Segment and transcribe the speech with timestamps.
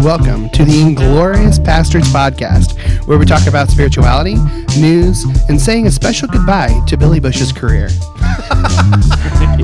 [0.00, 4.36] and welcome to the Inglorious Pastors Podcast, where we talk about spirituality,
[4.78, 7.88] news, and saying a special goodbye to Billy Bush's career.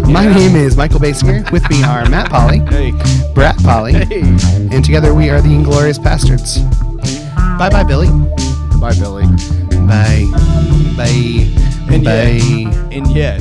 [0.06, 1.50] My name is Michael Basinger.
[1.52, 2.92] With me are Matt Polly, Hey.
[3.34, 6.58] Brett Polly, and together we are the Inglorious Pastors.
[7.58, 8.08] Bye bye, Billy.
[8.78, 9.24] Bye, Billy.
[9.86, 10.26] Bye.
[10.96, 11.46] Bye.
[11.88, 12.10] And Bye.
[12.12, 13.40] yet, and yet,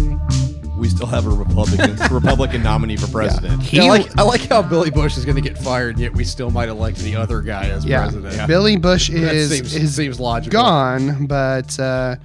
[0.85, 3.59] we still have a Republican Republican nominee for president.
[3.63, 6.13] He- Yeah, I like I like how Billy Bush is going to get fired, yet
[6.13, 8.47] we still might elect the other guy as Yeah, president.
[8.47, 10.61] Billy Bush That is seems- is seems logical.
[10.61, 12.17] gone, but uh,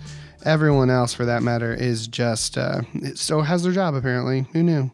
[0.45, 2.83] everyone else, for that matter, is just uh,
[3.15, 3.95] still has their job.
[3.95, 4.91] Apparently, who knew?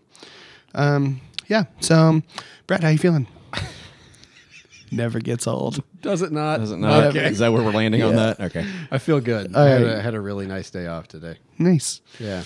[0.77, 1.65] Um, yeah.
[1.81, 2.23] So, um,
[2.69, 3.27] Brett, how you feeling?
[4.93, 5.83] Never gets old.
[6.03, 6.61] Does it not?
[6.61, 7.05] Does it not?
[7.07, 7.27] Okay.
[7.31, 8.39] Is that where we're landing on that?
[8.39, 8.65] Okay.
[8.93, 9.57] I feel good.
[9.57, 9.97] All I had, right.
[9.99, 11.39] a, had a really nice day off today.
[11.59, 12.01] Nice.
[12.21, 12.45] Yeah.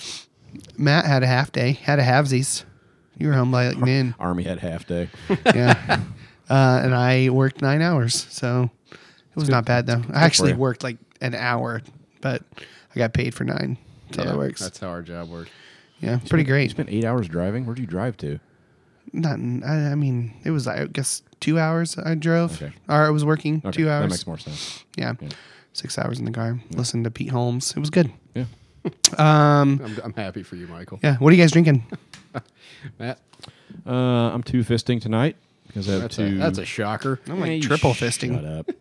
[0.77, 1.73] Matt had a half day.
[1.73, 2.63] Had a halvesies.
[3.17, 4.15] You were home by like noon.
[4.19, 5.09] Army had half day.
[5.55, 6.01] Yeah.
[6.49, 10.01] Uh, and I worked nine hours, so it was not bad though.
[10.13, 11.81] I actually worked like an hour,
[12.19, 12.41] but
[12.93, 13.77] I got paid for nine.
[14.11, 14.59] So yeah, that works.
[14.59, 15.49] That's how our job works.
[16.01, 16.71] yeah, pretty You great.
[16.71, 17.65] spent eight hours driving.
[17.65, 18.39] Where'd you drive to?
[19.13, 22.73] Not, I, I mean, it was I guess two hours I drove, Okay.
[22.89, 24.03] or I was working Okay, two hours.
[24.03, 24.83] That makes more sense.
[24.97, 25.13] yeah.
[25.21, 25.29] Yeah.
[25.71, 26.59] six hours in the car.
[26.71, 27.71] Listened to Pete Holmes.
[27.77, 28.11] It was good.
[28.35, 28.45] Yeah.
[29.17, 30.99] Um, I'm, I'm happy for you, Michael.
[31.03, 31.17] yeah.
[31.17, 31.85] What are you guys drinking?
[32.99, 33.19] Matt,
[33.85, 35.35] Uh, I'm two fisting tonight
[35.67, 36.23] because I have that's, two.
[36.25, 37.19] a, that's a shocker.
[37.27, 38.59] I'm like Hey, triple Shut fisting.
[38.59, 38.69] up.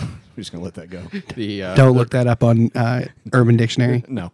[0.00, 1.02] We're just gonna let that go.
[1.34, 4.04] The uh, Don't look that up on uh, Urban Dictionary.
[4.06, 4.32] No.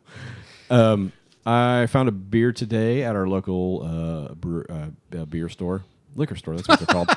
[0.68, 1.12] Um,
[1.46, 3.82] I found a beer today at our local
[4.30, 5.84] uh, brew, uh, uh, beer store,
[6.16, 6.56] liquor store.
[6.56, 7.08] That's what they're called.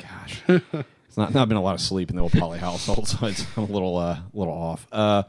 [0.00, 0.42] Gosh,
[1.08, 3.44] it's not not been a lot of sleep in the old Poly household, so it's,
[3.56, 4.86] I'm a little uh, little off.
[4.92, 5.22] Uh,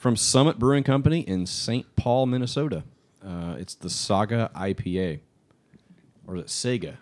[0.00, 1.84] from Summit Brewing Company in St.
[1.94, 2.84] Paul, Minnesota.
[3.22, 5.20] Uh, it's the Saga IPA,
[6.26, 6.96] or is it Sega?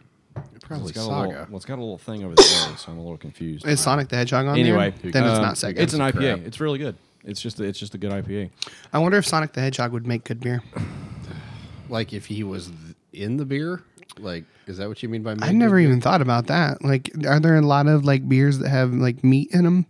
[0.62, 1.28] Probably it's got A Saga.
[1.28, 3.66] little, well, it's got a little thing over there, so I'm a little confused.
[3.68, 5.12] Is Sonic the Hedgehog on anyway, there?
[5.12, 5.78] Then it's um, not Sega.
[5.78, 6.12] It's an IPA.
[6.12, 6.38] crap.
[6.40, 6.96] It's really good.
[7.24, 8.50] It's just a, it's just a good IPA.
[8.92, 10.60] I wonder if Sonic the Hedgehog would make good beer.
[11.88, 13.84] like if he was th- in the beer,
[14.18, 15.36] like is that what you mean by?
[15.40, 16.82] I never good even thought about that.
[16.82, 19.86] Like, are there a lot of like beers that have like meat in them?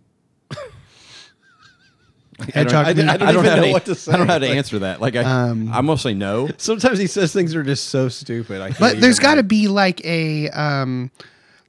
[2.53, 3.05] Hedgehog I, meat?
[3.05, 4.11] I, I don't I don't even know to, what to say.
[4.11, 5.01] I don't know how to Like- answer that.
[5.01, 6.49] Like I, Um, I'm gonna say no.
[6.57, 8.61] Sometimes he says things are just so stupid.
[8.61, 11.11] I can't But there's got to be like a um,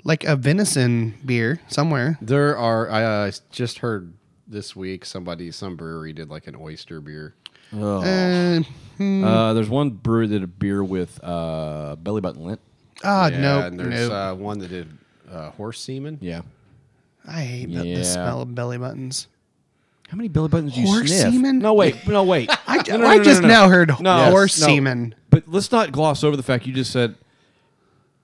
[0.04, 2.19] like a venison beer somewhere.
[2.20, 2.91] There are.
[2.91, 4.12] I uh, just heard
[4.47, 7.34] this week somebody, some brewery did like an oyster beer.
[7.72, 8.03] Oh.
[8.03, 8.62] Uh,
[8.97, 9.25] hmm.
[9.25, 12.60] Uh, there's one brewery that did a beer with uh, belly button lint.
[13.04, 14.14] Ah, yeah, no, and there's no.
[14.14, 14.88] uh, one that did
[15.30, 16.19] uh, horse semen.
[16.20, 16.42] Yeah.
[17.26, 17.98] I hate the, yeah.
[17.98, 19.28] the smell of belly buttons.
[20.10, 21.32] How many belly buttons do you Horse sniff?
[21.32, 21.59] semen?
[21.60, 22.50] No, wait, no, wait.
[22.66, 23.54] I, No, no, I no, no, just no, no.
[23.54, 24.66] now heard No, horse no.
[24.66, 25.15] semen.
[25.31, 27.15] But let's not gloss over the fact you just said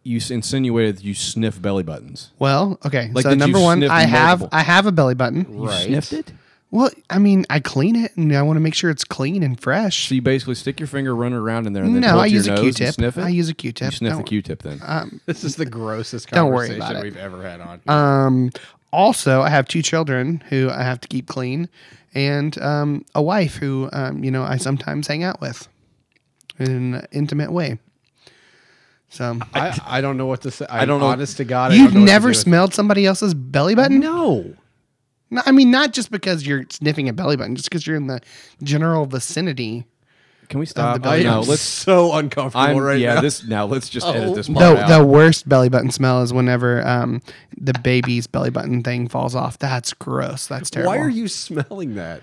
[0.02, 2.32] you s- insinuated that you sniff belly buttons.
[2.38, 3.10] Well, okay.
[3.12, 4.58] Like, so did you number one, sniff I have multiple?
[4.58, 5.46] I have a belly button.
[5.50, 5.86] You Right.
[5.86, 6.32] sniffed it.
[6.72, 9.58] Well, I mean, I clean it and I want to make sure it's clean and
[9.58, 10.08] fresh.
[10.08, 12.22] So you basically stick your finger, run it around in there, and then no, hold
[12.22, 12.94] I it to use your a nose and Q-tip.
[12.96, 13.22] Sniff it.
[13.22, 13.92] I use a Q-tip.
[13.92, 14.80] You sniff the Don't- Q-tip then.
[14.84, 17.02] Um, This is the grossest Don't worry conversation about it.
[17.04, 17.80] we've ever had on.
[17.86, 18.50] Um,
[18.92, 21.68] also, I have two children who I have to keep clean,
[22.14, 25.68] and um, a wife who um, you know I sometimes hang out with
[26.58, 27.78] in an intimate way.
[29.08, 30.66] So I, I don't know what to say.
[30.68, 32.74] I, don't know- Honest to God, you've don't know what to never do with- smelled
[32.74, 34.00] somebody else's belly button?
[34.00, 34.54] no.
[35.28, 38.06] No, I mean not just because you're sniffing a belly button, just because you're in
[38.06, 38.20] the
[38.62, 39.84] general vicinity.
[40.48, 41.02] Can we stop?
[41.02, 41.60] belly no, I'm let's.
[41.62, 43.20] so uncomfortable I'm, right yeah, now.
[43.20, 44.34] this now let's just edit Oh.
[44.34, 44.98] this part The, out.
[45.00, 47.20] the worst belly button smell is whenever um,
[47.56, 49.58] the baby's belly button thing falls off.
[49.58, 50.46] That's gross.
[50.46, 50.92] That's terrible.
[50.92, 52.20] Why are you smelling that?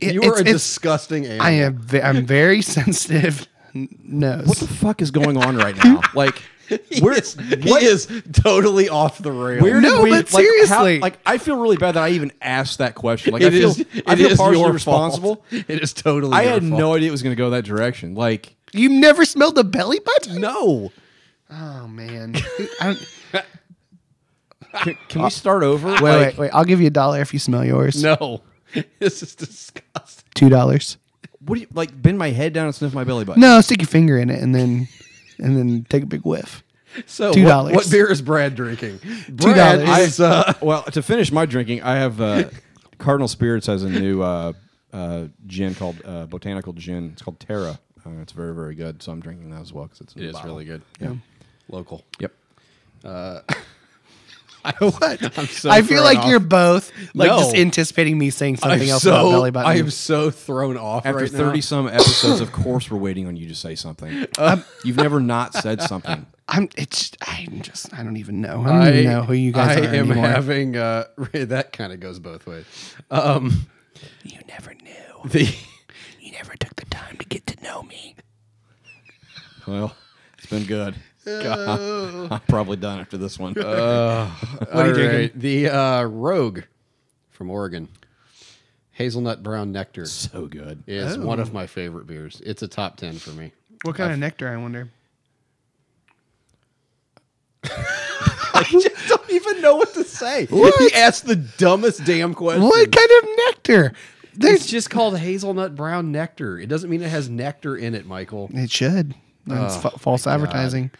[0.00, 1.46] It- you it's- are a it's- disgusting animal.
[1.46, 1.78] I am.
[1.78, 4.46] Ve- I'm very sensitive n- nose.
[4.46, 6.00] what the fuck is going on right now?
[6.14, 6.42] Like,
[7.00, 9.62] where, is, he is totally off the rails.
[9.62, 10.96] where No, we, but like, seriously.
[10.96, 13.32] How, like, I feel really bad that I even asked that question.
[13.32, 15.36] Like, It I feel, is- I feel is partially your responsible.
[15.50, 15.64] fault.
[15.68, 16.32] It is totally.
[16.34, 16.78] I your had fault.
[16.78, 18.14] no idea it was going to go that direction.
[18.14, 20.40] Like, You've never smelled a belly button?
[20.40, 20.92] no.
[21.50, 22.34] Oh man.
[22.80, 22.84] I
[23.32, 23.44] don't,
[24.82, 25.86] Can, can we start over?
[25.88, 26.50] wait, Like, wait, wait.
[26.52, 28.02] I'll give you a dollar if you smell yours.
[28.02, 28.40] No,
[28.98, 30.24] this is disgusting.
[30.34, 30.96] Two dollars.
[31.38, 32.00] What do you like?
[32.02, 33.40] Bend my head down and sniff my belly button.
[33.40, 34.88] No, stick your finger in it and then
[35.38, 36.62] and then take a big whiff.
[37.06, 37.74] So Two what- dollars.
[37.74, 38.98] What, beer is Brad drinking?
[39.26, 39.98] Two Brad dollars.
[40.06, 42.44] is, uh, Well, to finish my drinking, I have uh,
[42.98, 44.52] Cardinal Spirits has a new uh,
[44.92, 47.10] uh, gin called uh, Botanical Gin.
[47.12, 47.78] It's called Terra.
[48.06, 49.02] Uh, it's very, very good.
[49.02, 50.50] So I'm drinking that as well because it's in it the is bottle.
[50.52, 50.82] really good.
[51.00, 51.14] Yeah.
[51.68, 52.04] Local.
[52.20, 52.32] Yep.
[54.78, 55.38] what?
[55.38, 57.38] I'm so I feel thrown like you're both like No.
[57.38, 59.70] just anticipating me saying something I'm else so, about belly button.
[59.70, 61.62] I am so thrown off After right thirty now.
[61.62, 64.26] some episodes, of course, we're waiting on you to say something.
[64.84, 66.26] You've never not said something.
[66.48, 66.68] I'm.
[66.76, 67.12] It's.
[67.22, 67.92] I'm just.
[67.94, 68.62] I don't even know.
[68.66, 70.26] I don't even know who you guys I are I am anymore.
[70.28, 72.66] having uh, that kind of goes both ways.
[73.10, 73.66] Um,
[74.22, 75.30] you never knew.
[75.30, 75.54] the
[76.20, 78.14] You never took the time to get to know me.
[79.66, 79.96] Well,
[80.36, 80.94] it's been good.
[81.24, 83.54] God, I'm probably done after this one.
[83.54, 85.40] what are you drinking?
[85.40, 86.60] The uh, Rogue
[87.30, 87.88] from Oregon,
[88.92, 90.82] hazelnut brown nectar so good.
[90.86, 92.40] is one of my favorite beers.
[92.44, 93.52] It's a top ten for me.
[93.82, 94.48] What kind of nectar?
[94.48, 94.88] I wonder.
[97.64, 100.46] I just don't even know what to say.
[100.46, 100.74] What?
[100.80, 102.62] He asked the dumbest damn question.
[102.62, 103.92] What kind of nectar?
[104.24, 104.66] It's There's.
[104.66, 106.58] just called hazelnut brown nectar.
[106.58, 108.50] It doesn't mean it has nectar in it, Michael.
[108.52, 109.14] It should.
[109.46, 110.90] That's Oh, fa- false advertising.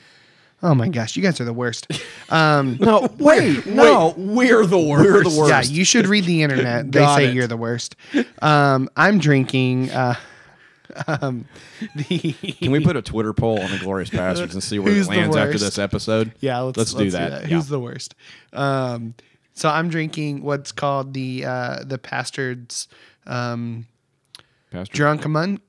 [0.65, 1.87] Oh my gosh, you guys are the worst.
[2.31, 5.05] Um, No, wait, no, we're the worst.
[5.05, 5.51] We're the worst.
[5.51, 6.91] yeah, you should read the internet.
[6.91, 7.35] They say it.
[7.35, 7.97] you're the worst.
[8.41, 9.91] Um, I'm drinking.
[9.91, 10.15] Uh,
[11.07, 11.45] um,
[11.95, 15.07] the Can we put a Twitter poll on the Glorious Bastards and see where Who's
[15.07, 15.65] it the lands after worst?
[15.65, 16.33] this episode?
[16.41, 17.43] Yeah, let's, let's, do that.
[17.43, 17.57] Yeah.
[17.57, 18.15] Who's the worst?
[18.53, 19.15] Um,
[19.53, 22.89] so I'm drinking what's called the uh, the Pastards
[23.27, 23.87] um,
[24.71, 24.95] Pastor?
[24.95, 25.61] drunk mon-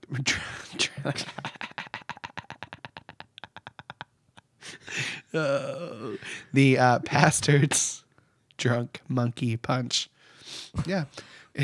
[5.35, 6.17] Uh,
[6.53, 8.03] the uh, Pastards
[8.57, 10.09] drunk monkey punch.
[10.85, 11.05] Yeah,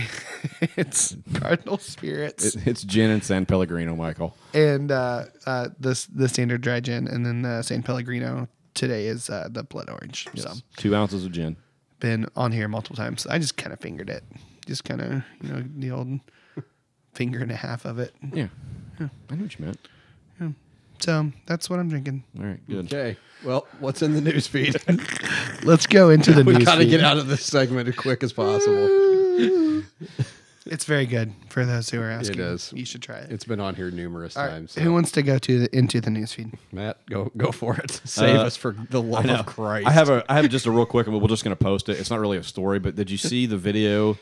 [0.78, 4.36] it's Cardinal Spirits It- it's gin and San Pellegrino, Michael.
[4.54, 8.48] and uh, uh, the the standard dry gin, and then the San Pellegrino.
[8.74, 10.30] Today is uh, the blood orange.
[10.36, 11.58] So Two ounces of gin.
[12.00, 13.28] been on here multiple times.
[13.28, 14.24] I just kind of fingered it,
[14.66, 16.22] just kind of you know the old
[17.14, 18.16] finger and a half of it.
[18.34, 18.48] Yeah.
[19.00, 19.88] I know what you meant.
[21.04, 22.24] So that's what I'm drinking.
[22.40, 22.86] All right, good.
[22.94, 23.18] Okay.
[23.44, 24.76] Well, what's in the news feed?
[25.64, 26.66] Let's go into the we news.
[26.66, 26.90] gotta feed.
[26.92, 28.88] get out of this segment as quick as possible.
[30.68, 32.40] It's very good for those who are asking.
[32.40, 32.72] is.
[32.72, 33.32] You should try it.
[33.32, 34.76] It's been on here numerous All right, times.
[34.76, 36.52] Who so- wants to go to the, into the news feed?
[36.72, 38.00] Matt, go go for it.
[38.06, 39.88] Save Uh, us for the love of Christ.
[39.88, 41.08] I have a I have just a real quick.
[41.08, 42.00] We're just going to post it.
[42.00, 44.18] It's not really a story, but did you see the video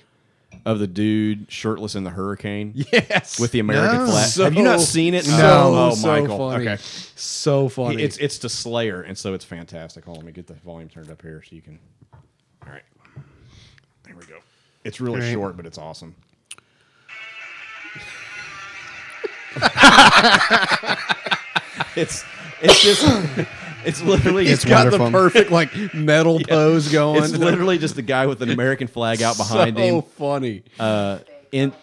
[0.66, 4.06] of the dude shirtless in the hurricane yes with the American No.
[4.08, 4.28] flag?
[4.28, 5.26] So- have you not seen it?
[5.26, 6.38] So, oh, so Michael.
[6.38, 6.68] funny.
[6.68, 6.82] Okay.
[7.16, 8.04] So funny.
[8.04, 10.06] It's it's the Slayer, and so it's fantastic.
[10.06, 11.80] Hold on, let me get the volume turned up here so you can.
[12.14, 12.84] All right,
[14.04, 14.38] there we go.
[14.84, 15.34] It's really All right.
[15.34, 16.16] short, but it's awesome.
[21.96, 22.24] it's
[22.62, 23.04] it's just
[23.86, 25.06] it's literally It's got wonderful.
[25.08, 27.24] the perfect like metal pose going.
[27.24, 30.64] it's literally just the guy with an American flag out behind so him funny.
[30.80, 31.20] uh,
[31.52, 31.74] in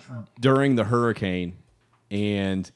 [0.41, 1.57] during the hurricane,
[2.11, 2.71] and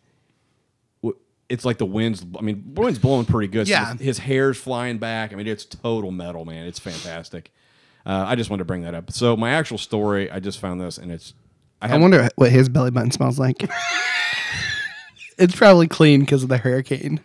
[1.03, 1.19] w-
[1.49, 2.25] it's like the winds.
[2.39, 3.67] I mean, the wind's blowing pretty good.
[3.69, 3.95] so Yeah.
[3.95, 5.33] his hair's flying back.
[5.33, 6.67] I mean, it's total metal, man.
[6.67, 7.53] It's fantastic.
[8.05, 9.13] Uh, I just wanted to bring that up.
[9.13, 11.35] So my actual story, I just found this, and it's.
[11.83, 13.71] I, I wonder what his belly button smells like.
[15.39, 17.21] it's probably clean because of the hurricane.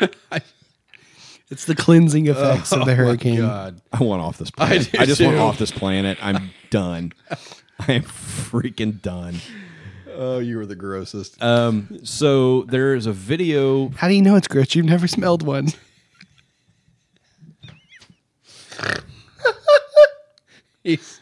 [1.50, 3.38] it's the cleansing effects of the hurricane.
[3.38, 3.80] God.
[3.92, 4.90] I want off this planet.
[4.92, 5.40] do I, just want too.
[5.40, 6.18] off this planet.
[6.22, 7.12] I'm done.
[7.80, 9.36] I am freaking done.
[10.12, 11.42] Oh, you were the grossest.
[11.42, 13.88] Um, so there is a video.
[13.90, 14.74] How do you know it's gross?
[14.74, 15.68] You've never smelled one.
[20.82, 21.20] He's,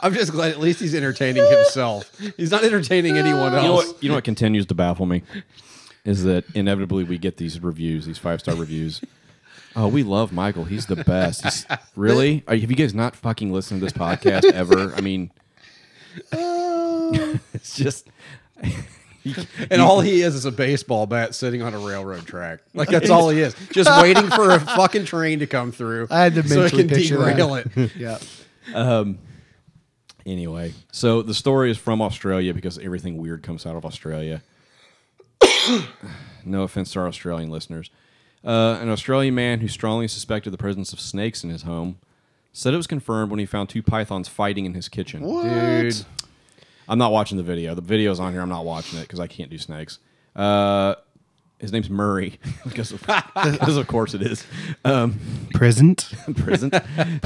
[0.00, 2.10] I'm just glad at least he's entertaining himself.
[2.38, 3.88] He's not entertaining anyone You know else.
[3.88, 4.02] what?
[4.02, 5.22] You know what continues to baffle me
[6.04, 9.00] is that inevitably we get these reviews, these five star reviews.
[9.76, 10.64] Oh, we love Michael.
[10.64, 11.42] He's the best.
[11.42, 12.44] He's, really?
[12.46, 14.94] Are, have you guys not fucking listened to this podcast ever?
[14.94, 15.32] I mean,
[16.32, 18.06] it's just.
[19.68, 22.60] And all he is is a baseball bat sitting on a railroad track.
[22.72, 23.56] Like that's all he is.
[23.72, 26.06] Just waiting for a fucking train to come through.
[26.08, 27.36] I had to so it mentally can picture that.
[27.36, 27.96] derail it.
[27.96, 28.18] yeah.
[28.72, 29.18] Um.
[30.24, 34.40] Anyway, so the story is from Australia because everything weird comes out of Australia.
[36.44, 37.90] no offense to our Australian listeners.
[38.44, 41.98] Uh, an Australian man who strongly suspected the presence of snakes in his home
[42.52, 45.22] said it was confirmed when he found two pythons fighting in his kitchen.
[45.22, 46.04] Dude.
[46.88, 47.74] I'm not watching the video.
[47.74, 48.42] The video's on here.
[48.42, 49.98] I'm not watching it because I can't do snakes.
[50.36, 50.94] Uh,
[51.58, 53.00] his name's Murray because of,
[53.34, 54.46] because of course it is.
[54.84, 55.18] Um,
[55.52, 56.12] Present.
[56.36, 56.74] present,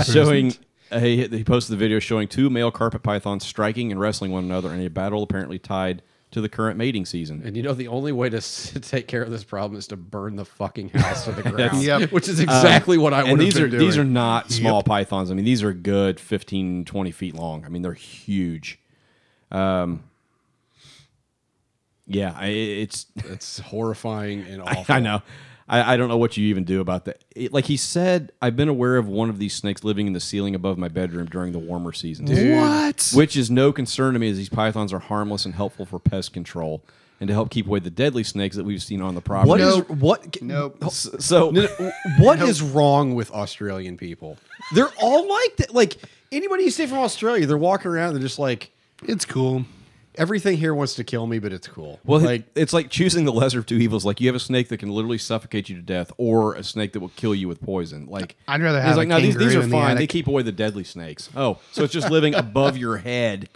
[0.05, 0.55] showing
[0.91, 4.45] uh, he, he posted the video showing two male carpet pythons striking and wrestling one
[4.45, 7.41] another in a battle apparently tied to the current mating season.
[7.45, 9.97] And you know the only way to s- take care of this problem is to
[9.97, 11.83] burn the fucking house to the ground.
[11.83, 12.13] Yep.
[12.13, 13.81] Which is exactly what I would and have these are doing.
[13.81, 15.31] these are not small pythons.
[15.31, 17.65] I mean, these are good 15, 20 feet long.
[17.65, 18.79] I mean, they're huge.
[19.51, 20.03] Um,
[22.07, 24.95] yeah, I, it's it's horrifying and awful.
[24.95, 25.23] I know.
[25.69, 27.23] I, I don't know what you even do about that.
[27.37, 30.21] It- like he said, I've been aware of one of these snakes living in the
[30.21, 32.31] ceiling above my bedroom during the warmer seasons.
[32.31, 33.13] What?
[33.15, 36.33] Which is no concern to me, as these pythons are harmless and helpful for pest
[36.33, 36.83] control
[37.21, 39.49] and to help keep away the deadly snakes that we've seen on the property.
[39.51, 39.91] What is Nope.
[39.91, 40.41] what?
[40.43, 40.85] Nope.
[40.93, 41.51] So?
[41.51, 44.37] No, no, what is wrong with Australian people?
[44.73, 45.75] They're all like that.
[45.75, 45.97] Like
[46.31, 48.15] anybody you see from Australia, they're walking around.
[48.15, 48.71] They're just like
[49.03, 49.65] It's cool.
[50.15, 52.01] Everything here wants to kill me, but it's cool.
[52.05, 54.05] Well, like it's like choosing the lesser of two evils.
[54.05, 56.93] Like you have a snake that can literally suffocate you to death, or a snake
[56.93, 58.07] that will kill you with poison.
[58.07, 59.97] Like I'd rather he's have like, no, these, these are the fine.
[59.97, 61.31] They keep away the deadly snakes.
[61.37, 63.49] Oh, so it's just living above your head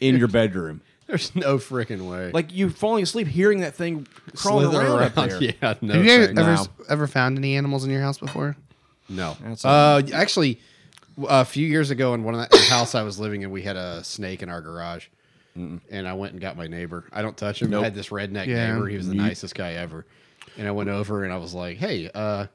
[0.00, 0.80] in your bedroom.
[1.06, 2.30] there's no freaking way.
[2.32, 5.42] Like you're falling asleep hearing that thing crawling Slither around, up there.
[5.60, 5.94] Yeah, no.
[5.94, 6.66] Have you ever, ever, No.
[6.88, 8.56] ever found any animals in your house before?
[9.08, 9.36] No.
[9.64, 10.60] Uh, actually,
[11.28, 13.76] a few years ago in one of the house I was living in, we had
[13.76, 15.06] a snake in our garage,
[15.90, 17.04] and I went and got my neighbor.
[17.12, 17.72] I don't touch him.
[17.74, 18.72] I had this redneck Yeah.
[18.72, 18.88] neighbor.
[18.88, 20.06] He was the nicest guy ever.
[20.58, 22.46] And I went over and I was like, "Hey, uh,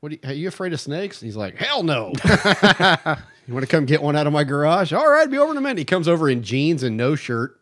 [0.00, 0.12] what?
[0.12, 2.12] Are you, are you afraid of snakes?" And he's like, "Hell no."
[3.46, 4.92] you want to come get one out of my garage?
[4.92, 5.78] All right, be over in a minute.
[5.78, 7.58] He comes over in jeans and no shirt,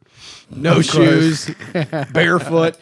[0.51, 1.51] no shoes,
[2.13, 2.77] barefoot.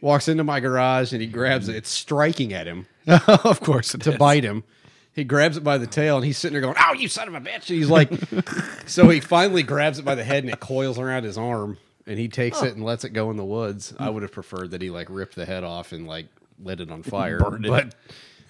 [0.00, 1.76] Walks into my garage and he grabs it.
[1.76, 4.64] It's striking at him of course it to bite him.
[5.14, 7.34] He grabs it by the tail and he's sitting there going, "Oh, you son of
[7.34, 8.10] a bitch!" And he's like,
[8.88, 11.76] so he finally grabs it by the head and it coils around his arm
[12.06, 13.92] and he takes it and lets it go in the woods.
[13.98, 16.26] I would have preferred that he like ripped the head off and like
[16.62, 17.68] lit it on fire, Burned it.
[17.68, 17.94] but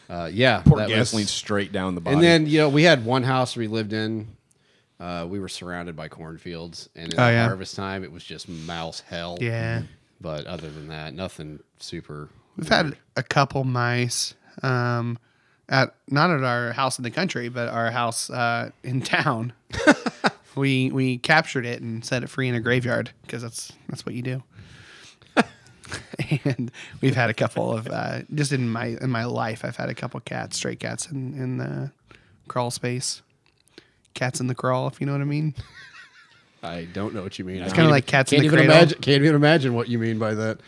[0.08, 2.14] uh, yeah, Pour that was- gasoline straight down the body.
[2.14, 4.28] and then you know we had one house we lived in.
[5.00, 7.44] Uh, we were surrounded by cornfields, and in Oh, yeah.
[7.44, 9.36] harvest time, it was just mouse hell.
[9.40, 9.82] Yeah.
[10.20, 12.28] But other than that, nothing super.
[12.56, 15.18] We've had a couple mice um,
[15.72, 19.54] at not at our house in the country, but our house uh, in town.
[20.54, 24.14] we we captured it and set it free in a graveyard because that's that's what
[24.14, 24.42] you do.
[26.44, 29.88] and we've had a couple of uh, just in my in my life, I've had
[29.88, 31.90] a couple cats, stray cats in in the
[32.46, 33.22] crawl space.
[34.14, 35.54] Cats in the crawl, if you know what I mean.
[36.62, 37.62] I don't know what you mean.
[37.62, 38.76] It's kinda like cats in can't the even cradle.
[38.76, 39.00] imagine.
[39.00, 40.60] Can't even imagine what you mean by that.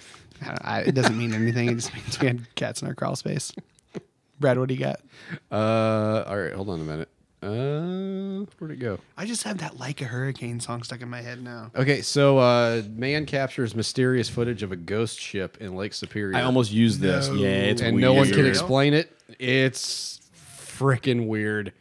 [0.42, 1.68] I, I, it doesn't mean anything.
[1.68, 3.52] It just means we had cats in our crawl space.
[4.41, 5.00] Brad, what do you got?
[5.50, 7.09] Uh, all right, hold on a minute.
[7.43, 8.99] Uh, where'd it go?
[9.19, 11.71] I just have that like a hurricane song stuck in my head now.
[11.76, 16.37] Okay, so uh, man captures mysterious footage of a ghost ship in Lake Superior.
[16.37, 17.29] I almost used this.
[17.29, 17.35] No.
[17.35, 18.03] Yeah, it's and weird.
[18.03, 18.47] no one can Real?
[18.49, 19.12] explain it.
[19.38, 21.73] It's freaking weird.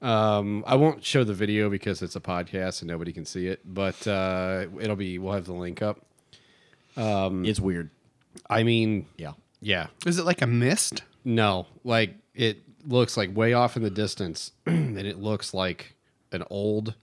[0.00, 3.60] Um, I won't show the video because it's a podcast and nobody can see it,
[3.64, 5.18] but uh, it'll be.
[5.18, 6.00] We'll have the link up.
[6.96, 7.90] It's weird.
[8.48, 9.32] I mean, Yeah.
[9.60, 11.02] yeah, Is it like a mist?
[11.24, 15.94] No, like it looks like way off in the distance, and it looks like
[16.32, 16.94] an old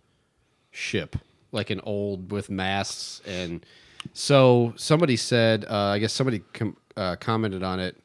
[0.71, 1.15] ship,
[1.51, 3.21] like an old with masts.
[3.25, 3.65] And
[4.13, 7.97] so somebody said, uh, I guess somebody com- uh, commented on it.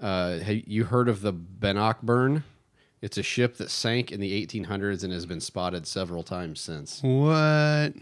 [0.00, 2.44] Uh, have you heard of the Bannockburn?
[3.02, 7.02] It's a ship that sank in the 1800s and has been spotted several times since.
[7.02, 7.92] What?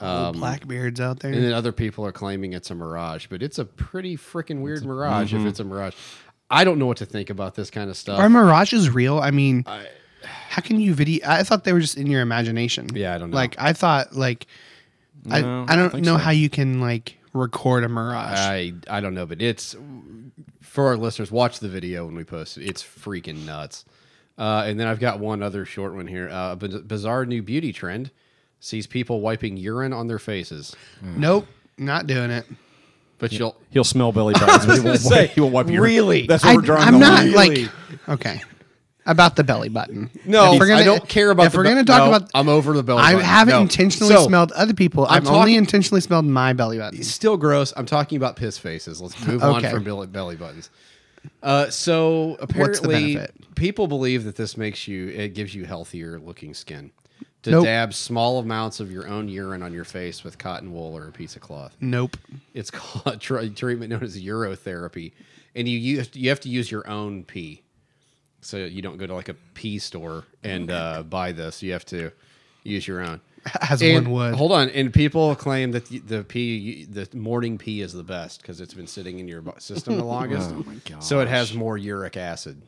[0.00, 1.32] Um, Blackbeards out there.
[1.32, 4.84] And then other people are claiming it's a mirage, but it's a pretty freaking weird
[4.84, 5.94] mirage if it's a mirage.
[6.52, 8.18] I don't know what to think about this kind of stuff.
[8.20, 9.18] Are mirages real?
[9.18, 11.26] I mean, how can you video?
[11.26, 12.88] I thought they were just in your imagination.
[12.94, 13.36] Yeah, I don't know.
[13.36, 14.46] Like I thought, like
[15.24, 16.18] No, I, I I don't know so.
[16.18, 18.38] how you can like record a mirage.
[18.38, 19.74] I I don't know, but it's
[20.60, 21.32] for our listeners.
[21.32, 22.64] Watch the video when we post it.
[22.68, 23.84] It's freaking nuts.
[24.38, 26.28] Uh, and then I've got one other short one here.
[26.28, 28.10] Uh, a bizarre new beauty trend
[28.60, 32.46] sees people wiping urine on their faces, nope, not doing it.
[33.22, 35.82] But you'll He'll smell belly buttons, but he won't, say, wipe, he won't wipe your
[35.82, 36.26] really?
[36.26, 36.82] That's what I, we're drawing.
[36.82, 37.32] I'm the not line.
[37.32, 37.70] like
[38.08, 38.42] okay
[39.06, 40.10] about the belly button.
[40.24, 40.58] no.
[40.58, 41.46] Gonna- I don't care about.
[41.46, 43.00] If the we're be- gonna talk no, about, I'm over the belly.
[43.02, 43.26] I button.
[43.26, 43.60] haven't No.
[43.62, 45.06] intentionally So, smelled other people.
[45.08, 47.02] I'm I've only intentionally smelled my belly button.
[47.02, 47.72] still gross.
[47.76, 49.00] I'm talking about piss faces.
[49.00, 50.70] Let's move on from belly, belly buttons.
[51.42, 53.54] Uh, so apparently, benefit?
[53.54, 56.90] people believe that this makes you, it gives you healthier looking skin.
[57.42, 57.64] To Nope.
[57.64, 61.12] dab small amounts of your own urine on your face with cotton wool or a
[61.12, 61.76] piece of cloth.
[61.80, 62.16] Nope.
[62.54, 65.10] It's called a tr- treatment known as urotherapy,
[65.56, 67.62] and you use, you have to use your own pee.
[68.42, 71.62] So you don't go to like a pee store and uh, buy this.
[71.62, 72.10] You have to
[72.64, 73.20] use your own.
[73.68, 74.34] As And- one would.
[74.34, 78.40] Hold on, and people claim that the, the pee, the morning pee, is the best
[78.40, 80.50] because it's been sitting in your system the longest.
[80.52, 81.02] Oh my god!
[81.02, 82.62] So it has more uric acid,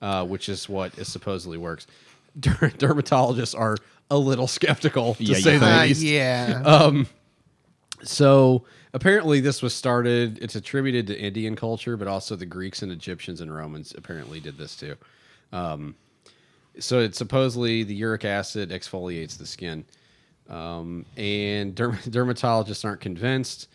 [0.00, 1.88] uh, which is what it supposedly works.
[2.40, 3.76] Der- dermatologists are
[4.10, 6.02] a little skeptical, to Yeah, you say the Uh, least.
[6.02, 7.02] yeah.
[8.02, 10.38] So apparently, this was started.
[10.40, 14.56] It's attributed to Indian culture, but also the Greeks and Egyptians and Romans apparently did
[14.56, 14.96] this too.
[15.52, 15.96] Um,
[16.78, 19.84] so it's supposedly the uric acid exfoliates the skin,
[20.48, 23.68] um, and derm- dermatologists aren't convinced.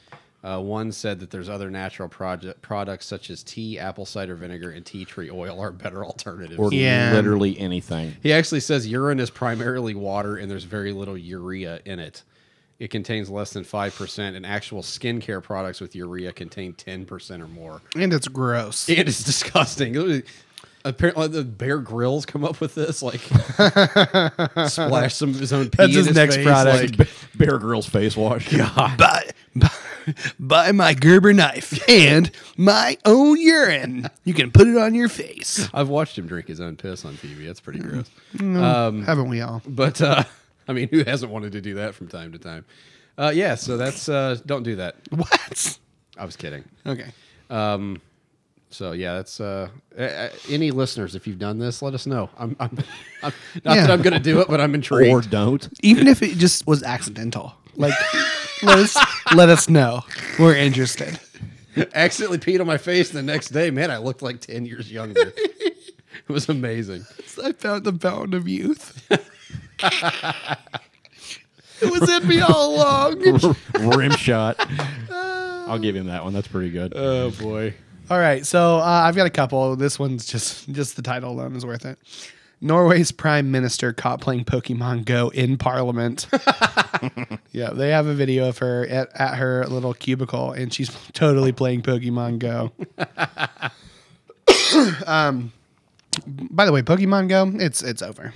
[0.45, 4.69] Uh, one said that there's other natural project products such as tea, apple cider vinegar,
[4.69, 6.59] and tea tree oil are better alternatives.
[6.59, 7.13] Or Yeah.
[7.13, 8.15] literally anything.
[8.21, 12.21] he actually says urine is primarily water and there's very little urea in it.
[12.77, 17.81] It contains less than 5%, and actual skincare products with urea contain 10% or more.
[17.95, 18.87] And it's gross.
[18.87, 19.95] And it's disgusting.
[20.85, 23.01] Apparently, the Bear Grylls come up with this.
[23.01, 23.19] Like,
[24.69, 26.99] splash some of his own pee That's in his his next face, product.
[26.99, 28.49] like- Bear Grylls face wash.
[28.97, 29.69] buy, buy,
[30.39, 34.07] buy my Gerber knife and my own urine.
[34.23, 35.67] You can put it on your face.
[35.73, 37.45] I've watched him drink his own piss on TV.
[37.47, 38.09] That's pretty gross.
[38.37, 39.61] Haven't we all?
[39.67, 40.23] But uh,
[40.67, 42.63] I mean, who hasn't wanted to do that from time to time?
[43.17, 44.95] Uh, yeah, so that's uh, don't do that.
[45.09, 45.79] What?
[46.17, 46.63] I was kidding.
[46.85, 47.07] Okay.
[48.69, 49.69] So yeah, that's uh,
[50.49, 51.15] any listeners.
[51.15, 52.29] If you've done this, let us know.
[52.37, 52.77] I'm, I'm,
[53.23, 53.81] I'm not Yeah.
[53.87, 55.11] that I'm going to do it, but I'm intrigued.
[55.13, 55.67] Or don't.
[55.81, 57.93] Even if it just was accidental, like
[58.63, 58.97] let us
[59.33, 60.01] let us know.
[60.39, 61.19] We're interested.
[61.93, 63.69] accidentally peed on my face the next day.
[63.71, 65.31] Man, I looked like ten years younger.
[65.37, 67.05] it was amazing.
[67.41, 69.07] I found the fountain of youth.
[71.81, 73.55] it was in me all along.
[73.97, 74.55] Rim shot.
[75.09, 76.33] I'll give him that one.
[76.33, 76.93] That's pretty good.
[76.95, 77.73] Oh boy.
[78.07, 79.75] All right, so uh, I've got a couple.
[79.75, 81.97] This one's just just the title alone is worth it.
[82.61, 86.27] Norway's prime minister caught playing Pokemon Go in Parliament.
[87.51, 91.51] yeah, they have a video of her at, at her little cubicle, and she's totally
[91.51, 92.71] playing Pokemon Go.
[95.07, 95.51] um,
[96.27, 98.33] by the way, Pokemon Go, it's it's over.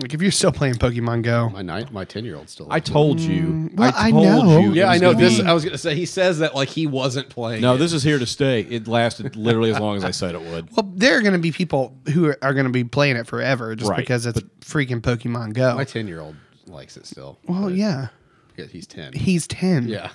[0.00, 2.66] Like if you're still playing Pokemon Go, My nine, my ten year old still.
[2.70, 3.70] I told mm, you.
[3.74, 4.58] well, I told know.
[4.60, 4.72] you.
[4.72, 5.12] yeah, I was know.
[5.12, 5.94] gonna This be- I was going to say.
[5.94, 7.60] He says that like he wasn't playing.
[7.62, 7.78] No, it.
[7.78, 8.60] this is here to stay.
[8.62, 10.70] It lasted literally as long as I said it would.
[10.76, 13.26] well, there are going to be people who are, are going to be playing it
[13.26, 15.74] forever just Right, because it's freaking Pokemon Go.
[15.74, 17.38] my ten year old likes it still.
[17.46, 18.08] well, but- yeah,
[18.56, 19.12] yeah, he's ten.
[19.12, 19.86] he's ten.
[19.88, 20.10] yeah.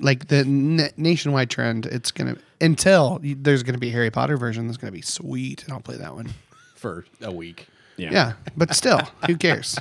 [0.00, 4.36] like the na- nationwide trend, it's gonna until y- there's gonna be a Harry Potter
[4.36, 6.30] version that's gonna be sweet, and I'll play that one.
[6.74, 7.66] for a week.
[7.96, 8.12] Yeah.
[8.12, 9.78] Yeah, but still, who cares?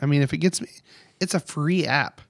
[0.00, 0.68] I mean, if it gets me,
[1.20, 2.20] it's a free app.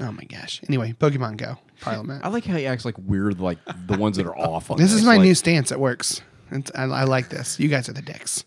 [0.00, 0.60] Oh my gosh.
[0.68, 2.24] Anyway, Pokemon Go Parliament.
[2.24, 4.70] I like how he acts like weird, like the ones that are off.
[4.70, 5.72] On This This is my like, new stance.
[5.72, 6.20] It works.
[6.50, 7.58] It's, I, I like this.
[7.58, 8.44] You guys are the dicks.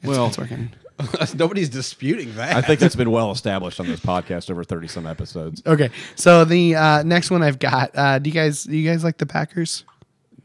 [0.00, 0.70] It's, Well- it's working.
[1.34, 2.54] Nobody's disputing that.
[2.54, 5.62] I think that's been well established on this podcast over thirty some episodes.
[5.66, 7.90] Okay, so the uh, next one I've got.
[7.94, 8.62] Uh, do you guys?
[8.64, 9.84] Do you guys like the Packers?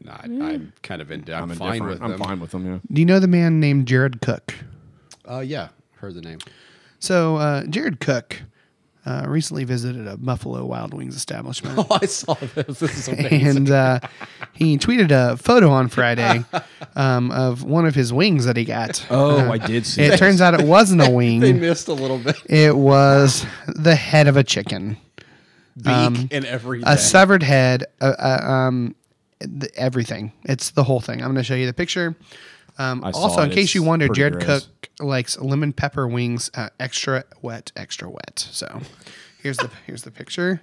[0.08, 1.24] Nah, I'm kind of in.
[1.28, 1.88] I'm, I'm fine indifferent.
[1.90, 2.18] with I'm them.
[2.18, 2.66] fine with them.
[2.66, 2.78] Yeah.
[2.92, 4.54] Do you know the man named Jared Cook?
[5.28, 6.38] Uh, yeah, heard the name.
[6.98, 8.40] So uh, Jared Cook
[9.04, 11.78] uh, recently visited a Buffalo Wild Wings establishment.
[11.90, 12.78] Oh, I saw this.
[12.78, 13.46] This is amazing.
[13.56, 14.00] and uh,
[14.54, 16.44] he tweeted a photo on Friday
[16.96, 19.06] um, of one of his wings that he got.
[19.10, 20.02] Oh, I did see.
[20.02, 20.18] It that.
[20.18, 21.40] turns out it wasn't a wing.
[21.40, 22.36] they wing; missed a little bit.
[22.46, 24.96] it was the head of a chicken,
[25.76, 26.88] Beak Um, and everything.
[26.88, 28.94] a severed head, uh, uh, um,
[29.40, 30.32] th- everything.
[30.44, 31.20] It's the whole thing.
[31.20, 32.16] I'm going to show you the picture.
[32.78, 33.54] Um, also, in it.
[33.54, 34.66] case you It's wonder, pretty Jared gross.
[34.66, 38.38] Cook likes lemon pepper wings, uh, extra wet, extra wet.
[38.38, 38.80] So,
[39.42, 40.60] here's the here's the picture.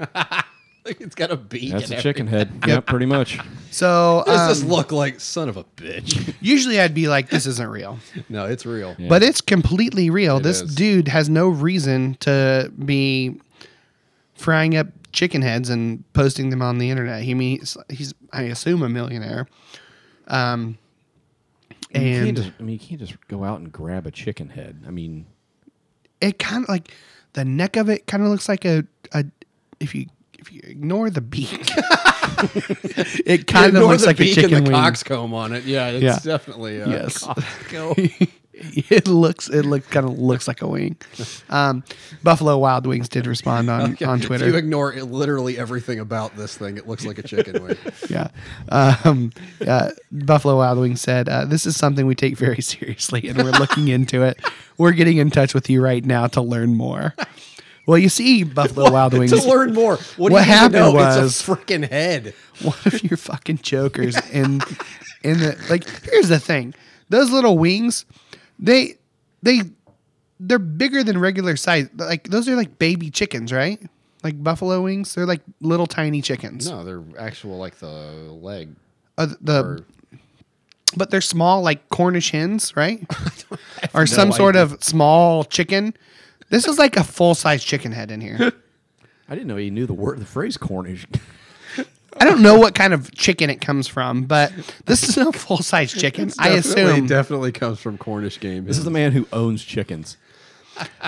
[0.84, 1.72] it's got a beak.
[1.72, 2.50] That's and a chicken head.
[2.66, 3.38] Yep, pretty much.
[3.70, 5.20] So, What does this um, look like?
[5.20, 6.34] Son of a bitch.
[6.40, 8.96] usually I'd be like, "This isn't real." no, it's real.
[9.08, 10.40] but it's completely real.
[10.40, 10.74] this is.
[10.74, 13.40] dude has no reason to be
[14.34, 17.22] frying up chicken heads and posting them on the internet.
[17.22, 19.46] He means he's, I assume, a millionaire.
[20.28, 20.76] Um,
[21.90, 24.48] you can't and just, I mean, you can't just go out and grab a chicken
[24.50, 24.82] head.
[24.86, 25.26] I mean,
[26.20, 26.92] it kind of like
[27.34, 29.24] the neck of it kind of looks like a, a
[29.80, 30.06] if you
[30.38, 31.50] if you ignore the beak,
[33.26, 34.80] it kind of looks the like a chicken and the wing.
[34.80, 35.64] coxcomb on it.
[35.64, 36.18] Yeah, it's Yeah.
[36.24, 36.82] definitely.
[36.82, 37.18] Uh, Yes.
[37.22, 37.94] coxcomb.
[38.90, 40.96] it looks it look kind of looks like a wing.
[41.50, 41.82] Um,
[42.22, 44.46] Buffalo Wild Wings did respond on on Twitter.
[44.46, 47.76] If you ignore it, literally everything about this thing, it looks like a chicken wing.
[48.08, 48.28] yeah.
[48.68, 49.32] Um,
[49.66, 53.50] uh, Buffalo Wild Wings said, uh, This is something we take very seriously and we're
[53.52, 54.38] looking into it.
[54.78, 57.14] We're getting in touch with you right now to learn more.
[57.86, 59.96] Well, you see, Buffalo Wild Wings, to learn more.
[60.16, 60.92] What, What do you happened know?
[60.92, 62.34] was- it's a freaking head.
[62.62, 64.60] one of your fucking jokers in
[65.22, 66.72] in the like here's the thing.
[67.10, 68.06] Those little wings,
[68.58, 68.96] they
[69.42, 69.62] they
[70.40, 71.88] they're bigger than regular size.
[71.96, 73.80] Like those are like baby chickens, right?
[74.22, 76.68] Like buffalo wings, they're like little tiny chickens.
[76.68, 78.74] No, they're actual like the leg.
[79.18, 79.78] Uh, the Or,
[80.96, 83.04] but they're small like Cornish hens, right?
[83.94, 85.94] or some no sort of small chicken.
[86.50, 88.52] This is like a full size chicken head in here.
[89.28, 91.06] I didn't know he knew the word, the phrase Cornish.
[92.20, 94.52] I don't know what kind of chicken it comes from, but
[94.86, 96.30] this is a full size chicken.
[96.38, 97.06] I definitely- assume.
[97.06, 98.64] definitely comes from Cornish game.
[98.64, 100.16] This is the man who owns chickens.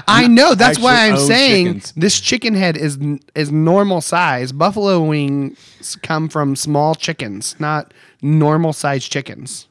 [0.06, 0.54] I know.
[0.54, 1.92] That's why actually I'm own saying chickens.
[1.96, 2.98] this chicken head is
[3.34, 4.52] is normal size.
[4.52, 7.92] Buffalo wings come from small chickens, not
[8.22, 9.66] normal size chickens.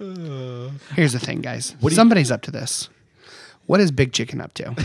[0.00, 0.70] Uh.
[0.94, 1.70] Here's the thing, guys.
[1.72, 2.88] do you- Somebody's up to this.
[3.66, 4.74] What is Big Chicken up to?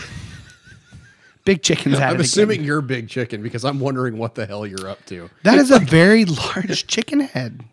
[1.45, 4.89] Big Chicken's at I'm assuming you're big chicken because I'm wondering what the hell you're
[4.89, 5.29] up to.
[5.43, 7.63] that is a very large chicken head.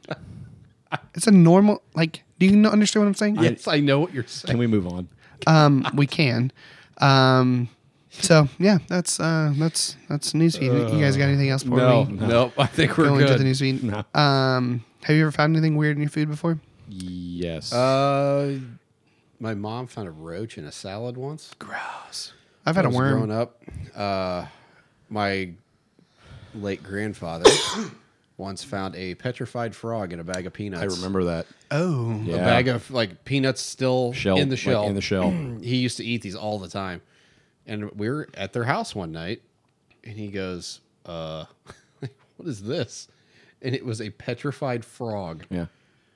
[1.15, 2.23] It's a normal like.
[2.39, 3.37] Do you understand what I'm saying?
[3.37, 4.51] Yes, I know what you're saying.
[4.51, 5.09] Can we move on?
[5.47, 6.53] Um, we can.
[6.99, 7.69] Um,
[8.11, 10.93] so yeah, that's uh, that's that's newsfeed.
[10.93, 12.27] you guys got anything else for no, me?
[12.27, 13.41] no, I think we're going into good.
[13.41, 13.83] the newsfeed.
[13.83, 14.21] No.
[14.21, 16.59] Um, have you ever found anything weird in your food before?
[16.89, 17.73] Yes.
[17.73, 18.59] Uh,
[19.41, 21.55] my mom found a roach in a salad once.
[21.59, 22.35] Gross.
[22.65, 23.13] I've had I a was worm.
[23.15, 23.63] growing up.
[23.95, 24.47] Uh,
[25.09, 25.51] my
[26.55, 27.51] late grandfather
[28.37, 30.83] once found a petrified frog in a bag of peanuts.
[30.83, 31.47] I remember that.
[31.71, 32.35] Oh, Yeah.
[32.37, 34.85] a bag of like peanuts still Shell, in the like, shell.
[34.87, 35.31] in the shell.
[35.63, 37.03] he used to eat these all the time,
[37.67, 39.43] and we were at their house one night,
[40.05, 41.45] and he goes, "Uh,
[41.99, 43.09] what is this?"
[43.61, 45.67] And it was a petrified frog Yeah.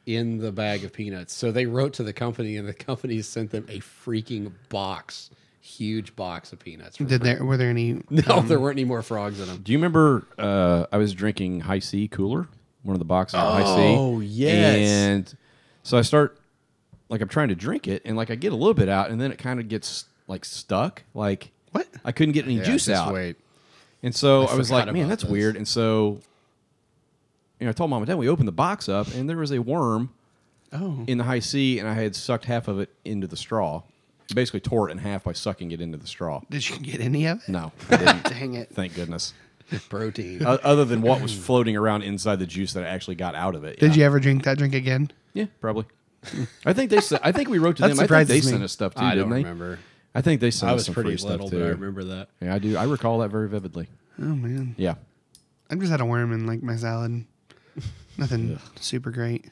[0.04, 1.32] in the bag of peanuts.
[1.32, 5.30] So they wrote to the company, and the company sent them a freaking box,
[5.66, 6.96] huge box of peanuts.
[6.96, 8.00] did there were there any?
[8.11, 9.61] No, there weren't any more frogs in them.
[9.62, 12.48] Do you remember uh, I was drinking Hi-C Cooler,
[12.83, 13.96] one of the boxes of Hi-C?
[13.98, 14.76] Oh, yes.
[14.79, 15.37] And
[15.83, 16.38] so I start,
[17.09, 19.20] like, I'm trying to drink it, and like I get a little bit out, and
[19.20, 21.02] then it kind of gets like stuck.
[21.14, 21.87] Like, What?
[22.05, 23.12] I couldn't get any Yeah, juice just out.
[23.12, 23.37] Wait.
[24.02, 25.31] And so I I, was like, man, that's this.
[25.33, 25.57] weird.
[25.57, 26.20] And so,
[27.59, 29.50] you know, I told mom and dad we opened the box up, and there was
[29.52, 30.11] a worm
[30.72, 33.83] Oh, in the Hi-C, and I had sucked half of it into the straw.
[34.35, 36.41] Basically, tore it in half by sucking it into the straw.
[36.51, 37.49] did you get any of it?
[37.49, 38.25] No, I didn't.
[38.31, 38.71] Dang it.
[38.73, 39.33] Thank goodness.
[39.89, 40.45] Protein.
[40.47, 43.55] O- Other than what was floating around inside the juice that I actually got out
[43.55, 43.79] of it.
[43.81, 44.01] Did yeah.
[44.01, 45.11] you ever drink that drink again?
[45.33, 45.85] Yeah, probably.
[46.65, 47.01] I think they.
[47.01, 48.01] Sent, I think we wrote to That them.
[48.01, 48.51] I think they surprises me.
[48.53, 49.37] sent us stuff too, I didn't don't they?
[49.45, 49.79] remember.
[50.15, 51.65] I think they sent I us was some pretty free little, stuff but too.
[51.65, 52.29] I remember that.
[52.41, 52.77] Yeah, I do.
[52.77, 53.87] I recall that very vividly.
[54.19, 54.95] Oh man, Yeah.
[55.71, 57.25] I just had a worm in like my salad.
[58.19, 59.45] Nothing super great.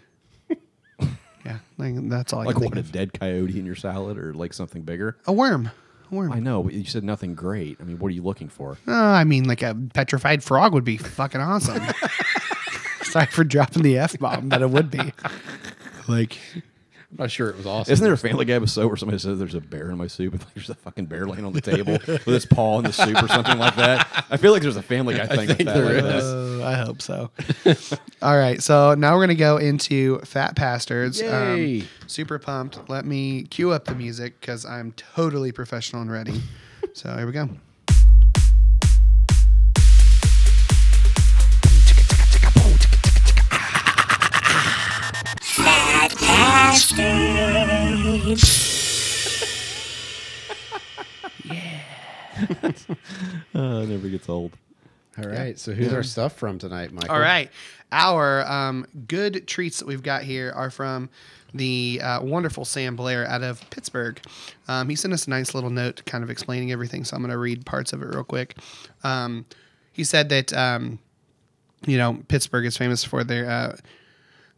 [1.45, 2.75] Yeah, like that's all I Like can what?
[2.75, 2.93] think A of.
[2.93, 5.17] dead coyote in your salad, or like something bigger?
[5.27, 5.71] A worm.
[6.11, 6.33] A worm.
[6.33, 7.79] I know, but you said nothing great.
[7.81, 8.79] I mean, what are you looking for?
[8.87, 11.83] Uh, I mean, like a petrified frog would be fucking awesome.
[13.05, 15.13] Sorry for dropping the f bomb, but it would be.
[16.09, 16.39] Like,
[17.17, 17.93] I'm not sure it was awesome.
[17.93, 20.33] Isn't there a Family Guy episode where somebody says there's a bear in my soup
[20.33, 22.93] and like, there's a fucking bear laying on the table with its paw in the
[22.93, 24.27] soup or something like that?
[24.31, 25.75] I feel like there's a Family Guy thing with think that.
[25.75, 26.25] there like is.
[26.25, 26.65] that.
[26.65, 27.31] uh, I hope so.
[28.23, 31.23] All right, so now we're gonna go into Fat Bastards.
[31.23, 31.85] Um, Yay.
[32.09, 32.89] super pumped.
[32.91, 36.43] Let me cue up the music because I'm totally professional and ready.
[36.95, 37.49] so here we go.
[53.55, 54.53] Uh, it never gets old.
[55.17, 55.59] All right.
[55.59, 57.15] So who's our stuff from tonight, Michael?
[57.15, 57.49] All right.
[57.93, 61.09] Our um, good treats that we've got here are from
[61.55, 64.21] the uh, wonderful Sam Blair out of Pittsburgh.
[64.67, 67.31] Um, he sent us a nice little note kind of explaining everything, so I'm going
[67.31, 68.57] to read parts of it real quick.
[69.05, 69.47] Um,
[69.93, 70.99] he said that, um,
[71.87, 73.49] you know, Pittsburgh is famous for their.
[73.49, 73.77] Uh,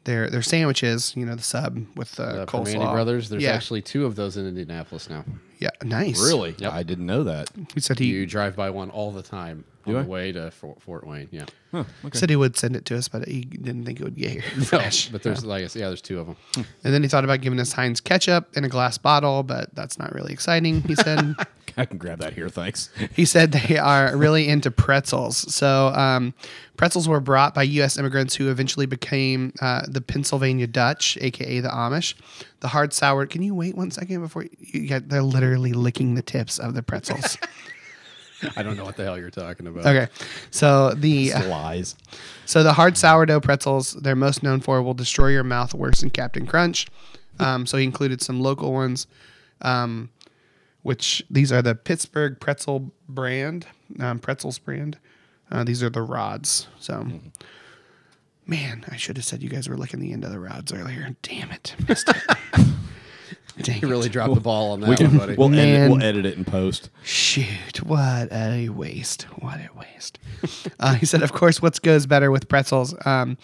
[0.07, 2.75] their, their sandwiches, you know, the sub with the Uh, coleslaw.
[2.77, 3.29] Primanti Brothers.
[3.29, 5.25] There's yeah, actually two of those in Indianapolis now.
[5.59, 6.19] yeah, nice.
[6.21, 6.55] Really?
[6.59, 6.73] Yep.
[6.73, 7.51] I didn't know that.
[7.75, 10.03] He said he You drive by one all the time on Do I?
[10.03, 11.29] the way to Fort, Fort Wayne.
[11.31, 11.47] Yeah.
[11.73, 12.19] Huh, okay.
[12.19, 14.43] said he would send it to us, but he didn't think it would get here
[14.65, 15.09] fresh.
[15.09, 16.37] but there's like I said, yeah, there's two of them.
[16.85, 19.99] And then he thought about giving us Heinz ketchup in a glass bottle, but that's
[19.99, 20.83] not really exciting.
[20.83, 21.35] He said.
[21.79, 22.89] I can grab that here, thanks.
[23.15, 25.53] he said they are really into pretzels.
[25.55, 26.33] So um,
[26.79, 27.99] pretzels were brought by U.S.
[27.99, 32.15] immigrants who eventually became uh, the Pennsylvania Dutch, aka the Amish.
[32.61, 33.27] The hard sour.
[33.27, 35.11] Can you wait one second before you, you get?
[35.11, 37.37] They're literally licking the tips of the pretzels.
[38.57, 39.87] I don't know what the hell you're talking about.
[39.87, 40.09] okay,
[40.51, 41.97] so the Lies.
[42.45, 46.11] So the hard sourdough pretzels they're most known for will destroy your mouth worse than
[46.11, 46.87] Captain Crunch.
[47.39, 49.07] Um, so he included some local ones,
[49.63, 50.11] um,
[50.83, 53.67] which these are the Pittsburgh pretzel brand,
[54.01, 54.99] um, pretzels brand.
[55.51, 56.67] Uh, these are the rods.
[56.81, 57.07] So,
[58.47, 61.15] man, I should have said you guys were licking the end of the rods earlier.
[61.23, 62.17] Damn it, missed it.
[63.63, 64.13] Dang You really it.
[64.13, 65.35] dropped the ball on that We one, can, buddy.
[65.37, 66.91] we'll, edit, we'll edit it in post.
[67.03, 69.23] Shoot, what a waste.
[69.41, 70.19] What a waste.
[70.81, 73.39] uh, he said, of course, what goes better with pretzels um,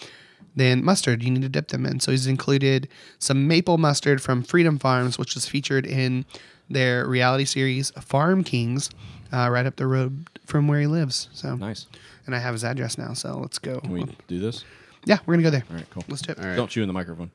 [0.54, 1.22] than mustard?
[1.22, 2.00] You need to dip them in.
[2.00, 6.26] So he's included some maple mustard from Freedom Farms, which is featured in
[6.68, 8.90] their reality series Farm Kings,
[9.32, 11.28] uh, right up the road from where he lives.
[11.32, 11.86] So Nice.
[12.26, 13.80] And I have his address now, so let's go.
[13.80, 14.64] Can we do this?
[15.06, 15.64] yeah, we're going to go there.
[15.70, 16.04] All right, cool.
[16.08, 16.38] Let's do it.
[16.38, 16.54] All right.
[16.54, 17.30] Don't chew in the microphone.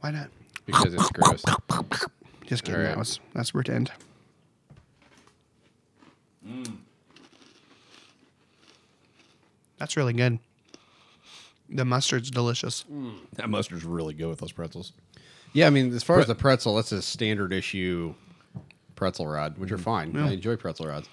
[0.00, 0.28] Why not?
[0.66, 1.42] Because it's gross.
[2.46, 2.80] Just kidding.
[2.80, 2.90] All right.
[2.90, 3.90] That was, that's pretend.
[6.46, 6.76] Mm.
[9.78, 10.38] That's really good.
[11.68, 12.84] The mustard's delicious.
[12.92, 13.14] Mm.
[13.34, 14.92] That mustard's really good with those pretzels.
[15.52, 18.14] Yeah, I mean, as far as the pretzel, that's a standard issue
[18.94, 20.16] pretzel rod, which are fine.
[20.16, 21.08] I enjoy pretzel rods.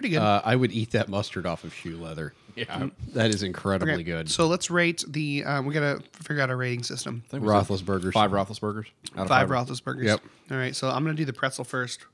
[0.00, 0.22] Pretty good.
[0.22, 2.32] Uh, I would eat that mustard off of shoe leather.
[2.56, 2.88] Yeah.
[3.12, 4.30] That is incredibly Okay, good.
[4.30, 5.44] So let's rate the.
[5.44, 7.22] Um, we gotta figure out a rating system.
[7.26, 8.14] I think we said Roethlisberger's.
[8.14, 8.86] Five Roethlisbergers.
[9.16, 10.04] Out of Five Roethlisbergers.
[10.04, 10.20] Yep.
[10.50, 12.06] All right, so I'm gonna do the pretzel first,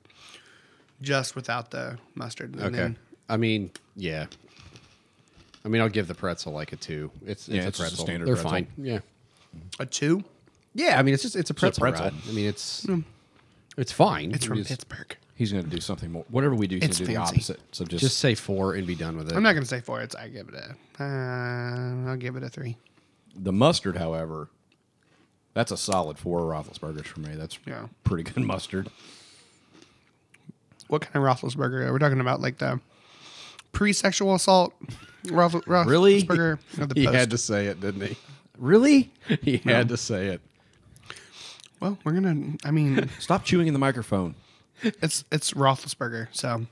[1.00, 2.54] just without the mustard.
[2.54, 2.76] And Okay.
[2.76, 2.96] then-
[3.28, 4.26] I mean, yeah.
[5.64, 7.10] I mean, I'll give the pretzel like a two.
[7.24, 8.50] It's, it's Yeah, a it's just a standard They're pretzel.
[8.50, 8.66] fine.
[8.76, 8.98] Yeah.
[9.78, 10.24] a two.
[10.74, 12.04] Yeah, I mean, it's just it's a pretzel, pretzel.
[12.06, 12.14] rod.
[12.28, 12.84] I mean, it's
[13.76, 14.32] it's fine.
[14.32, 15.16] It's from Just- Pittsburgh.
[15.36, 16.24] He's going to do something more.
[16.30, 17.34] Whatever we do, he's going It's to do the fancy.
[17.36, 17.60] opposite.
[17.72, 19.36] So just, Just say four and be done with it.
[19.36, 20.00] I'm not gonna say four.
[20.00, 20.74] It's I give it a.
[21.02, 22.76] Uh, I'll give it a three.
[23.38, 24.48] the mustard, however,
[25.52, 27.34] that's a solid four Roethlisbergers for me.
[27.34, 27.88] That's Yeah.
[28.02, 28.88] pretty good mustard.
[30.88, 31.86] What kind of Roethlisberger?
[31.86, 32.80] Are we talking about like the
[33.72, 34.72] pre-sexual assault
[35.24, 35.86] Roethlis- Roethlisberger?
[35.86, 36.26] Really?
[36.30, 37.14] Or the he post?
[37.16, 38.16] had to say it, didn't he?
[38.58, 39.12] Really?
[39.42, 40.40] He had to say it.
[41.80, 42.54] Well, we're gonna.
[42.64, 44.34] I mean, Stop chewing in the microphone.
[44.82, 46.28] It's it's Roethlisberger.
[46.32, 46.66] So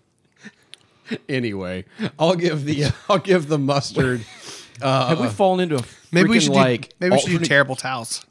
[1.28, 1.84] Anyway,
[2.18, 4.24] I'll give the I'll give the mustard.
[4.80, 7.32] Uh, Have we fallen into a maybe we should like do, maybe we should do
[7.34, 8.24] alternate- terrible towels.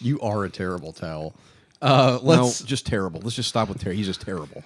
[0.00, 1.34] You are a terrible towel.
[1.80, 3.20] Uh, let's just terrible.
[3.22, 3.96] Let's just stop with terrible.
[3.96, 4.62] He's just terrible.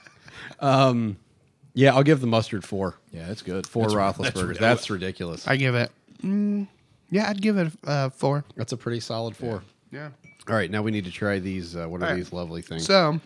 [0.61, 2.97] yeah, I'll give the mustard four.
[3.13, 3.67] Yeah, that's good.
[3.67, 4.59] Four That's- Roethlisbergers.
[4.59, 5.47] That's, ridiculous.
[5.47, 5.93] I give it.
[6.23, 6.67] Mm,
[7.11, 8.45] yeah, I'd give it uh, four.
[8.57, 9.63] That's a pretty solid four.
[9.93, 10.11] Yeah.
[10.49, 11.77] All right, now we need to try these.
[11.77, 12.17] Uh, what are All right.
[12.17, 12.85] these lovely things?
[12.85, 13.21] So,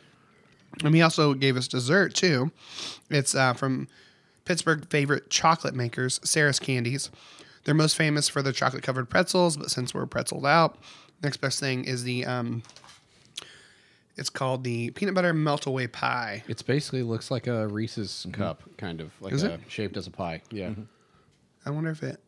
[0.85, 2.51] and he also gave us dessert too.
[3.11, 3.89] It's uh, from
[4.45, 7.11] Pittsburgh favorite chocolate makers, Sarris Candies.
[7.65, 10.79] They're most famous for their chocolate covered pretzels, but since we're pretzeled out,
[11.23, 12.63] next best thing is the um,
[14.17, 16.43] it's called the peanut butter melt away pie.
[16.49, 19.61] It's basically looks like a Reese's cup, kind of like Is a, it?
[19.69, 20.43] shaped as a pie.
[20.51, 20.71] Yeah.
[21.65, 22.19] I wonder if it.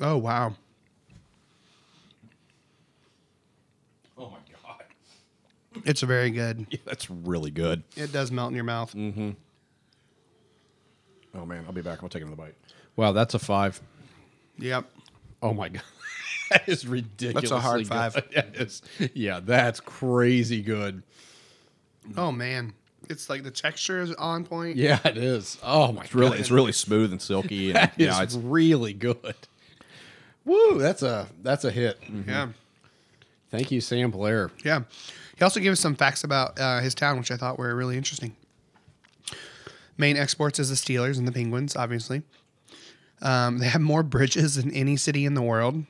[0.00, 0.54] Oh wow!
[4.16, 4.84] Oh my god.
[5.84, 6.66] It's very good.
[6.70, 7.82] Yeah, that's really good.
[7.96, 8.94] It does melt in your mouth.
[8.94, 9.30] Mm-hmm.
[11.36, 12.02] Oh man, I'll be back.
[12.02, 12.54] I'll take another bite.
[12.96, 13.80] Wow, that's a five.
[14.58, 14.88] Yep.
[15.42, 15.82] Oh my god,
[16.50, 17.50] that is ridiculous.
[17.50, 18.14] That's a hard five.
[18.34, 18.82] That is,
[19.14, 21.02] yeah, that's crazy good.
[22.16, 22.72] Oh man,
[23.08, 24.76] it's like the texture is on point.
[24.76, 25.58] Yeah, it is.
[25.62, 27.68] Oh my It's really, god, it's really smooth and silky.
[27.68, 29.34] And, that is yeah, it's really good.
[30.44, 32.00] Woo, that's a that's a hit.
[32.02, 32.28] Mm-hmm.
[32.30, 32.48] Yeah.
[33.54, 34.50] Thank you, Sam Blair.
[34.64, 34.82] Yeah.
[35.36, 37.96] He also gave us some facts about uh, his town, which I thought were really
[37.96, 38.34] interesting.
[39.96, 42.22] Main exports is the Steelers and the Penguins, obviously.
[43.22, 45.84] Um, they have more bridges than any city in the world.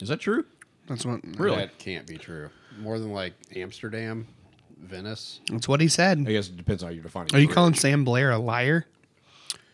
[0.00, 0.46] is that true?
[0.86, 1.56] That's what Really?
[1.56, 2.48] That can't be true.
[2.80, 4.26] More than like Amsterdam,
[4.82, 5.40] Venice.
[5.50, 6.20] That's what he said.
[6.26, 7.34] I guess it depends on how you're defining.
[7.34, 7.54] Are you bridge.
[7.54, 8.86] calling Sam Blair a liar?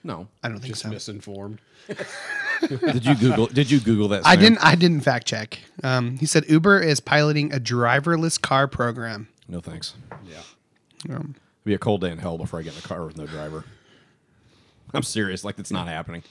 [0.03, 0.27] No.
[0.43, 0.89] I don't think Just so.
[0.89, 1.61] misinformed.
[2.69, 3.47] Did you Google?
[3.47, 4.27] Did you Google that?
[4.27, 4.59] I didn't.
[4.59, 5.59] I didn't fact check.
[5.83, 9.29] Um, he said Uber is piloting a driverless car program.
[9.49, 9.95] No thanks.
[10.29, 10.41] Yeah.
[11.15, 13.17] Um, It'll be a cold day in hell before I get in a car with
[13.17, 13.65] no driver.
[14.93, 15.45] I'm serious.
[15.45, 16.23] Like it's not happening.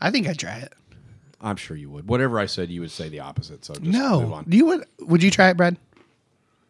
[0.00, 0.72] I think I'd try it.
[1.40, 2.06] I'm sure you would.
[2.08, 3.64] Whatever I said, you would say the opposite.
[3.64, 4.44] So just move No, on.
[4.48, 4.84] do you would?
[5.00, 5.76] Would you try it, Brad?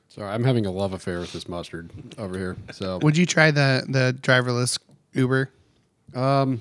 [0.09, 2.57] Sorry, I'm having a love affair with this mustard over here.
[2.73, 4.79] So Would you try the the driverless
[5.13, 5.51] Uber?
[6.15, 6.61] Um,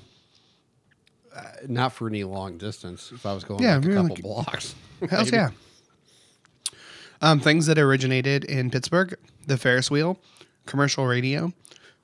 [1.34, 3.12] uh, not for any long distance.
[3.12, 4.74] If I was going Yeah, like a couple like- blocks.
[5.10, 5.50] Hell yeah.
[7.22, 9.16] Um, things that originated in Pittsburgh:
[9.46, 10.18] the Ferris wheel,
[10.66, 11.52] commercial radio,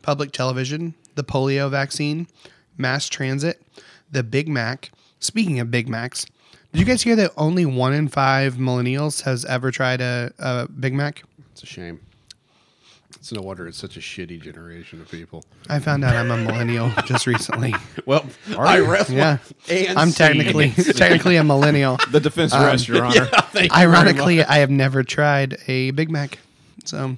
[0.02, 2.28] public television, the polio vaccine,
[2.76, 3.62] mass transit,
[4.10, 4.90] the Big Mac.
[5.18, 6.26] Speaking of Big Macs,
[6.72, 10.68] did you guys hear that only one in five millennials has ever tried a, a
[10.68, 11.22] Big Mac?
[11.52, 12.00] It's a shame.
[13.16, 15.44] It's no wonder it's such a shitty generation of people.
[15.68, 17.74] I found out I'm a millennial just recently.
[18.04, 18.24] Well,
[18.56, 20.18] I rest Yeah, and I'm see.
[20.18, 21.98] technically technically a millennial.
[22.12, 23.24] The defense um, rests, Your Honor.
[23.50, 24.46] Thank you very Ironically, much.
[24.48, 26.38] I have never tried a Big Mac,
[26.84, 27.16] so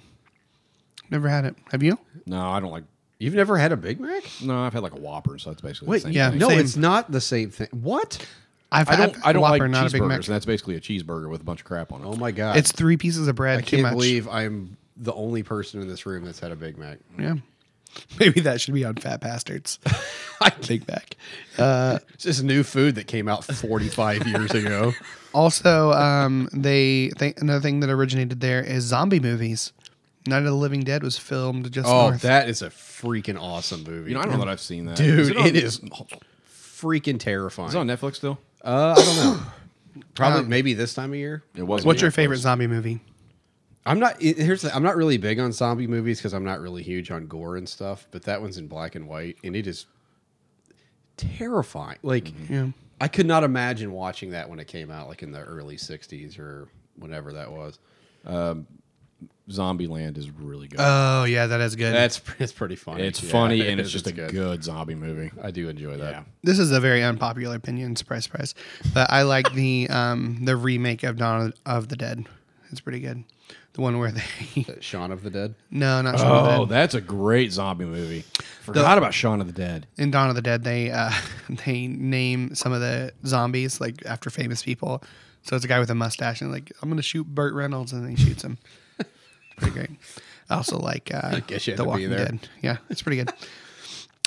[1.10, 1.56] never had it.
[1.72, 1.98] Have you?
[2.24, 2.84] No, I don't like.
[3.18, 4.22] you've never had a Big Mac?
[4.42, 6.38] No, I've had like a Whopper, so that's basically Wait, the same yeah, thing.
[6.38, 6.58] no, Same.
[6.60, 7.68] it's not the same thing.
[7.72, 8.26] What?
[8.72, 9.26] I've I don't.
[9.26, 10.16] I don't Whopper, like not a Big cheeseburgers, Mac.
[10.26, 12.06] and that's basically a cheeseburger with a bunch of crap on it.
[12.06, 12.56] Oh my god!
[12.56, 13.58] It's three pieces of bread.
[13.58, 13.92] I too can't much.
[13.92, 16.98] believe I'm the only person in this room that's had a Big Mac.
[17.18, 17.34] Yeah,
[18.20, 19.78] maybe that should be on Fat Bastards.
[20.40, 21.16] I Big Mac.
[22.14, 24.92] It's just new food that came out 45 years ago.
[25.32, 29.72] Also, um, they think another thing that originated there is zombie movies.
[30.26, 32.22] Night of the Living Dead was filmed just Oh, north.
[32.22, 34.10] that is a freaking awesome movie.
[34.10, 34.96] You know, I don't know that I've seen that.
[34.96, 35.80] Dude, it, on, it is
[36.50, 37.68] freaking terrifying.
[37.70, 38.38] Is it on Netflix still?
[38.64, 39.40] Uh, I don't know.
[40.14, 41.42] Probably Um, maybe this time of year.
[41.56, 41.84] It was.
[41.84, 43.00] What's your favorite zombie movie?
[43.88, 44.20] I'm not.
[44.20, 47.26] Here's the, I'm not really big on zombie movies because I'm not really huge on
[47.26, 48.06] gore and stuff.
[48.10, 49.86] But that one's in black and white, and it is
[51.16, 51.98] terrifying.
[52.02, 52.68] Like Yeah.
[53.00, 56.38] I could not imagine watching that when it came out, like in the early '60s
[56.38, 57.78] or whenever that was.
[59.50, 60.78] Zombieland is really good.
[60.80, 61.94] Oh yeah, that is good.
[61.94, 63.04] That's it's pretty funny.
[63.04, 63.92] it's Yeah, funny it and it's is.
[63.94, 64.62] just a good.
[64.62, 65.30] zombie movie.
[65.42, 66.10] I do enjoy that.
[66.12, 66.22] Yeah.
[66.44, 67.96] this is a very unpopular opinion.
[67.96, 68.54] Surprise, surprise.
[68.92, 72.26] But I like the um the remake of Dawn of the Dead.
[72.70, 73.24] It's pretty good.
[73.78, 75.54] The one where they Shaun of the Dead.
[75.70, 76.58] no, not Shaun of the Dead.
[76.58, 78.24] Oh, that's a great zombie movie.
[78.62, 79.86] Forgot about Shaun of the Dead.
[79.96, 81.12] in Dawn of the Dead, they uh,
[81.64, 85.00] they name some of the zombies like after famous people.
[85.42, 88.02] So it's a guy with a mustache and like I'm gonna shoot Burt Reynolds and
[88.02, 88.58] then he shoots him.
[89.58, 89.90] pretty great.
[90.50, 92.24] I also like uh, guess you had The to be Walking there.
[92.26, 92.48] Dead.
[92.60, 93.32] Yeah, it's pretty good.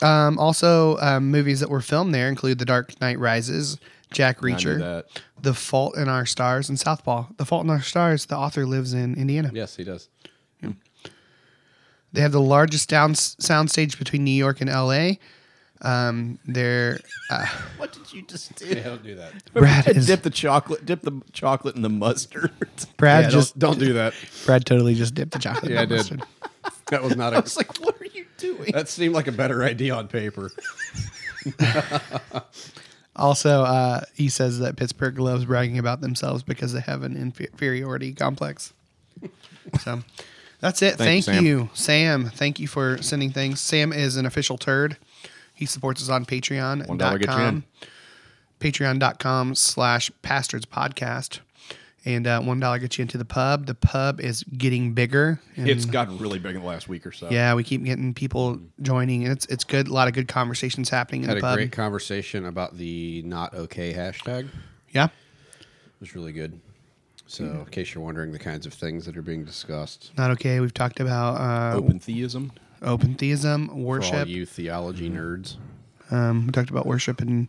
[0.02, 3.80] Um, also, um, movies that were filmed there include The Dark Knight Rises,
[4.12, 5.22] Jack Reacher, that.
[5.42, 7.28] The Fault in Our Stars, and Southpaw.
[7.38, 8.26] The Fault in Our Stars.
[8.26, 9.52] The author lives in Indiana.
[9.54, 10.10] Yes, he does.
[12.14, 15.18] They have the largest down soundstage between New York and L.A.
[15.82, 17.46] Um, they're uh,
[17.78, 18.66] What did you just do?
[18.66, 19.32] Yeah, don't do that.
[19.54, 22.52] Brad is dip the chocolate, dip the chocolate in the mustard.
[22.98, 24.14] Brad Yeah, just don't, don't do that.
[24.46, 25.72] Brad totally just dipped the chocolate.
[25.72, 26.12] Yeah, in the did.
[26.12, 26.24] mustard.
[26.92, 27.42] That was not I a.
[27.42, 28.74] was like, what are you doing?
[28.74, 30.52] That seemed like a better idea on paper.
[33.16, 38.14] Also, uh, he says that Pittsburgh loves bragging about themselves because they have an inferiority
[38.14, 38.74] complex.
[39.82, 40.02] So
[40.60, 40.96] that's it.
[40.96, 42.30] Thank Thank, you, you, Sam.
[42.30, 43.60] Thank you for sending things.
[43.60, 44.98] Sam is an official turd.
[45.54, 46.88] He supports us on Patreon.
[46.88, 47.64] One dollar gets you in.
[48.60, 51.40] Patreon.com slash Pastards Podcast.
[52.04, 53.68] And uh, one dollar gets you into the pub.
[53.68, 55.40] The pub is getting bigger.
[55.56, 57.30] and- It's gotten really big in the last week or so.
[57.30, 59.88] yeah, we keep getting people joining, and it's it's good.
[59.88, 61.56] A lot of good conversations happening in Had the a pub.
[61.58, 64.48] great conversation about the not okay hashtag.
[64.90, 65.06] Yeah,
[65.60, 65.62] It
[66.00, 66.60] was really good.
[67.28, 70.60] So, in case you're wondering the kinds of things that are being discussed, not okay.
[70.60, 72.52] We've talked about uh, Open theism.
[72.82, 74.28] open theism, for all worship.
[74.28, 75.56] you theology nerds,
[76.10, 77.48] Um, we talked about worship and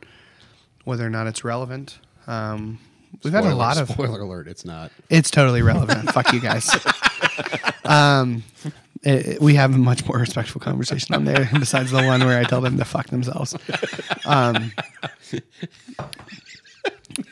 [0.85, 1.99] whether or not it's relevant.
[2.29, 2.79] Um,
[3.23, 3.89] we've had a Spoiler- lot of.
[3.89, 4.49] spoiler alert.
[4.49, 4.91] It's not.
[5.11, 6.11] It's totally relevant.
[6.13, 6.69] Fuck you guys.
[7.85, 8.43] Um,
[9.03, 12.39] it- it- we have a much more respectful conversation on there, besides the one where
[12.39, 13.57] I tell them to fuck themselves.
[14.25, 14.73] Um,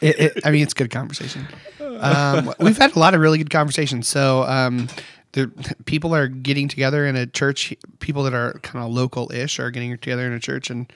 [0.02, 1.46] it, it, I mean, it's good conversation.
[1.80, 4.08] Um, we've had a lot of really good conversations.
[4.08, 4.88] So, um,
[5.32, 5.48] the
[5.84, 7.74] people are getting together in a church.
[8.00, 10.92] People that are kind of local-ish are getting together in a church and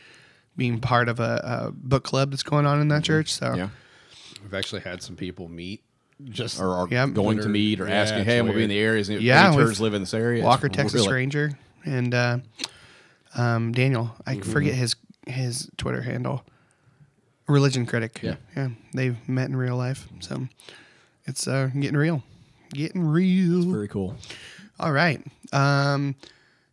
[0.57, 3.33] being part of a, a book club that's going on in that church.
[3.33, 3.69] So, Yeah.
[4.45, 5.83] We've actually had some people meet.
[6.23, 8.57] Just Or are going to meet or Yeah, asking, it's hey, I'm going to be
[8.59, 8.63] weird.
[8.65, 9.01] in the area.
[9.01, 10.39] Is it, Yeah, any turds live in this area?
[10.39, 12.39] It's Walker, Texas really- Ranger, and uh,
[13.35, 14.15] um, Daniel.
[14.27, 14.53] I Mm-hmm.
[14.53, 14.95] forget his
[15.27, 16.45] his Twitter handle.
[17.49, 18.21] Religion critic.
[18.23, 18.37] Yeah.
[18.57, 18.69] yeah.
[18.95, 20.47] They've met in real life, so
[21.27, 22.23] it's uh, getting real,
[22.73, 23.63] getting real.
[23.71, 24.17] Very cool.
[24.79, 25.21] All right.
[25.53, 26.15] Um,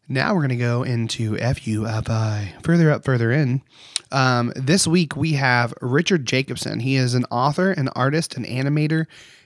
[0.07, 2.61] now we're gonna go into FUFI.
[2.63, 3.61] Further up, further in.
[4.11, 6.79] Um, this week we have Richard Jacobson.
[6.79, 9.05] He is an author, an artist, an animator,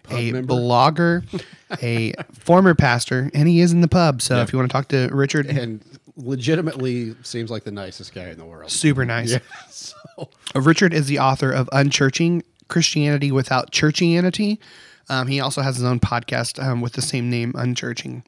[0.09, 0.53] a member.
[0.53, 1.43] blogger,
[1.81, 4.21] a former pastor, and he is in the pub.
[4.21, 5.83] So if you want to talk to Richard, and
[6.17, 8.71] legitimately seems like the nicest guy in the world.
[8.71, 9.31] super nice.
[9.31, 9.39] Yeah.
[10.15, 14.59] So Richard is the author of Unchurching Christianity Without Churchianity.
[15.09, 18.23] Um, he also has his own podcast um, with the same name, Unchurching.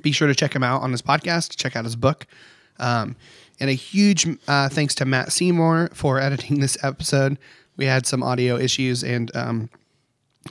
[0.00, 2.26] Be sure to check him out on his podcast, check out his book.
[2.78, 3.16] Um,
[3.60, 7.38] and a huge uh, thanks to Matt Seymour for editing this episode.
[7.76, 9.70] We had some audio issues, and um,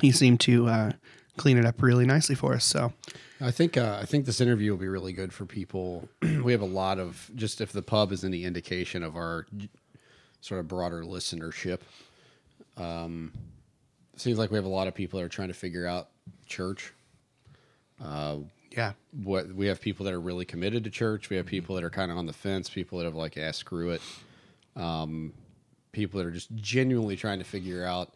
[0.02, 0.92] he seemed to uh,
[1.38, 2.66] clean it up really nicely for us.
[2.66, 2.94] So,
[3.40, 6.08] I think uh, I think this interview will be really good for people.
[6.44, 9.46] we have a lot of just if the pub is any indication of our
[10.42, 11.80] sort of broader listenership.
[12.78, 13.32] Um,
[14.16, 16.10] seems like we have a lot of people that are trying to figure out
[16.46, 16.94] church.
[18.76, 18.94] Yeah.
[19.24, 21.30] What we have people that are really committed to church.
[21.30, 22.70] We have people that are kind of on the fence.
[22.70, 24.02] People that have like, "Ah, screw it."
[24.76, 25.34] Um,
[25.92, 28.14] people that are just genuinely trying to figure out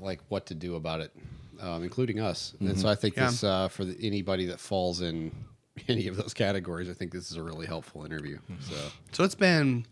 [0.00, 1.12] like what to do about it,
[1.60, 2.54] um, including us.
[2.60, 3.26] And so I think Yeah.
[3.26, 5.32] this uh, for the, anybody that falls in
[5.88, 8.38] any of those categories, I think this is a really helpful interview.
[8.60, 8.76] So
[9.12, 9.84] So it's been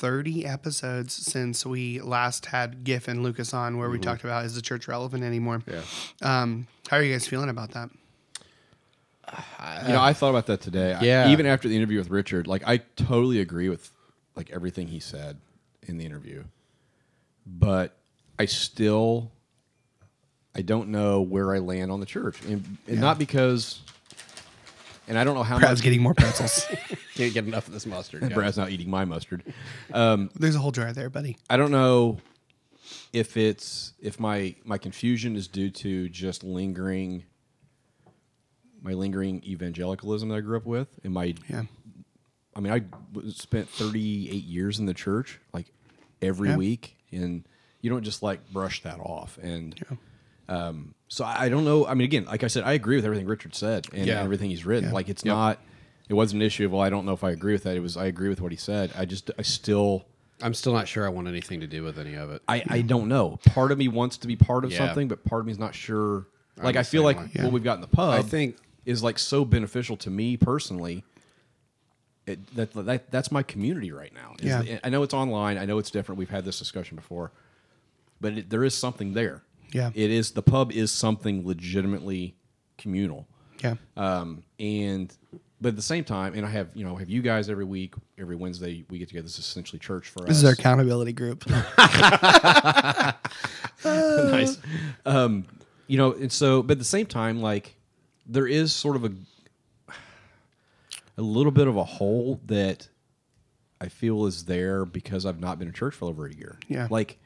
[0.00, 4.54] 30 episodes since we last had Giff and Lucas on where we talked about is
[4.54, 5.62] the church relevant anymore?
[5.66, 5.82] yeah,
[6.22, 7.90] Um, how are you guys feeling about that?
[9.86, 10.94] You know, I thought about that today.
[10.94, 11.30] I- Yeah.
[11.30, 13.90] even after the interview with Richard, like I totally agree with
[14.36, 15.38] like everything he said
[15.86, 16.44] in the interview.
[17.46, 17.96] But
[18.38, 19.30] I still
[20.54, 22.40] I don't know where I land on the church.
[22.46, 23.82] And, and not because
[25.10, 26.64] and I don't know how Brad's much getting more pretzels.
[27.14, 28.20] can't get enough of this mustard.
[28.22, 28.32] guys.
[28.32, 29.42] Brad's not eating my mustard.
[29.92, 31.36] There's a whole jar there, buddy.
[31.50, 32.18] I don't know
[33.12, 37.24] if it's if my my confusion is due to just lingering
[38.82, 41.64] my lingering evangelicalism that I grew up with, and my Yeah.
[42.56, 42.80] I mean, I
[43.12, 45.72] w- spent 38 years in the church, like
[46.20, 46.56] every Yeah.
[46.56, 47.46] week, and
[47.80, 49.38] you don't just like brush that off.
[49.38, 49.74] And
[50.48, 51.84] um, so I, I don't know.
[51.86, 54.22] I mean, again, like I said, I agree with everything Richard said and Yeah.
[54.22, 54.88] everything he's written.
[54.88, 54.94] Yeah.
[54.94, 55.30] Like it's Yep.
[55.34, 55.58] not.
[56.08, 57.76] It wasn't an issue of well, I don't know if I agree with that.
[57.76, 58.90] It was I agree with what he said.
[58.96, 60.06] I just I still
[60.42, 62.40] I'm still not sure I want anything to do with any of it.
[62.48, 63.38] I, I don't know.
[63.44, 64.78] Part of me wants to be part of Yeah.
[64.78, 66.26] something, but part of me is not sure.
[66.56, 68.56] Like the I feel like what we've got in the pub, I think-
[68.86, 71.04] is like so beneficial to me personally.
[72.26, 74.34] It, that, that that's my community right now.
[74.38, 74.62] Is Yeah.
[74.62, 75.58] the- I know it's online.
[75.58, 76.18] I know it's different.
[76.18, 77.32] We've had this discussion before,
[78.20, 79.42] but it, there is something there.
[79.72, 79.90] Yeah.
[79.94, 80.32] it is.
[80.32, 82.34] The pub is something legitimately
[82.78, 83.26] communal.
[83.62, 83.74] Yeah.
[83.96, 85.14] Um, and
[85.60, 87.94] but at the same time, and I have you know have you guys every week,
[88.18, 89.24] every Wednesday we get together.
[89.24, 90.28] This is essentially church for This us.
[90.28, 91.44] This is our accountability group.
[93.84, 94.58] nice.
[95.04, 95.44] Um,
[95.86, 97.74] you know, and so, but at the same time, like
[98.26, 99.12] there is sort of a
[101.18, 102.88] a little bit of a hole that
[103.80, 106.58] I feel is there because I've not been in church for over a year.
[106.68, 106.86] Yeah.
[106.90, 107.18] Like,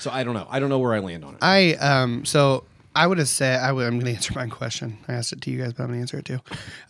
[0.00, 0.46] so I don't know.
[0.50, 1.38] I don't know where I land on it.
[1.42, 2.64] I um so
[2.96, 4.98] I would have said I would I'm gonna answer my question.
[5.06, 6.40] I asked it to you guys, but I'm gonna answer it too.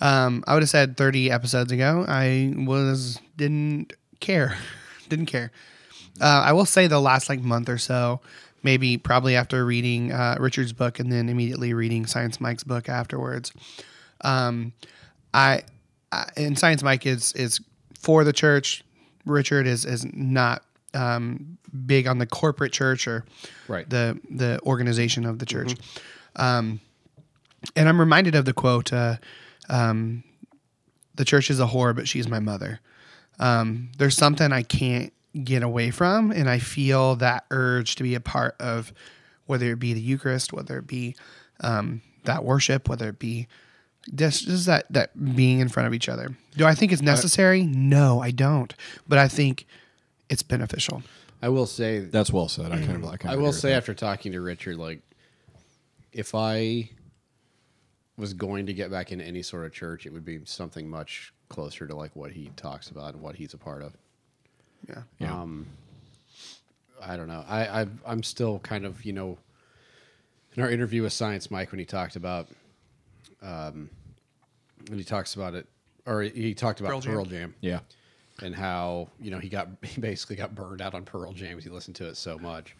[0.00, 4.56] Um I would have said thirty episodes ago I was didn't care.
[5.08, 5.50] didn't care.
[6.20, 8.20] Uh, I will say the last like month or so,
[8.62, 13.52] maybe probably after reading uh, Richard's book and then immediately reading Science Mike's book afterwards.
[14.22, 14.72] Um
[15.34, 15.62] I,
[16.12, 17.60] I and Science Mike is is
[17.98, 18.84] for the church.
[19.26, 20.62] Richard is is not
[20.94, 23.24] um, big on the corporate church or
[23.68, 23.88] Right.
[23.88, 25.74] the the organization of the church.
[26.36, 26.80] Um,
[27.76, 29.16] and I'm reminded of the quote, uh,
[29.68, 30.24] um,
[31.14, 32.80] "The church is a whore, but she's my mother."
[33.38, 35.12] Um, there's something I can't
[35.44, 38.92] get away from, and I feel that urge to be a part of,
[39.46, 41.16] whether it be the Eucharist, whether it be
[41.60, 43.46] um, that worship, whether it be
[44.14, 46.36] just, just that that being in front of each other.
[46.56, 47.62] Do I think it's necessary?
[47.64, 48.74] no, I don't.
[49.06, 49.66] But I think
[50.30, 51.02] it's beneficial.
[51.42, 52.72] I will say That's well said.
[52.72, 53.76] I kind of, I I will say that.
[53.76, 55.00] after talking to Richard, like
[56.12, 56.90] if I
[58.16, 61.32] was going to get back into any sort of church, it would be something much
[61.48, 63.96] closer to like what he talks about and what he's a part of.
[64.88, 65.02] Yeah.
[65.18, 65.40] Yeah.
[65.40, 65.66] Um,
[67.02, 67.44] I don't know.
[67.48, 69.38] I, I I'm still kind of you know
[70.54, 72.48] in our interview with Science Mike when he talked about
[73.42, 73.88] um
[74.88, 75.66] when he talks about it
[76.06, 77.32] or he talked about Pearl Pearl Jam.
[77.32, 77.80] Jam, yeah.
[78.42, 81.64] And how you know he got he basically got burned out on Pearl Jam because
[81.64, 82.76] he listened to it so much.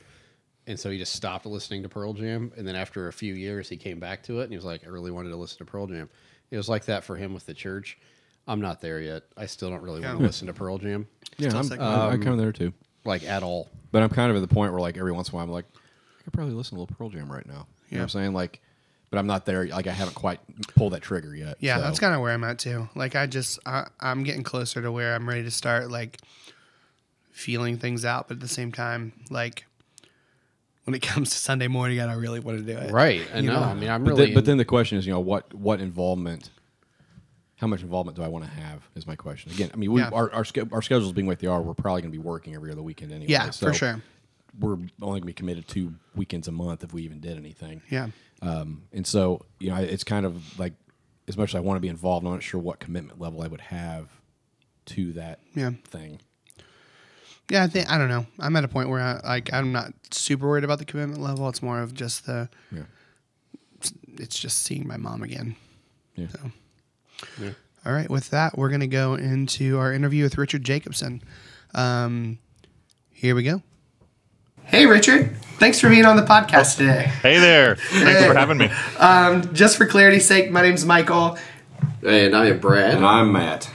[0.67, 2.53] And so he just stopped listening to Pearl Jam.
[2.57, 4.85] And then after a few years, he came back to it and he was like,
[4.85, 6.09] I really wanted to listen to Pearl Jam.
[6.51, 7.99] It was like that for him with the church.
[8.47, 9.23] I'm not there yet.
[9.37, 11.09] I still don't really want to listen to Pearl Jam,
[11.39, 11.81] Yeah, I'm, sick.
[11.81, 12.73] I'm, I'm kind of there too.
[13.05, 13.69] like at all.
[13.91, 15.51] But I'm kind of at the point where like every once in a while I'm
[15.51, 17.53] like, I could probably listen to a little Pearl Jam right now.
[17.53, 18.03] You know what Yeah.
[18.03, 18.33] I'm saying?
[18.35, 18.61] Like,
[19.11, 19.67] but I'm not there.
[19.67, 20.41] Like I haven't quite
[20.77, 21.57] pulled that trigger yet.
[21.61, 21.83] Yeah, so.
[21.83, 22.89] that's kind of where I'm at too.
[22.95, 26.19] Like I just I, I'm getting closer to where I'm ready to start like
[27.33, 29.67] feeling things out, but at the same time, like
[30.85, 32.91] when it comes to Sunday morning, I don't really want to do it.
[32.93, 33.23] Right.
[33.35, 33.61] I You know.
[33.61, 33.67] know.
[33.67, 34.25] I mean, I'm But, really.
[34.27, 36.51] then, but then the question is, you know, what what involvement?
[37.57, 38.89] How much involvement do I want to have?
[38.95, 39.53] Is my question.
[39.53, 40.09] Again, I mean, we, Yeah.
[40.13, 42.71] our our, our schedules being what they are, we're probably going to be working every
[42.73, 43.31] other weekend anyway.
[43.31, 44.03] Yeah, so for sure.
[44.59, 47.83] We're only going to be committed two weekends a month if we even did anything.
[47.89, 48.09] Yeah.
[48.43, 50.73] Um, and so, you know, it's kind of like
[51.29, 53.47] as much as I want to be involved, I'm not sure what commitment level I
[53.49, 54.09] would have
[54.87, 55.73] to that Yeah.
[55.85, 56.21] thing.
[57.51, 58.27] Yeah, I think I don't know.
[58.39, 61.49] I'm at a point where I like I'm not super worried about the commitment level.
[61.49, 62.85] It's more of just the Yeah.
[64.19, 65.57] it's just seeing my mom again.
[66.17, 66.29] Yeah.
[66.29, 66.53] So.
[67.41, 67.51] Yeah.
[67.85, 71.23] All right, with that, we're going to go into our interview with Richard Jacobson.
[71.75, 72.39] Um,
[73.11, 73.63] here we go.
[74.71, 75.37] Hey, Richard.
[75.59, 77.11] Thanks for being on the podcast today.
[77.23, 77.75] Hey there.
[77.75, 78.71] Thanks for having me.
[79.53, 81.37] Just for clarity's sake, my name's Michael.
[82.07, 82.95] and I am Brad.
[82.95, 83.69] And I'm Matt.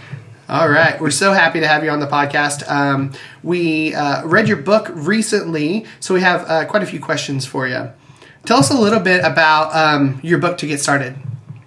[0.48, 2.66] All right, we're so happy to have you on the podcast.
[2.72, 3.12] Um,
[3.44, 7.68] we uh, read your book recently, so we have uh, quite a few questions for
[7.68, 7.92] you.
[8.46, 11.16] Tell us a little bit about um, your book to get started.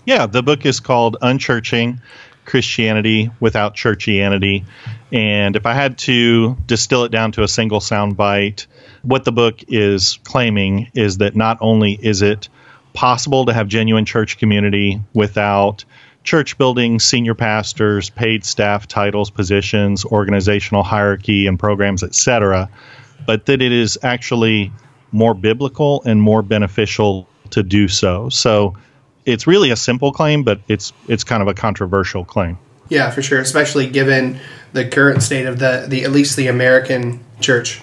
[0.07, 2.01] Yeah, the book is called Unchurching
[2.47, 4.65] Christianity Without Churchianity.
[5.13, 8.67] And if I had to distill it down to a single soundbite,
[9.09, 12.51] what the book is claiming is that not only is it
[12.93, 15.85] possible to have genuine church community without
[16.25, 22.69] church building, senior pastors, paid staff titles, positions, organizational hierarchy and programs, etc.,
[23.27, 24.71] but that it is actually
[25.11, 28.29] more biblical and more beneficial to do so.
[28.29, 28.75] So
[29.25, 32.59] it's really a simple claim, but it's it's kind of a controversial claim.
[32.91, 34.39] Yeah, for sure, especially given
[34.75, 37.81] the current state of the, the at least the American church.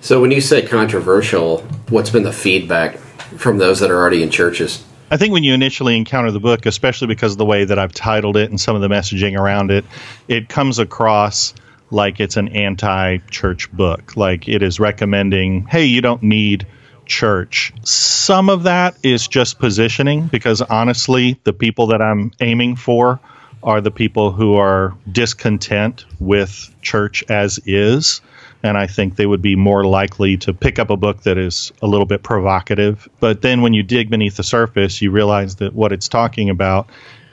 [0.00, 1.58] So when you say controversial,
[1.88, 2.96] what's been the feedback
[3.38, 4.84] from those that are already in churches?
[5.10, 7.92] I think when you initially encounter the book, especially because of the way that I've
[7.92, 9.84] titled it and some of the messaging around it,
[10.26, 11.54] it comes across
[11.90, 14.16] like it's an anti church book.
[14.16, 16.66] Like it is recommending, hey, you don't need
[17.06, 17.72] church.
[17.84, 23.20] Some of that is just positioning because honestly, the people that I'm aiming for
[23.62, 28.20] are the people who are discontent with church as is
[28.62, 31.72] and I think they would be more likely to pick up a book that is
[31.82, 33.08] a little bit provocative.
[33.20, 36.88] But then when you dig beneath the surface, you realize that what it's talking about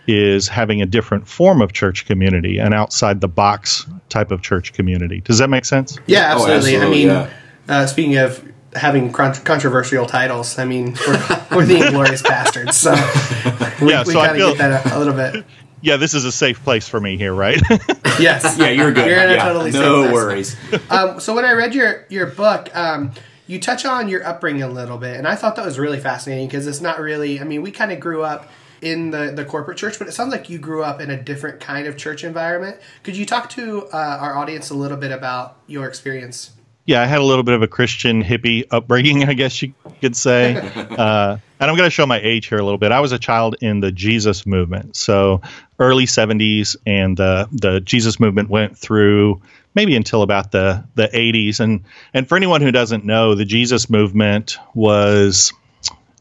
[0.06, 4.74] is having a different form of church community, an outside the box type of church
[4.74, 5.22] community.
[5.22, 5.98] Does that make sense?
[6.08, 6.78] Yeah, Oh, absolutely.
[6.78, 7.30] I mean, yeah.
[7.70, 8.44] uh, speaking of
[8.76, 12.92] having con- controversial titles, I mean, we're, we're the Inglorious Pastards, so
[13.86, 15.46] we, Yeah, we so I kind of get that a, a little bit.
[15.84, 17.62] Yeah, this is a safe place for me here, right?
[18.20, 18.58] Yes.
[18.60, 19.08] Yeah, you're good.
[19.08, 20.14] You're in a Yeah, totally safe no place.
[20.14, 20.56] worries.
[20.92, 23.12] Um, so when I read your your book, um,
[23.48, 26.48] you touch on your upbringing a little bit, and I thought that was really fascinating
[26.48, 27.42] because it's not really.
[27.42, 28.50] I mean, we kind of grew up
[28.84, 31.60] in the the corporate church, but it sounds like you grew up in a different
[31.60, 32.78] kind of church environment.
[33.02, 36.52] Could you talk to uh, our audience a little bit about your experience?
[36.86, 40.16] Yeah, I had a little bit of a Christian hippie upbringing, I guess you could
[40.16, 40.72] say.
[40.94, 42.92] Uh, and I'm going to show my age here a little bit.
[42.92, 45.42] I was a child in the Jesus movement, so
[45.80, 49.42] early 70s, and uh, the Jesus movement went through
[49.74, 51.60] maybe until about the the 80s.
[51.60, 55.52] And and for anyone who doesn't know, the Jesus movement was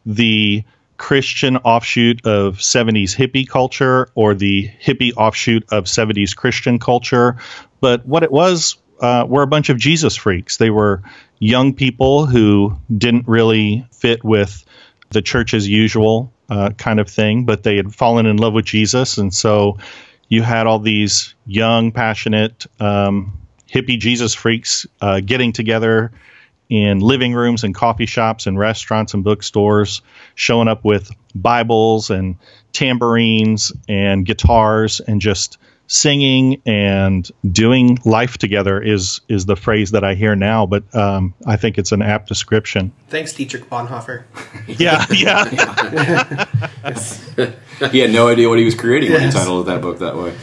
[0.06, 0.64] the
[0.96, 7.36] Christian offshoot of 70s hippie culture or the hippie offshoot of 70s Christian culture.
[7.80, 10.56] But what it was uh, were a bunch of Jesus freaks.
[10.56, 11.02] They were
[11.38, 14.64] young people who didn't really fit with
[15.10, 18.64] the church as usual uh, kind of thing, but they had fallen in love with
[18.64, 19.18] Jesus.
[19.18, 19.78] And so
[20.28, 23.38] you had all these young, passionate, um,
[23.68, 26.12] hippie Jesus freaks uh, getting together
[26.68, 30.00] in living rooms and coffee shops and restaurants and bookstores,
[30.34, 32.36] showing up with Bibles and
[32.72, 40.04] tambourines and guitars and just singing and doing life together is is the phrase that
[40.04, 40.66] I hear now.
[40.66, 42.92] But um, I think it's an apt description.
[43.08, 44.24] Thanks, Dietrich Bonhoeffer.
[44.68, 45.44] Yeah, yeah.
[47.90, 49.34] he had no idea what he was creating when he Yes.
[49.34, 50.34] titled that book that way.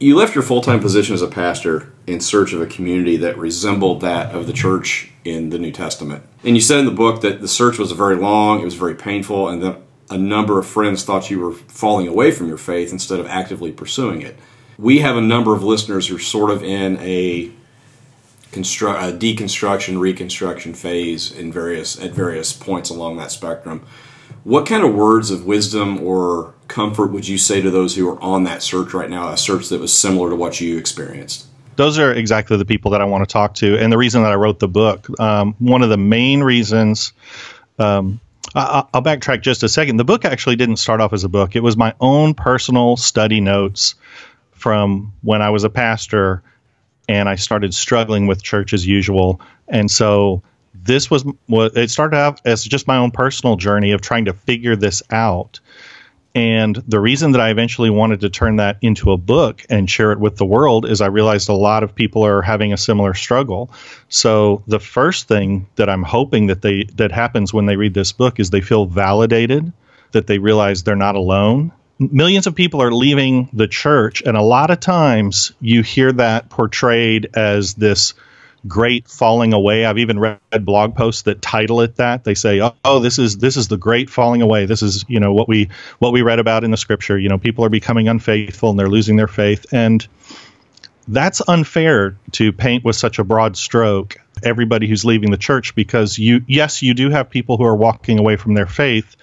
[0.00, 3.38] You left your full time position as a pastor in search of a community that
[3.38, 6.24] resembled that of the church in the New Testament.
[6.42, 8.94] And you said in the book that the search was very long, it was very
[8.94, 9.76] painful, and that
[10.10, 13.72] a number of friends thought you were falling away from your faith instead of actively
[13.72, 14.36] pursuing it.
[14.78, 17.50] We have a number of listeners who are sort of in a
[18.52, 23.86] construct a deconstruction reconstruction phase in various at various points along that spectrum
[24.42, 28.20] what kind of words of wisdom or comfort would you say to those who are
[28.20, 31.46] on that search right now a search that was similar to what you experienced
[31.76, 34.32] those are exactly the people that I want to talk to, and the reason that
[34.32, 35.08] I wrote the book.
[35.18, 37.14] Um, one of the main reasons.
[37.78, 38.20] Um,
[38.54, 39.96] I'll backtrack just a second.
[39.96, 41.54] The book actually didn't start off as a book.
[41.54, 43.94] It was my own personal study notes
[44.52, 46.42] from when I was a pastor
[47.08, 49.40] and I started struggling with church as usual.
[49.68, 50.42] And so
[50.74, 54.76] this was it started out as just my own personal journey of trying to figure
[54.76, 55.60] this out.
[56.34, 60.12] And the reason that I eventually wanted to turn that into a book and share
[60.12, 63.14] it with the world is I realized a lot of people are having a similar
[63.14, 63.70] struggle.
[64.08, 68.12] So the first thing that I'm hoping that they that happens when they read this
[68.12, 69.72] book is they feel validated,
[70.12, 71.72] that they realize they're not alone.
[71.98, 76.48] Millions of people are leaving the church and a lot of times you hear that
[76.48, 78.14] portrayed as this
[78.66, 79.84] great falling away.
[79.84, 82.24] I've even read blog posts that title it that.
[82.24, 84.66] They say, "Oh, oh, this is this is the great falling away.
[84.66, 87.18] This is, you know, what we what we read about in the scripture.
[87.18, 90.06] You know, people are becoming unfaithful and they're losing their faith." And
[91.08, 96.18] that's unfair to paint with such a broad stroke everybody who's leaving the church because
[96.18, 99.16] you yes, you do have people who are walking away from their faith,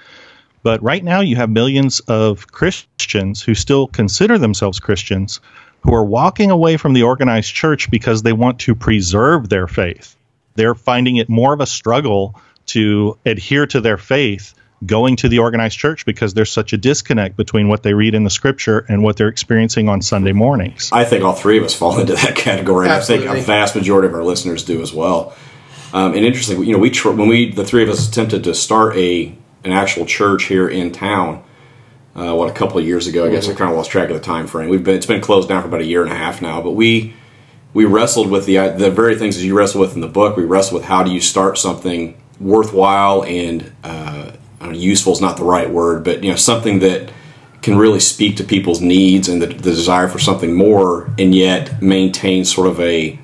[0.64, 5.40] but right now you have millions of Christians who still consider themselves Christians
[5.88, 10.18] who are walking away from the organized church because they want to preserve their faith.
[10.56, 14.54] They're finding it more of a struggle to adhere to their faith
[14.86, 18.26] going to the organized church because there's such a disconnect between what they read in
[18.26, 20.92] the scripture and what they're experiencing on Sunday mornings.
[20.92, 23.76] i think all three of us fall into that category and i think a vast
[23.76, 25.36] majority of our listeners do as well
[25.94, 28.54] um, and interesting you know we tr- when we the three of us attempted to
[28.54, 31.44] start a an actual church here in town
[32.18, 33.26] uh, what a couple of years ago.
[33.26, 34.70] I guess I kind of lost track of the time frame.
[34.70, 36.72] We've been it's been closed down for about a year and a half now, but
[36.72, 37.14] we
[37.74, 40.36] we wrestled with the the very things that you wrestle with in the book.
[40.36, 45.14] We wrestled with how do you start something worthwhile and uh, I don't know, useful
[45.14, 47.12] is not the right word, but you know something that
[47.62, 51.82] can really speak to people's needs and the, the desire for something more, and yet
[51.82, 53.20] maintain sort of a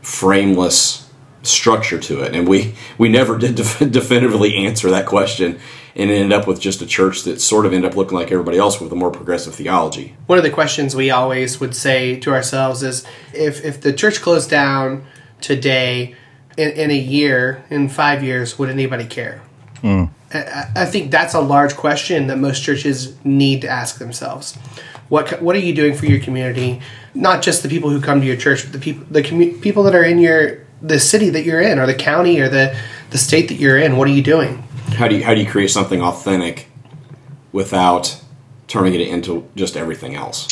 [0.00, 1.10] frameless
[1.42, 5.58] structure to it, and we we never did def- definitively answer that question,
[5.94, 8.58] and ended up with just a church that sort of ended up looking like everybody
[8.58, 10.14] else with a more progressive theology.
[10.26, 14.20] One of the questions we always would say to ourselves is if if the church
[14.20, 15.04] closed down
[15.40, 16.14] today
[16.56, 19.42] in, in a year, in five years, would anybody care?
[19.80, 20.04] Hmm.
[20.32, 24.56] I, I think that's a large question that most churches need to ask themselves.
[25.08, 26.80] What what are you doing for your community?
[27.14, 29.82] Not just the people who come to your church, but the people the commu- people
[29.84, 32.76] that are in your the city that you're in, or the county, or the
[33.10, 33.96] the state that you're in.
[33.96, 34.62] What are you doing?
[34.94, 36.68] How do you how do you create something authentic
[37.52, 38.20] without
[38.66, 40.48] turning it into just everything else?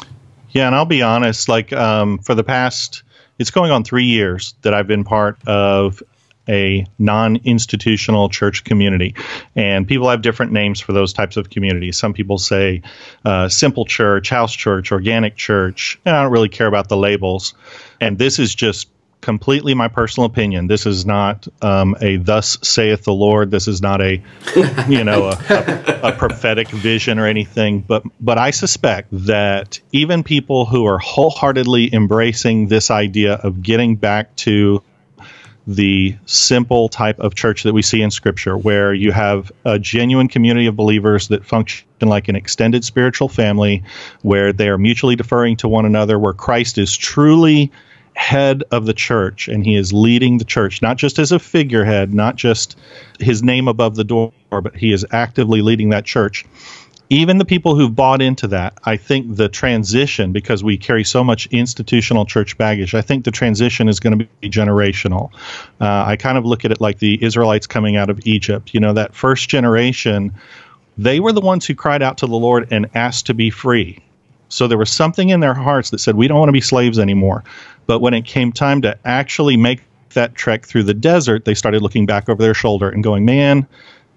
[0.51, 3.03] Yeah, and I'll be honest, like um, for the past,
[3.39, 6.03] it's going on three years that I've been part of
[6.49, 9.15] a non institutional church community.
[9.55, 11.99] And people have different names for those types of communities.
[11.99, 12.83] Some people say
[13.25, 16.01] uh, simple church, house church, organic church.
[16.05, 17.55] And I don't really care about the labels.
[18.01, 18.89] And this is just
[19.21, 20.67] completely my personal opinion.
[20.67, 24.23] This is not um, a "Thus saith the Lord." This is not a,
[24.89, 27.81] you know, a, a, a prophetic vision or anything.
[27.81, 33.97] But but I suspect that even people who are wholeheartedly embracing this idea of getting
[33.97, 34.83] back to
[35.69, 40.27] the simple type of church that we see in Scripture, where you have a genuine
[40.27, 43.85] community of believers that function like an extended spiritual family,
[44.23, 47.71] where they are mutually deferring to one another, where Christ is truly
[48.19, 52.13] head of the church and he is leading the church, not just as a figurehead,
[52.13, 52.77] not just
[53.21, 56.45] his name above the door, but he is actively leading that church.
[57.11, 61.23] Even the people who've bought into that, I think the transition, because we carry so
[61.23, 65.31] much institutional church baggage, I think the transition is going to be generational.
[65.81, 68.75] Uh, I kind of look at it like the Israelites coming out of Egypt.
[68.75, 70.35] You know, that first generation,
[70.99, 74.03] they were the ones who cried out to the Lord and asked to be free.
[74.49, 76.99] So there was something in their hearts that said, we don't want to be slaves
[76.99, 77.45] anymore.
[77.87, 81.83] But when it came time to actually make that trek through the desert, they started
[81.83, 83.67] looking back over their shoulder and going, man,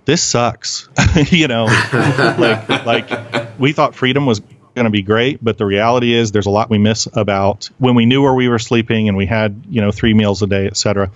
[0.05, 0.89] this sucks.
[1.31, 1.65] you know,
[2.37, 4.41] like, like we thought freedom was
[4.75, 7.95] going to be great, but the reality is there's a lot we miss about when
[7.95, 10.65] we knew where we were sleeping and we had, you know, three meals a day,
[10.65, 11.11] et cetera.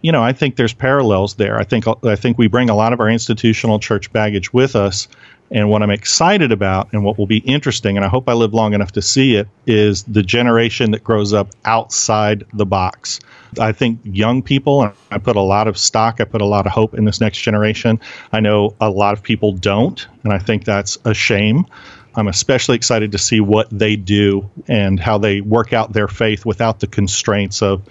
[0.00, 1.58] You know, I think there's parallels there.
[1.58, 5.06] I think I think we bring a lot of our institutional church baggage with us,
[5.52, 8.54] and what I'm excited about and what will be interesting, and I hope I live
[8.54, 13.20] long enough to see it, is the generation that grows up outside the box.
[13.60, 16.66] I think young people, and I put a lot of stock, I put a lot
[16.66, 18.00] of hope in this next generation.
[18.32, 21.66] I know a lot of people don't, and I think that's a shame.
[22.14, 26.44] I'm especially excited to see what they do and how they work out their faith
[26.46, 27.82] without the constraints of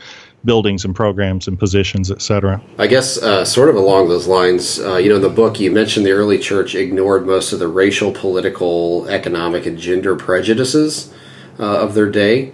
[0.43, 2.61] buildings and programs and positions, et cetera.
[2.77, 5.71] I guess, uh, sort of along those lines, uh, you know, in the book, you
[5.71, 11.13] mentioned the early church ignored most of the racial, political, economic, and gender prejudices
[11.59, 12.53] uh, of their day.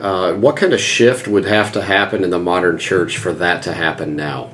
[0.00, 3.62] Uh, what kind of shift would have to happen in the modern church for that
[3.62, 4.50] to happen now?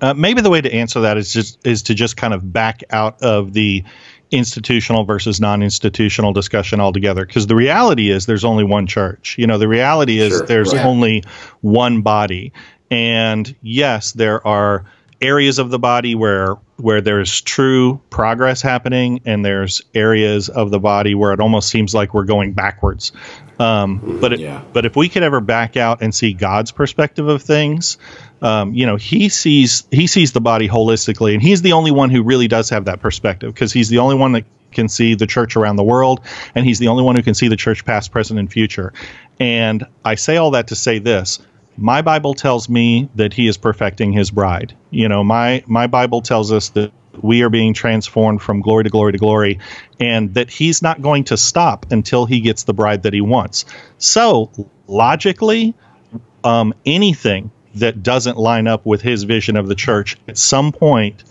[0.00, 2.82] Uh, maybe the way to answer that is just is to just kind of back
[2.90, 3.84] out of the
[4.30, 7.24] institutional versus non-institutional discussion altogether.
[7.24, 9.36] Because the reality is there's only one church.
[9.38, 10.84] You know the reality is Sure, there's right.
[10.84, 11.24] only
[11.60, 12.52] one body.
[12.90, 14.84] And yes there are
[15.20, 20.78] areas of the body where where there's true progress happening and there's areas of the
[20.78, 23.12] body where it almost seems like we're going backwards
[23.58, 24.62] um, but it, Yeah.
[24.72, 27.98] but if we could ever back out and see God's perspective of things,
[28.40, 32.10] um, you know, he sees he sees the body holistically, and he's the only one
[32.10, 35.26] who really does have that perspective because he's the only one that can see the
[35.26, 36.20] church around the world,
[36.54, 38.92] and he's the only one who can see the church past, present, and future.
[39.40, 41.40] And I say all that to say this.
[41.80, 44.74] My Bible tells me that he is perfecting his bride.
[44.90, 46.92] You know, my my Bible tells us that
[47.22, 49.58] we are being transformed from glory to glory to glory,
[50.00, 53.64] and that he's not going to stop until he gets the bride that he wants.
[53.98, 54.50] So,
[54.86, 55.74] logically,
[56.44, 61.24] um, anything that doesn't line up with his vision of the church, at some point,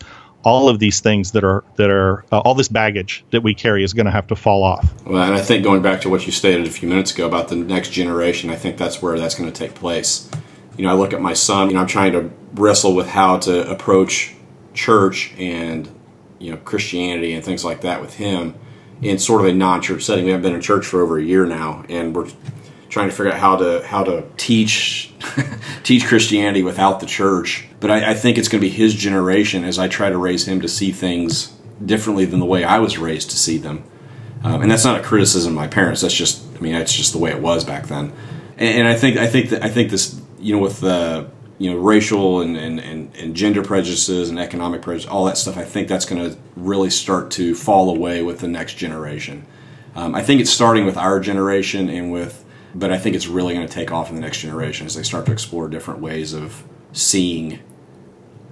[0.44, 3.84] all of these things that are that are uh, all this baggage that we carry
[3.84, 4.94] is going to have to fall off.
[5.06, 7.50] Well, and I think going back to what you stated a few minutes ago about
[7.50, 10.30] the next generation, I think that's where that's going to take place.
[10.78, 11.68] You know, I look at my son.
[11.68, 14.36] You know, I'm trying to wrestle with how to approach
[14.78, 15.90] church and
[16.40, 18.56] you know Christianity and things like that with him
[19.02, 20.26] in sort of a non-church setting.
[20.26, 22.30] We haven't been in church for over a year now, and we're
[22.90, 25.14] trying to figure out how to how to teach
[25.84, 27.68] teach Christianity without the church.
[27.80, 30.48] But I, I think it's going to be his generation as I try to raise
[30.48, 31.54] him to see things
[31.84, 33.84] differently than the way I was raised to see them.
[34.44, 36.02] Um, and that's not a criticism of my parents.
[36.02, 38.14] That's just, I mean, that's just the way it was back then.
[38.58, 41.30] And, and I think, I think that, I think this, you know, with the,
[41.60, 45.58] you know, racial and, and, and, and gender prejudices and economic prejudice, all that stuff,
[45.58, 49.46] I think that's going to really start to fall away with the next generation.
[49.96, 52.46] Um, I think it's starting with our generation and with,
[52.76, 55.02] but I think it's really going to take off in the next generation as they
[55.02, 57.60] start to explore different ways of seeing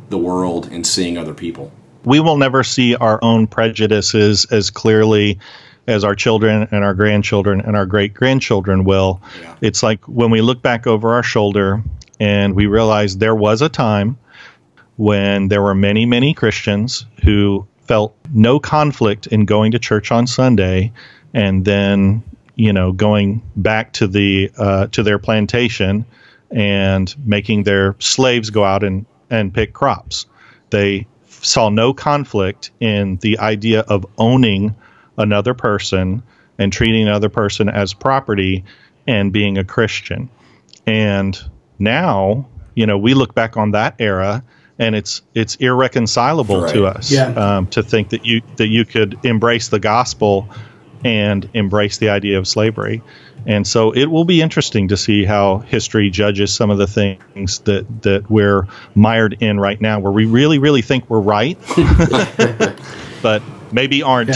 [0.10, 1.72] the world and seeing other people.
[2.04, 5.40] We will never see our own prejudices as clearly
[5.88, 9.22] as our children and our grandchildren and our great grandchildren will.
[9.40, 9.56] Yeah.
[9.62, 11.84] It's like when we look back over our shoulder
[12.20, 14.18] and we realized there was a time
[14.98, 20.28] when there were many, many Christians who felt no conflict in going to church on
[20.28, 20.94] Sunday
[21.34, 22.24] and then,
[22.56, 26.06] you know, going back to the uh, to their plantation
[26.50, 30.26] and making their slaves go out and, and pick crops.
[30.70, 34.76] They saw no conflict in the idea of owning
[35.18, 36.24] another person
[36.58, 38.64] and treating another person as property
[39.06, 40.30] and being a Christian.
[40.88, 41.38] And
[41.80, 44.44] now, you know, we look back on that era
[44.78, 46.74] and it's it's irreconcilable Right.
[46.74, 47.28] to us Yeah.
[47.30, 50.50] um, to think that you that you could embrace the gospel
[51.04, 53.02] and embrace the idea of slavery.
[53.48, 57.60] And so it will be interesting to see how history judges some of the things
[57.60, 61.60] that, that we're mired in right now, where we really, really think we're right,
[63.22, 64.36] but maybe aren't.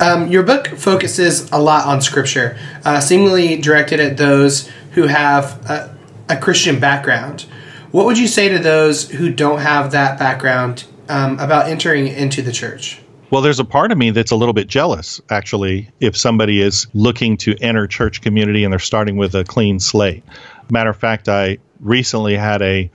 [0.00, 5.44] Um, your book focuses a lot on scripture, uh, seemingly directed at those who have
[5.70, 5.96] a,
[6.30, 7.46] a Christian background.
[7.90, 12.40] What would you say to those who don't have that background um, about entering into
[12.40, 13.00] the church?
[13.30, 16.88] Well, there's a part of me that's a little bit jealous, actually, if somebody is
[16.94, 20.24] looking to enter church community and they're starting with a clean slate.
[20.68, 22.90] Matter of fact, I recently had a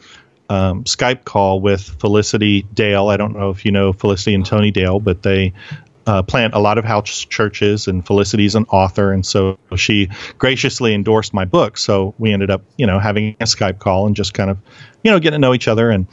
[0.50, 3.08] um, Skype call with Felicity Dale.
[3.08, 5.54] I don't know if you know Felicity and Tony Dale, but they
[6.06, 10.94] uh, plant a lot of house churches, and Felicity's an author, and so she graciously
[10.94, 11.78] endorsed my book.
[11.78, 14.58] So we ended up, you know, having a Skype call and just kind of,
[15.04, 16.08] you know, getting to know each other and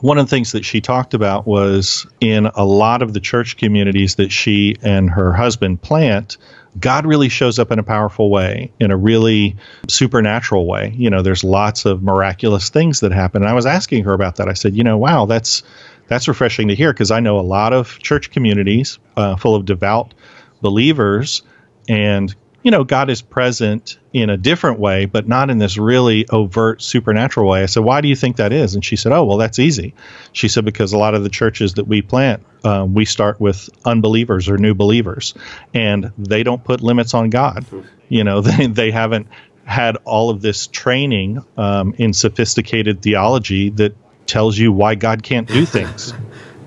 [0.00, 3.56] one of the things that she talked about was in a lot of the church
[3.56, 6.36] communities that she and her husband plant,
[6.78, 9.56] God really shows up in a powerful way, in a really
[9.88, 10.92] supernatural way.
[10.96, 13.42] You know, there's lots of miraculous things that happen.
[13.42, 14.48] And I was asking her about that.
[14.48, 15.62] I said, you know, wow, that's
[16.08, 19.64] that's refreshing to hear because I know a lot of church communities uh, full of
[19.64, 20.14] devout
[20.60, 21.42] believers,
[21.88, 22.34] and
[22.64, 26.80] you know, God is present in a different way, but not in this really overt
[26.80, 27.62] supernatural way.
[27.62, 28.74] I said, Why do you think that is?
[28.74, 29.94] And she said, Oh, well, that's easy.
[30.32, 33.68] She said, Because a lot of the churches that we plant, um, we start with
[33.84, 35.34] unbelievers or new believers,
[35.74, 37.66] and they don't put limits on God.
[38.08, 39.28] You know, they, they haven't
[39.66, 43.94] had all of this training um, in sophisticated theology that
[44.26, 46.12] tells you why God can't do things.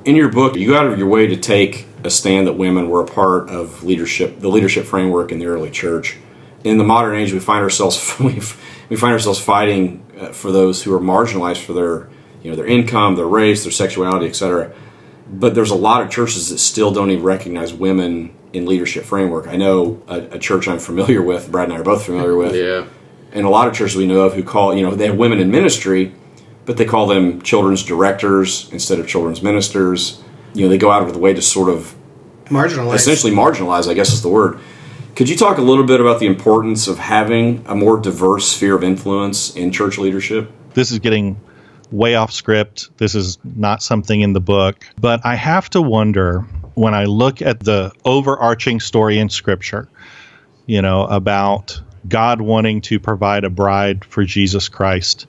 [0.06, 2.90] In your book, you go out of your way to take a stand that women
[2.90, 6.18] were a part of leadership, the leadership framework in the early church.
[6.64, 8.42] In the modern age, we find ourselves we
[8.90, 12.10] we find ourselves fighting uh, for those who are marginalized for their
[12.42, 14.74] you know their income, their race, their sexuality, etc.
[15.30, 19.48] But there's a lot of churches that still don't even recognize women in leadership framework.
[19.48, 21.52] I know a, a church I'm familiar with.
[21.52, 22.56] Brad and I are both familiar with.
[22.56, 22.88] Yeah.
[23.34, 25.40] and a lot of churches we know of who call you know they have women
[25.40, 26.14] in ministry
[26.68, 30.22] but they call them children's directors instead of children's ministers
[30.54, 31.96] you know they go out of the way to sort of
[32.46, 32.96] Marginalized.
[32.96, 34.60] essentially marginalize i guess is the word
[35.16, 38.76] could you talk a little bit about the importance of having a more diverse sphere
[38.76, 41.42] of influence in church leadership this is getting
[41.92, 42.90] way off script.
[42.98, 44.86] This is not something in the book.
[45.00, 46.42] But I have to wonder
[46.76, 49.90] when I look at the overarching story in Scripture,
[50.66, 55.28] you know, about God wanting to provide a bride for Jesus Christ,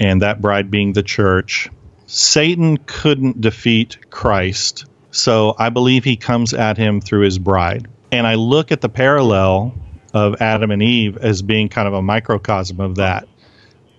[0.00, 1.68] and that bride being the church.
[2.06, 7.88] Satan couldn't defeat Christ, so I believe he comes at him through his bride.
[8.12, 9.74] And I look at the parallel
[10.14, 13.28] of Adam and Eve as being kind of a microcosm of that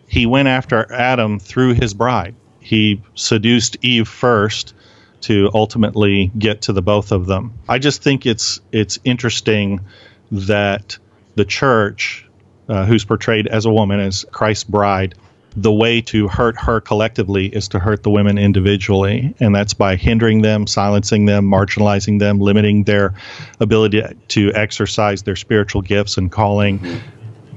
[0.08, 2.36] he went after Adam through his bride.
[2.60, 4.74] He seduced Eve first
[5.22, 7.54] to ultimately get to the both of them.
[7.68, 9.82] I just think it's it's interesting
[10.32, 10.98] that
[11.36, 12.26] the church,
[12.68, 15.16] uh, who's portrayed as a woman as Christ's bride,
[15.58, 19.96] the way to hurt her collectively is to hurt the women individually, and that's by
[19.96, 23.16] hindering them, silencing them, marginalizing them, limiting their
[23.60, 27.02] ability to exercise their spiritual gifts and calling.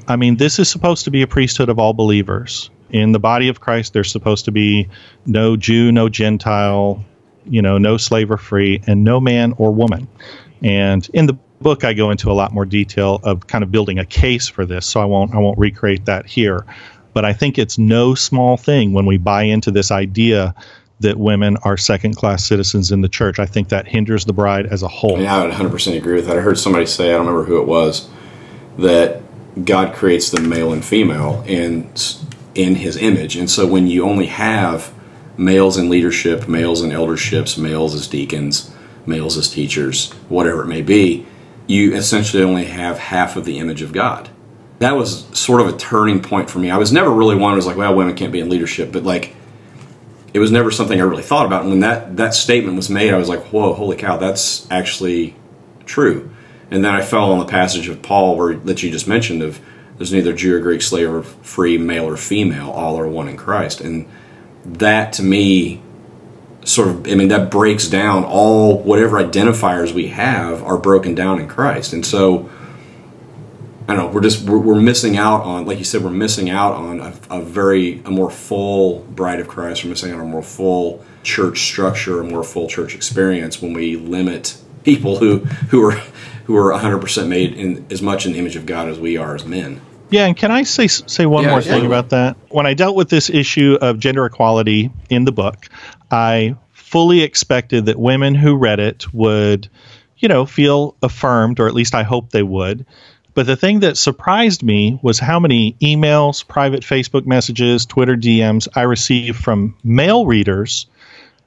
[0.08, 2.70] I mean, this is supposed to be a priesthood of all believers.
[2.88, 4.88] In the body of Christ, there's supposed to be
[5.26, 7.04] no Jew, no Gentile,
[7.44, 10.08] you know, no slave or free, and no man or woman.
[10.62, 13.98] And in the book, I go into a lot more detail of kind of building
[13.98, 16.64] a case for this, so I won't I won't recreate that here.
[17.12, 20.54] But I think it's no small thing when we buy into this idea
[21.00, 23.38] that women are second class citizens in the church.
[23.38, 25.16] I think that hinders the bride as a whole.
[25.16, 26.36] Mean, I would 100% agree with that.
[26.36, 28.08] I heard somebody say, I don't remember who it was,
[28.78, 29.22] that
[29.64, 31.90] God creates them male and female in,
[32.54, 33.36] in his image.
[33.36, 34.92] And so when you only have
[35.36, 38.74] males in leadership, males in elderships, males as deacons,
[39.06, 41.26] males as teachers, whatever it may be,
[41.66, 44.28] you essentially only have half of the image of God.
[44.80, 46.70] That was sort of a turning point for me.
[46.70, 49.04] I was never really one who was like, well, women can't be in leadership, but
[49.04, 49.36] like
[50.32, 51.62] it was never something I really thought about.
[51.62, 55.36] And when that that statement was made, I was like, whoa, holy cow, that's actually
[55.84, 56.30] true.
[56.70, 59.60] And then I fell on the passage of Paul where that you just mentioned of
[59.98, 63.36] there's neither Jew or Greek, slave or free, male or female, all are one in
[63.36, 63.82] Christ.
[63.82, 64.08] And
[64.64, 65.82] that to me
[66.64, 71.38] sort of I mean that breaks down all whatever identifiers we have are broken down
[71.38, 71.92] in Christ.
[71.92, 72.48] And so
[73.90, 76.48] I don't know, we're just we're, we're missing out on like you said, we're missing
[76.48, 80.26] out on a, a very a more full bride of Christ, we're missing out on
[80.26, 85.38] a more full church structure, a more full church experience when we limit people who
[85.38, 86.00] who are
[86.44, 89.34] who are 100% made in as much in the image of God as we are
[89.34, 89.80] as men.
[90.10, 91.70] Yeah, and can I say say one Yeah, more yeah.
[91.72, 92.36] thing about that?
[92.48, 95.66] When I dealt with this issue of gender equality in the book,
[96.10, 99.68] I fully expected that women who read it would,
[100.18, 102.84] you know, feel affirmed, or at least I hope they would.
[103.40, 108.68] But the thing that surprised me was how many emails, private Facebook messages, Twitter DMs
[108.74, 110.84] I received from male readers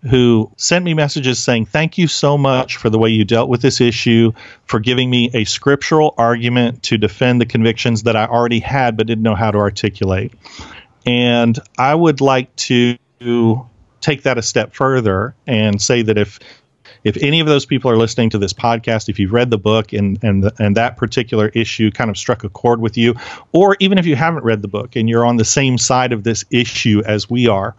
[0.10, 3.62] who sent me messages saying, Thank you so much for the way you dealt with
[3.62, 4.32] this issue,
[4.66, 9.06] for giving me a scriptural argument to defend the convictions that I already had but
[9.06, 10.34] didn't know how to articulate.
[11.06, 12.98] And I would like to
[14.02, 16.40] take that a step further and say that if
[17.04, 19.94] if any of those people are listening to this podcast, if you've read the book
[19.94, 23.16] and and the, and that particular issue kind of struck a chord with you,
[23.52, 26.24] or even if you haven't read the book and you're on the same side of
[26.24, 27.76] this issue as we are,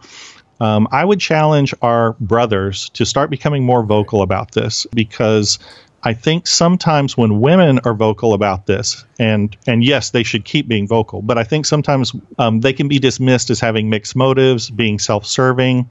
[0.59, 5.59] um, I would challenge our brothers to start becoming more vocal about this because
[6.05, 10.67] I think sometimes when women are vocal about this, and and yes, they should keep
[10.67, 14.69] being vocal, but I think sometimes um, they can be dismissed as having mixed motives,
[14.69, 15.89] being self-serving.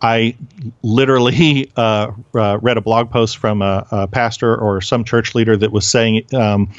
[0.00, 0.36] I
[0.82, 5.56] literally uh, uh, read a blog post from a, a pastor or some church leader
[5.56, 6.72] that was saying um,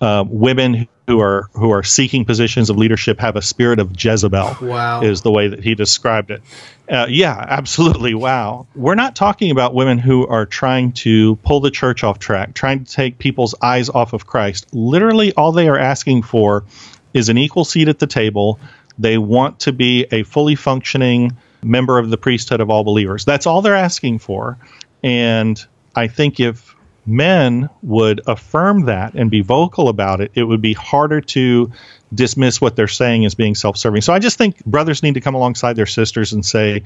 [0.00, 4.56] uh, women who are who are seeking positions of leadership have a spirit of Jezebel.
[4.60, 5.02] Wow.
[5.02, 6.42] is the way that he described it.
[6.90, 8.14] Uh, yeah, absolutely.
[8.14, 8.66] Wow.
[8.74, 12.84] We're not talking about women who are trying to pull the church off track, trying
[12.84, 14.66] to take people's eyes off of Christ.
[14.72, 16.64] Literally, all they are asking for
[17.14, 18.58] is an equal seat at the table.
[18.98, 21.36] They want to be a fully functioning
[21.66, 23.24] member of the priesthood of all believers.
[23.24, 24.58] That's all they're asking for.
[25.02, 25.62] And
[25.94, 26.74] I think if
[27.06, 31.70] men would affirm that and be vocal about it, it would be harder to
[32.12, 34.02] dismiss what they're saying as being self serving.
[34.02, 36.82] So I just think brothers need to come alongside their sisters and say,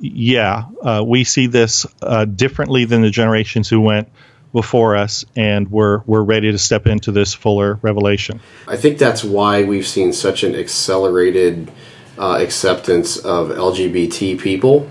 [0.00, 4.08] yeah, uh, we see this uh, differently than the generations who went
[4.52, 8.40] before us, and we're, we're ready to step into this fuller revelation.
[8.68, 11.70] I think that's why we've seen such an accelerated
[12.18, 14.90] uh, acceptance of LGBT people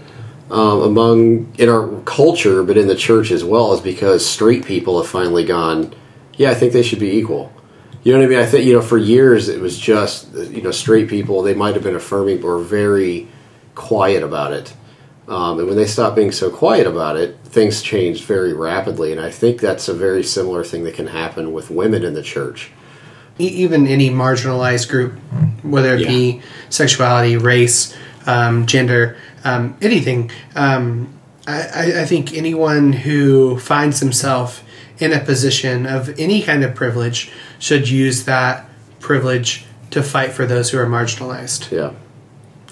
[0.52, 5.02] um, among in our culture, but in the church as well, is because straight people
[5.02, 5.94] have finally gone.
[6.36, 7.52] Yeah, I think they should be equal.
[8.04, 8.40] You know what I mean?
[8.40, 11.42] I think you know for years it was just you know straight people.
[11.42, 13.28] They might have been affirming, but were very
[13.76, 14.74] quiet about it.
[15.28, 19.14] Um, and when they stopped being so quiet about it, things changed very rapidly.
[19.14, 22.22] And I think that's a very similar thing that can happen with women in the
[22.22, 22.72] church.
[23.40, 25.14] E- even any marginalized group,
[25.64, 27.96] whether it be sexuality, race,
[28.28, 30.30] um, gender, um, anything.
[30.56, 31.08] Um,
[31.48, 34.64] I, I- I think anyone who finds himself
[35.00, 38.70] in a position of any kind of privilege should use that
[39.00, 41.72] privilege to fight for those who are marginalized.
[41.72, 41.92] Yeah.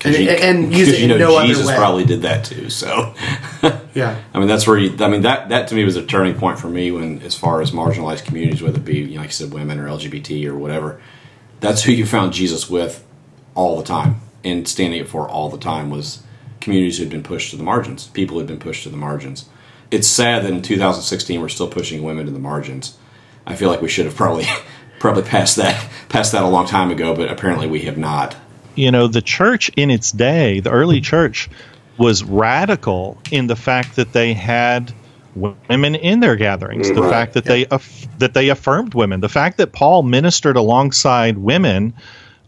[0.03, 1.77] And, you- and use it you know no Jesus other way.
[1.77, 2.69] probably did that too.
[2.69, 3.13] So
[3.93, 4.19] yeah.
[4.33, 4.95] I mean, that's where you.
[5.03, 7.61] I mean, that that to me was a turning point for me when, as far
[7.61, 10.55] as marginalized communities, whether it be you know, like you said, women or LGBT or
[10.55, 11.01] whatever,
[11.59, 13.05] that's who you found Jesus with
[13.53, 16.23] all the time and standing up for all the time was
[16.61, 18.97] communities who had been pushed to the margins, people who had been pushed to the
[18.97, 19.49] margins.
[19.91, 22.97] It's sad that in 2016 we're still pushing women to the margins.
[23.45, 24.45] I feel like we should have probably
[24.99, 28.35] probably passed that passed that a long time ago, but apparently we have not.
[28.75, 31.49] You know, the church in its day, the early church,
[31.97, 34.93] was radical in the fact that they had
[35.35, 36.89] women in their gatherings.
[36.89, 37.11] The Right.
[37.11, 39.21] fact that they aff- that they affirmed women.
[39.21, 41.93] The fact that Paul ministered alongside women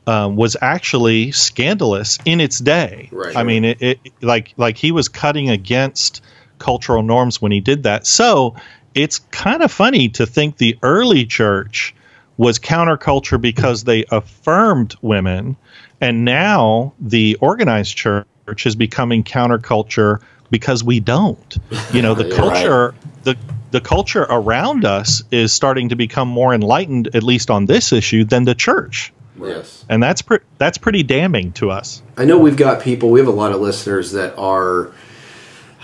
[0.05, 3.07] um, was actually scandalous in its day.
[3.11, 3.35] Right.
[3.37, 6.21] I mean, it, it like like he was cutting against
[6.59, 8.05] cultural norms when he did that.
[8.05, 8.55] So
[8.93, 11.95] it's kind of funny to think the early church
[12.37, 15.55] was counterculture because they affirmed women,
[16.03, 21.57] and now the organized church is becoming counterculture because we don't.
[21.93, 22.93] You know, the culture
[23.23, 23.37] the
[23.71, 28.23] the culture around us is starting to become more enlightened, at least on this issue,
[28.25, 29.83] than the church, Yes.
[29.89, 32.03] and that's pre- that's pretty damning to us.
[32.17, 34.91] I know we've got people, we have a lot of listeners that are,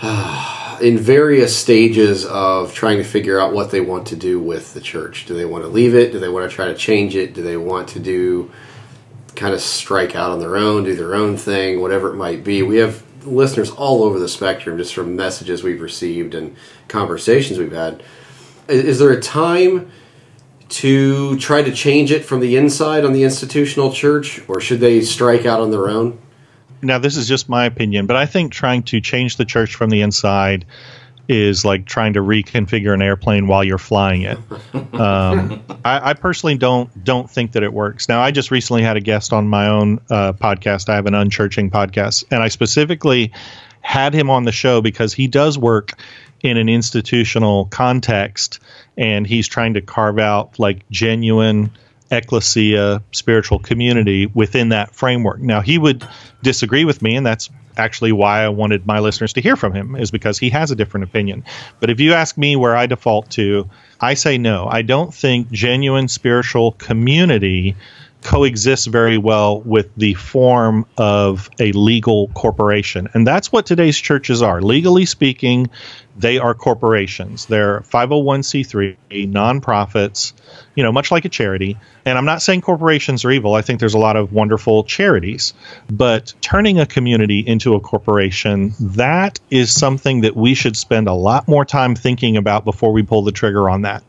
[0.80, 4.80] in various stages of trying to figure out what they want to do with the
[4.80, 5.26] church.
[5.26, 6.12] Do they want to leave it?
[6.12, 7.34] Do they want to try to change it?
[7.34, 8.50] Do they want to do
[9.40, 12.62] kind of strike out on their own, do their own thing, whatever it might be?
[12.62, 16.54] We have listeners all over the spectrum just from messages we've received and
[16.88, 18.02] conversations we've had.
[18.68, 19.90] Is, there a time
[20.68, 25.00] to try to change it from the inside on the institutional church, or should they
[25.00, 26.18] strike out on their own?
[26.82, 29.88] Now, this is just my opinion, but I think trying to change the church from
[29.88, 30.66] the inside
[31.30, 34.36] is like trying to reconfigure an airplane while you're flying it.
[34.94, 38.08] Um, I, I, personally don't don't think that it works.
[38.08, 40.88] Now, I just recently had a guest on my own uh, podcast.
[40.88, 43.32] I have an unchurching podcast, and I specifically
[43.80, 45.92] had him on the show because he does work
[46.40, 48.58] in an institutional context,
[48.96, 51.70] and he's trying to carve out like genuine
[52.10, 55.40] ecclesia spiritual community within that framework.
[55.40, 56.06] Now, he would
[56.42, 59.96] disagree with me, and that's actually why I wanted my listeners to hear from him,
[59.96, 61.44] is because he has a different opinion.
[61.78, 64.66] But if you ask me where I default to, I say no.
[64.66, 67.76] I don't think genuine spiritual community
[68.22, 73.08] coexists very well with the form of a legal corporation.
[73.14, 74.60] And that's what today's churches are.
[74.60, 75.70] Legally speaking,
[76.16, 77.46] they are corporations.
[77.46, 80.32] They're 501c3 nonprofits,
[80.74, 81.78] you know, much like a charity.
[82.04, 83.54] And I'm not saying corporations are evil.
[83.54, 85.54] I think there's a lot of wonderful charities.
[85.88, 91.12] But turning a community into a corporation, that is something that we should spend a
[91.12, 94.02] lot more time thinking about before we pull the trigger on that.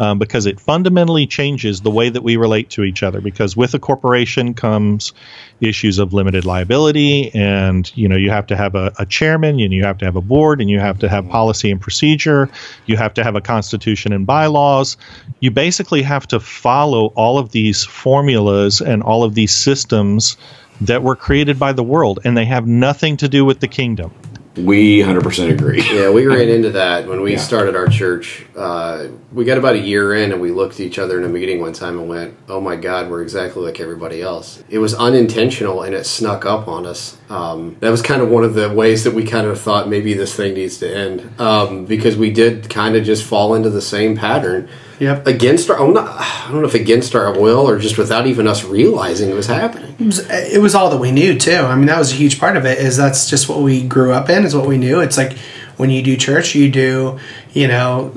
[0.00, 3.20] Um, because it fundamentally changes the way that we relate to each other.
[3.20, 5.12] Because with a corporation comes
[5.60, 9.72] issues of limited liability, and you know you have to have a, a chairman, and
[9.72, 12.48] you have to have a board, and you have to have policy and procedure.
[12.86, 14.96] You have to have a constitution and bylaws.
[15.40, 20.36] You basically have to follow all of these formulas and all of these systems
[20.80, 24.12] that were created by the world, and they have nothing to do with the kingdom.
[24.56, 25.82] We 100% agree.
[25.82, 27.38] yeah, we ran into that when we yeah.
[27.38, 28.44] started our church.
[28.56, 31.28] Uh, we got about a year in and we looked at each other in a
[31.28, 34.62] meeting one time and went, oh my God, we're exactly like everybody else.
[34.68, 37.16] It was unintentional and it snuck up on us.
[37.30, 40.14] Um, that was kind of one of the ways that we kind of thought maybe
[40.14, 43.82] this thing needs to end um, because we did kind of just fall into the
[43.82, 44.68] same pattern
[45.00, 45.26] Yep.
[45.26, 48.48] Against our, I'm not, I don't know if against our will or just without even
[48.48, 49.94] us realizing it was happening.
[49.98, 51.52] It was, it was all that we knew too.
[51.52, 52.78] I mean, that was a huge part of it.
[52.78, 54.44] Is that's just what we grew up in.
[54.44, 55.00] Is what we knew.
[55.00, 55.38] It's like
[55.76, 57.18] when you do church, you do,
[57.52, 58.12] you know,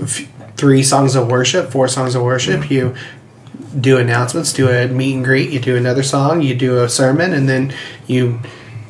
[0.00, 2.60] f- three songs of worship, four songs of worship.
[2.60, 2.72] Mm-hmm.
[2.72, 2.96] You
[3.80, 5.50] do announcements, do a meet and greet.
[5.50, 6.42] You do another song.
[6.42, 7.74] You do a sermon, and then
[8.06, 8.40] you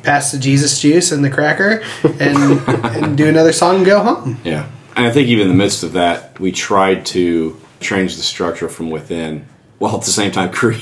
[0.03, 4.37] pass the Jesus juice and the cracker, and, and do another song and go home.
[4.43, 4.69] Yeah.
[4.97, 8.67] And I think even in the midst of that, we tried to change the structure
[8.67, 9.45] from within,
[9.77, 10.73] while at the same time cre-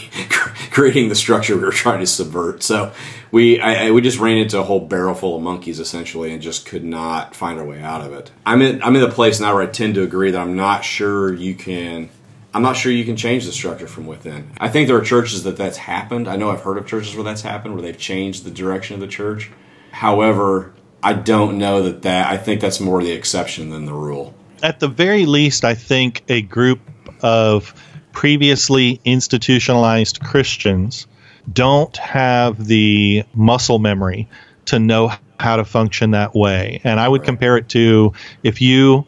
[0.71, 2.63] creating the structure we were trying to subvert.
[2.63, 2.93] So
[3.31, 6.41] we I, I, we just ran into a whole barrel full of monkeys essentially, and
[6.41, 8.31] just could not find our way out of it.
[8.45, 10.85] I'm in I'm in the place now where I tend to agree that I'm not
[10.85, 12.09] sure you can.
[12.53, 14.49] I'm not sure you can change the structure from within.
[14.59, 16.29] I think there are churches that that's happened.
[16.29, 19.01] I know I've heard of churches where that's happened, where they've changed the direction of
[19.01, 19.51] the church.
[19.91, 20.73] However,
[21.05, 22.31] I don't know that that.
[22.31, 24.33] I think that's more the exception than the rule.
[24.63, 26.79] At the very least, I think a group
[27.21, 27.75] of
[28.11, 31.05] previously institutionalized Christians
[31.53, 34.27] don't have the muscle memory
[34.65, 36.81] to know how to function that way.
[36.83, 37.25] And I would right.
[37.27, 39.05] compare it to if you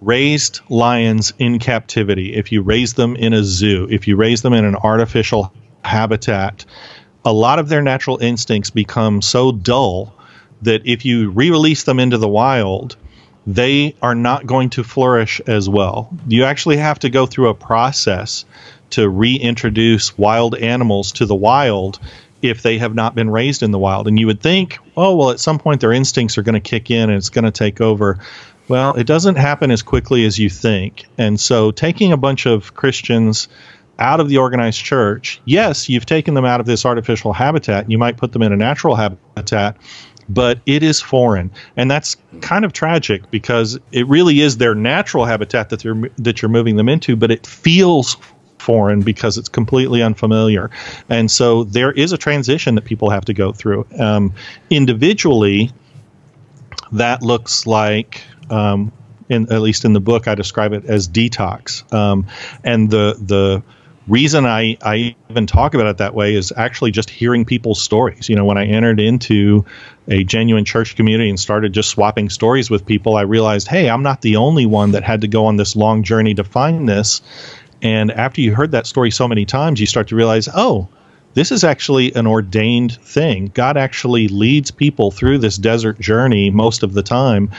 [0.00, 4.52] raised lions in captivity, if you raised them in a zoo, if you raised them
[4.52, 5.52] in an artificial
[5.84, 6.64] habitat,
[7.24, 10.14] a lot of their natural instincts become so dull
[10.62, 12.96] that if you re-release them into the wild,
[13.46, 16.16] they are not going to flourish as well.
[16.28, 18.44] You actually have to go through a process
[18.90, 21.98] to reintroduce wild animals to the wild
[22.42, 24.06] if they have not been raised in the wild.
[24.06, 26.90] And you would think, oh, well, at some point their instincts are going to kick
[26.90, 28.18] in and it's going to take over.
[28.68, 31.04] Well, it doesn't happen as quickly as you think.
[31.18, 33.48] And so taking a bunch of Christians
[33.98, 37.90] out of the organized church, yes, you've taken them out of this artificial habitat.
[37.90, 39.76] You might put them in a natural habitat,
[40.28, 45.24] but it is foreign, and that's kind of tragic because it really is their natural
[45.24, 48.16] habitat that you're that you're moving them into, but it feels
[48.58, 50.70] foreign because it's completely unfamiliar,
[51.08, 53.86] and so there is a transition that people have to go through.
[53.98, 54.34] Um,
[54.70, 55.70] individually,
[56.92, 58.22] that looks like.
[58.50, 58.92] Um,
[59.28, 62.26] in, at least in the book, I describe it as detox, um,
[62.64, 63.62] and the the
[64.08, 68.28] reason I, I even talk about it that way is actually just hearing people's stories.
[68.28, 69.64] You know, when I entered into
[70.08, 74.02] a genuine church community and started just swapping stories with people, I realized, hey, I'm
[74.02, 77.22] not the only one that had to go on this long journey to find this.
[77.80, 80.88] And after you heard that story so many times, you start to realize, oh,
[81.34, 83.50] this is actually an ordained thing.
[83.54, 87.50] God actually leads people through this desert journey most of the time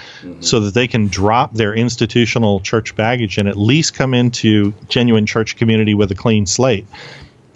[0.42, 5.26] so that they can drop their institutional church baggage and at least come into genuine
[5.26, 6.86] church community with a clean slate.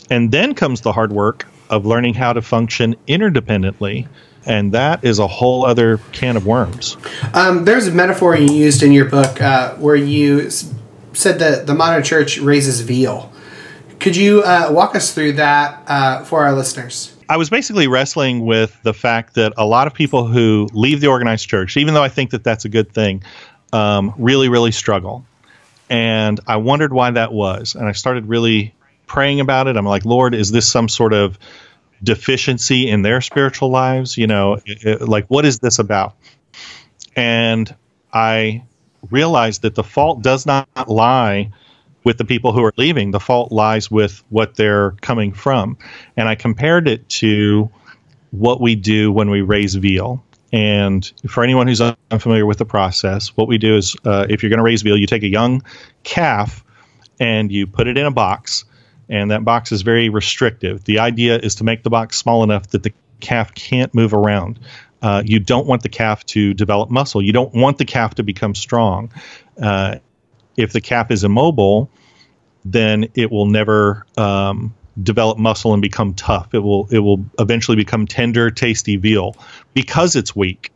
[0.09, 4.07] And then comes the hard work of learning how to function interdependently.
[4.45, 6.95] And that is a whole other can of worms.
[7.33, 11.73] Um, there's a metaphor you used in your book uh, where you said that the
[11.73, 13.31] modern church raises veal.
[13.99, 17.15] Could you uh, walk us through that uh, for our listeners?
[17.29, 21.07] I was basically wrestling with the fact that a lot of people who leave the
[21.07, 23.23] organized church, even though I think that that's a good thing,
[23.73, 25.25] um, really, really struggle.
[25.89, 27.75] And I wondered why that was.
[27.75, 28.73] And I started really
[29.07, 29.75] praying about it.
[29.77, 31.37] I'm like, Lord, is this some sort of
[32.03, 34.17] deficiency in their spiritual lives?
[34.17, 36.15] You know, it- it- like, what is this about?
[37.15, 37.73] And
[38.13, 38.63] I
[39.09, 41.51] realized that the fault does not lie
[42.07, 43.11] with the people who are leaving.
[43.11, 45.77] The fault lies with what they're coming from.
[46.15, 47.69] And I compared it to
[48.31, 50.23] what we do when we raise veal.
[50.53, 54.49] And for anyone who's unfamiliar with the process, what we do is uh, if you're
[54.49, 55.63] going to raise veal, you take a young
[56.03, 56.63] calf
[57.19, 58.63] and you put it in a box,
[59.09, 60.85] and that box is very restrictive.
[60.85, 64.59] The idea is to make the box small enough that the calf can't move around.
[65.01, 67.21] Uh, you don't want the calf to develop muscle.
[67.21, 69.11] You don't want the calf to become strong.
[69.61, 69.97] Uh,
[70.57, 71.89] if the calf is immobile,
[72.65, 76.53] then it will never um, develop muscle and become tough.
[76.53, 79.35] It will it will eventually become tender, tasty veal
[79.73, 80.71] because it's weak.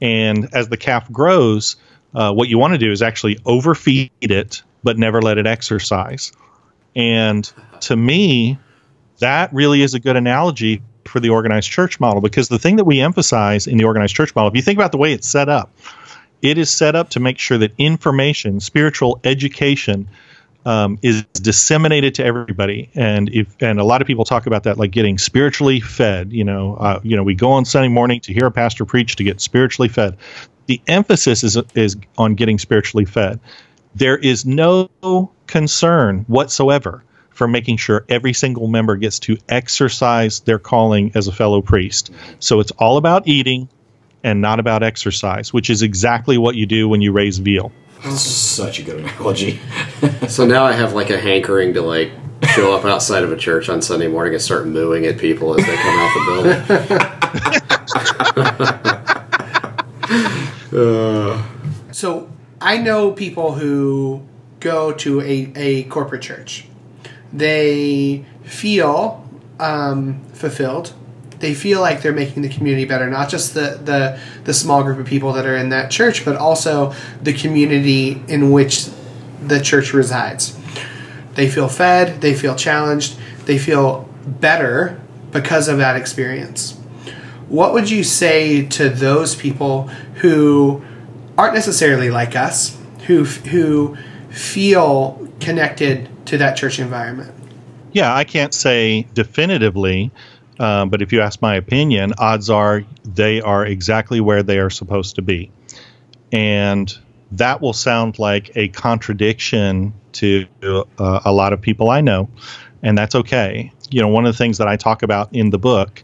[0.00, 1.76] And as the calf grows,
[2.14, 6.32] uh, what you want to do is actually overfeed it, but never let it exercise.
[6.96, 8.58] And to me,
[9.18, 12.84] that really is a good analogy for the organized church model because the thing that
[12.84, 15.48] we emphasize in the organized church model, if you think about the way it's set
[15.48, 15.72] up,
[16.44, 20.08] it is set up to make sure that information, spiritual education,
[20.66, 22.90] um, is disseminated to everybody.
[22.94, 26.32] And if and a lot of people talk about that like getting spiritually fed.
[26.32, 29.16] You know, uh, you know, we go on Sunday morning to hear a pastor preach
[29.16, 30.18] to get spiritually fed.
[30.66, 33.40] The emphasis is is on getting spiritually fed.
[33.94, 34.90] There is no
[35.46, 41.32] concern whatsoever for making sure every single member gets to exercise their calling as a
[41.32, 42.10] fellow priest.
[42.38, 43.68] So it's all about eating
[44.24, 47.70] and not about exercise, which is exactly what you do when you raise veal.
[48.10, 49.60] Such a good analogy.
[50.28, 52.10] So now I have like a hankering to like
[52.48, 55.64] show up outside of a church on Sunday morning and start mooing at people as
[55.64, 56.24] they come out the
[60.72, 61.40] building.
[61.92, 62.28] So
[62.60, 64.26] I know people who
[64.58, 66.66] go to a, a corporate church.
[67.32, 69.24] They feel
[69.60, 70.92] um, fulfilled.
[71.44, 74.98] They feel like they're making the community better, not just the, the, the small group
[74.98, 78.88] of people that are in that church, but also the community in which
[79.42, 80.58] the church resides.
[81.34, 84.98] They feel fed, they feel challenged, they feel better
[85.32, 86.78] because of that experience.
[87.50, 89.88] What would you say to those people
[90.22, 90.82] who
[91.36, 92.74] aren't necessarily like us,
[93.06, 93.98] who who
[94.30, 97.34] feel connected to that church environment?
[97.92, 100.10] Yeah, I can't say definitively,
[100.58, 104.70] um, but if you ask my opinion, odds are they are exactly where they are
[104.70, 105.50] supposed to be.
[106.32, 106.96] And
[107.32, 112.28] that will sound like a contradiction to uh, a lot of people I know,
[112.82, 113.72] and that's okay.
[113.90, 116.02] You know, one of the things that I talk about in the book,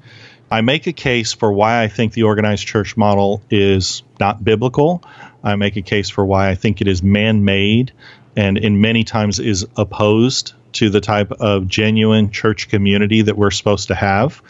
[0.50, 5.02] I make a case for why I think the organized church model is not biblical.
[5.42, 7.92] I make a case for why I think it is man made
[8.36, 13.50] and in many times is opposed to the type of genuine church community that we're
[13.50, 14.42] supposed to have.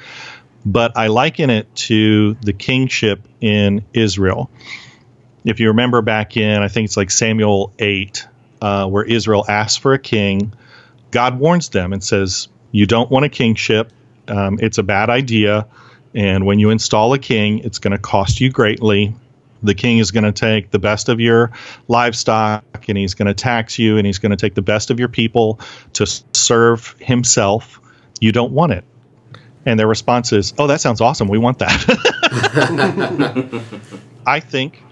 [0.65, 4.51] But I liken it to the kingship in Israel.
[5.45, 8.27] If you remember back in, I think it's like Samuel 8,
[8.61, 10.53] uh, where Israel asks for a king,
[11.11, 13.93] God warns them and says, You don't want a kingship.
[14.29, 15.67] Um, it's a bad idea.
[16.15, 19.15] And when you install a king, it's going to cost you greatly.
[19.63, 21.51] The king is going to take the best of your
[21.89, 24.99] livestock and he's going to tax you and he's going to take the best of
[24.99, 25.61] your people
[25.95, 27.81] to serve himself.
[28.21, 28.85] You don't want it.
[29.67, 31.29] And their response is, Oh, that sounds awesome.
[31.29, 31.71] We want that.
[34.27, 34.83] I think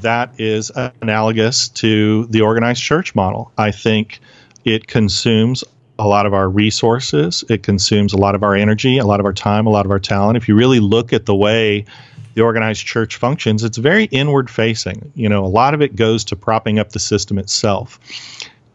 [0.00, 3.52] that is analogous to the organized church model.
[3.56, 4.20] I think
[4.64, 5.64] it consumes
[5.98, 9.26] a lot of our resources, it consumes a lot of our energy, a lot of
[9.26, 10.36] our time, a lot of our talent.
[10.36, 11.86] If you really look at the way
[12.34, 15.10] the organized church functions, it's very inward facing.
[15.16, 17.98] You know, a lot of it goes to propping up the system itself.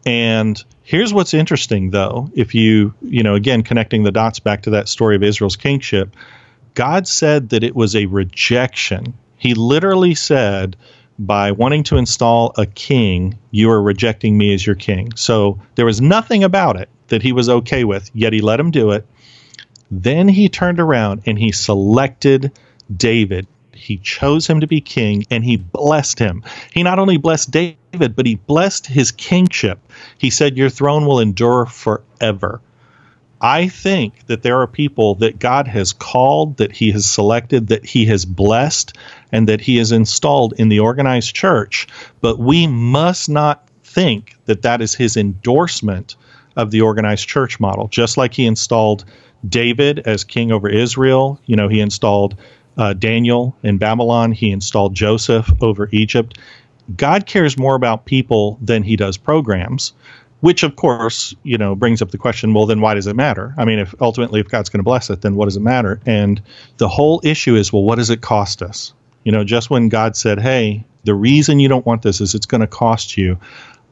[0.04, 4.70] And here's what's interesting though, if you, you know, again connecting the dots back to
[4.70, 6.14] that story of Israel's kingship,
[6.74, 9.14] God said that it was a rejection.
[9.38, 10.76] He literally said,
[11.18, 15.14] by wanting to install a king, you are rejecting me as your king.
[15.14, 18.70] So there was nothing about it that he was okay with, yet he let him
[18.70, 19.06] do it.
[19.90, 22.52] Then he turned around and he selected
[22.94, 23.46] David.
[23.72, 26.42] He chose him to be king and he blessed him.
[26.72, 29.78] He not only blessed David, but he blessed his kingship.
[30.18, 32.60] He said, Your throne will endure forever.
[33.40, 37.84] I think that there are people that God has called, that He has selected, that
[37.84, 38.96] He has blessed,
[39.32, 41.86] and that He has installed in the organized church,
[42.22, 46.16] but we must not think that that is His endorsement
[46.56, 47.88] of the organized church model.
[47.88, 49.04] Just like He installed
[49.48, 52.36] David as king over Israel, you know, He installed
[52.76, 56.38] uh, Daniel in Babylon, He installed Joseph over Egypt.
[56.96, 59.92] God cares more about people than He does programs
[60.44, 63.54] which of course you know brings up the question well then why does it matter
[63.56, 65.98] i mean if ultimately if god's going to bless it then what does it matter
[66.04, 66.42] and
[66.76, 68.92] the whole issue is well what does it cost us
[69.24, 72.44] you know just when god said hey the reason you don't want this is it's
[72.44, 73.38] going to cost you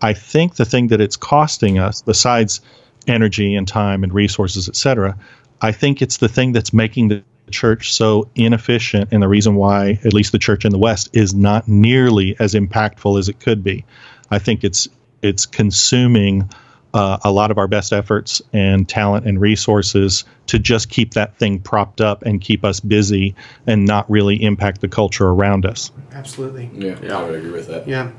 [0.03, 2.61] i think the thing that it's costing us besides
[3.07, 5.17] energy and time and resources etc
[5.61, 10.01] i think it's the thing that's making the church so inefficient and the reason why
[10.05, 13.63] at least the church in the west is not nearly as impactful as it could
[13.63, 13.85] be.
[14.31, 14.89] I think it's
[15.21, 16.51] it's consuming
[16.95, 21.37] uh, a lot of our best efforts and talent and resources to just keep that
[21.37, 23.35] thing propped up and keep us busy
[23.67, 25.91] and not really impact the culture around us.
[26.13, 26.71] Absolutely.
[26.75, 27.19] Yeah, yeah.
[27.19, 27.89] I would agree with that.
[27.89, 28.11] Yeah.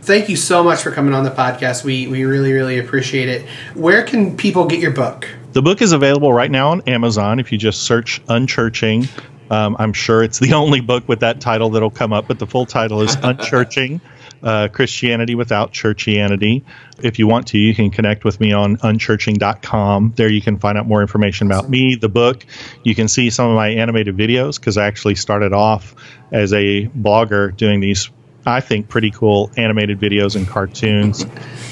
[0.00, 1.84] Thank you so much for coming on the podcast.
[1.84, 3.46] We we really really appreciate it.
[3.74, 5.28] Where can people get your book?
[5.52, 9.08] The book is available right now on Amazon if you just search Unchurching.
[9.50, 12.46] Um, I'm sure it's the only book with that title that'll come up, but the
[12.46, 14.00] full title is Unchurching
[14.42, 16.62] uh, Christianity Without Churchianity.
[17.02, 20.12] If you want to, you can connect with me on unchurching.com.
[20.16, 22.44] There you can find out more information about me, the book.
[22.82, 25.94] You can see some of my animated videos because I actually started off
[26.30, 28.10] as a blogger doing these.
[28.44, 31.24] I think pretty cool animated videos and cartoons.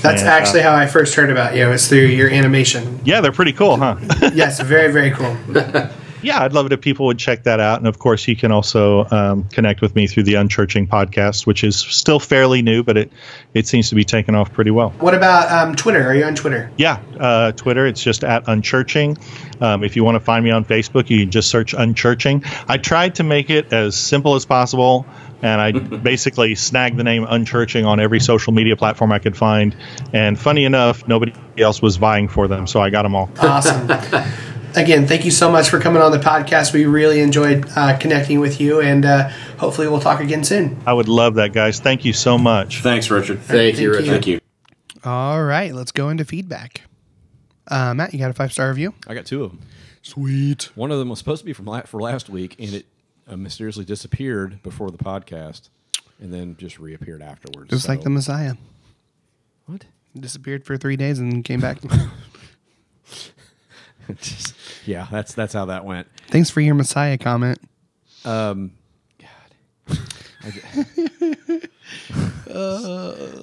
[0.03, 1.69] That's And, uh, actually how I first heard about you.
[1.73, 3.01] It's through your animation.
[3.05, 3.97] yeah, they're pretty cool, huh?
[4.33, 5.37] yes, very very cool.
[6.23, 7.79] yeah, I'd love it if people would check that out.
[7.79, 11.65] And of course, you can also um, connect with me through the Unchurching podcast, which
[11.65, 13.13] is still fairly new, but it
[13.55, 14.91] it seems to be taking off pretty well.
[14.91, 16.07] What about um, Twitter?
[16.07, 16.71] Are you on Twitter?
[16.77, 19.19] Yeah, uh, Twitter, it's just at Unchurching.
[19.63, 22.47] Um, if you want to find me on Facebook, you can just search Unchurching.
[22.69, 25.07] I tried to make it as simple as possible,
[25.43, 25.73] and I
[26.03, 29.75] basically snagged the name Unchurching on every social media platform I could find.
[30.13, 33.31] And funny enough, nobody else was vying for them, so I got them all.
[33.39, 33.89] Awesome.
[34.77, 36.73] Again, thank you so much for coming on the podcast.
[36.73, 39.29] We really enjoyed uh, connecting with you, and uh,
[39.59, 40.81] hopefully we'll talk again soon.
[40.87, 41.81] I would love that, guys.
[41.81, 42.81] Thank you so much.
[42.83, 43.41] Thanks, Richard.
[43.41, 44.13] Thank you, Thank Richard.
[44.13, 44.41] Thank you.
[45.05, 46.83] All right, let's go into feedback.
[47.69, 48.95] Uh, Matt, you got a five star review?
[49.07, 49.61] I got two of them.
[50.03, 50.71] Sweet.
[50.77, 52.87] One of them was supposed to be from la- for last week, and it
[53.29, 55.69] uh, mysteriously disappeared before the podcast,
[56.21, 57.71] and then just reappeared afterwards.
[57.71, 58.55] Just like the Messiah.
[59.67, 59.87] what?
[60.19, 61.79] Disappeared for three days and came back.
[64.21, 64.55] Just-
[64.87, 66.07] yeah, that's that's how that went.
[66.29, 67.59] Thanks for your Messiah comment.
[68.25, 68.73] Um,
[69.19, 69.99] God,
[70.45, 70.51] I,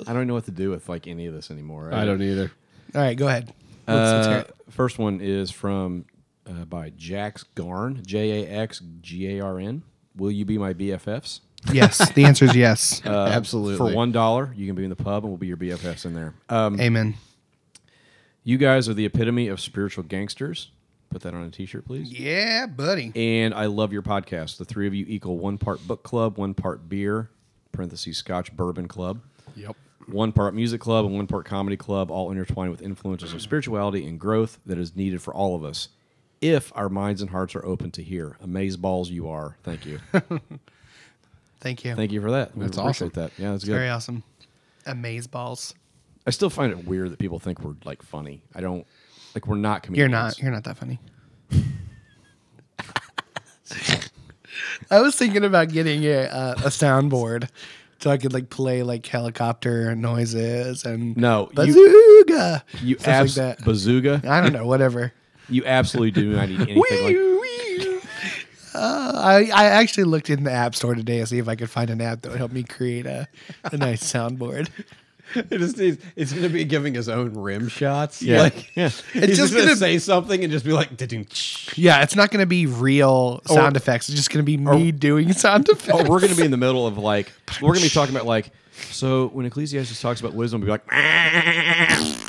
[0.07, 1.93] I don't know what to do with like any of this anymore.
[1.93, 2.51] I don't either.
[2.95, 3.53] All right, go ahead.
[3.87, 4.55] Let's- let's hear Uh, it.
[4.69, 6.05] first one is from
[6.45, 9.83] uh, by Jax Garn, J A X G A R N.
[10.15, 11.41] Will you be my BFFs?
[11.71, 13.01] yes, the answer is yes.
[13.05, 13.77] Uh, Absolutely.
[13.77, 16.13] For one dollar, you can be in the pub, and we'll be your BFFs in
[16.13, 16.33] there.
[16.49, 17.15] Um, Amen.
[18.43, 20.71] you guys are the epitome of spiritual gangsters.
[21.09, 22.11] Put that on a T-shirt, please.
[22.11, 23.11] Yeah, buddy.
[23.15, 24.57] And I love your podcast.
[24.57, 27.29] The three of you equal one part book club, one part beer
[27.71, 29.21] (parentheses Scotch Bourbon Club),
[29.55, 29.75] Yep.
[30.07, 34.05] one part music club, and one part comedy club, all intertwined with influences of spirituality
[34.05, 35.89] and growth that is needed for all of us.
[36.41, 39.57] If our minds and hearts are open to hear, amaze balls you are.
[39.63, 39.99] Thank you,
[41.59, 41.95] Thank you.
[41.95, 42.55] thank you for that.
[42.55, 43.23] We That's appreciate awesome.
[43.23, 43.31] that.
[43.37, 43.71] Yeah, that's good.
[43.73, 44.23] Very awesome.
[44.85, 45.73] Amaze balls.
[46.25, 48.43] I still find it weird that people think we're like funny.
[48.53, 48.85] I don't
[49.37, 49.99] like we're not comedians.
[49.99, 50.39] You're not.
[50.41, 50.99] You're not that funny.
[54.91, 56.21] I was thinking about getting a,
[56.57, 57.49] a soundboard
[57.99, 62.63] so I could like play like helicopter noises and No, bazooka.
[62.81, 63.63] You stuff like abs- that.
[63.65, 64.21] bazooka.
[64.27, 64.65] I don't know.
[64.65, 65.13] Whatever.
[65.49, 67.15] You absolutely do not need anything like.
[67.15, 67.99] Wee, wee.
[68.73, 71.69] Uh, I I actually looked in the app store today to see if I could
[71.69, 73.27] find an app that would help me create a,
[73.71, 74.69] a nice soundboard.
[75.35, 78.21] It is, it's, it's going to be giving his own rim shots.
[78.21, 78.41] Yeah.
[78.43, 78.91] Like, Yeah.
[79.13, 80.89] It's just going to say something and just be like,
[81.75, 84.07] Yeah, it's not going to be real sound effects.
[84.09, 85.89] It's just going to be me doing sound effects.
[85.93, 87.31] Oh, we're going to be in the middle of like
[87.61, 88.51] we're going to be talking about like
[88.91, 90.83] so when Ecclesiastes talks about wisdom, we'll be like.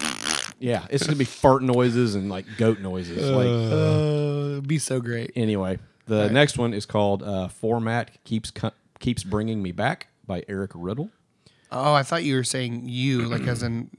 [0.60, 3.30] Yeah, it's gonna be fart noises and like goat noises.
[3.30, 5.30] like Uh, it'd be so great.
[5.36, 10.42] anyway, the next one is called uh, "Format Keeps Co- Keeps Bringing Me Back" by
[10.48, 11.10] Eric Riddle.
[11.70, 13.90] Oh, I thought you were saying you, like as in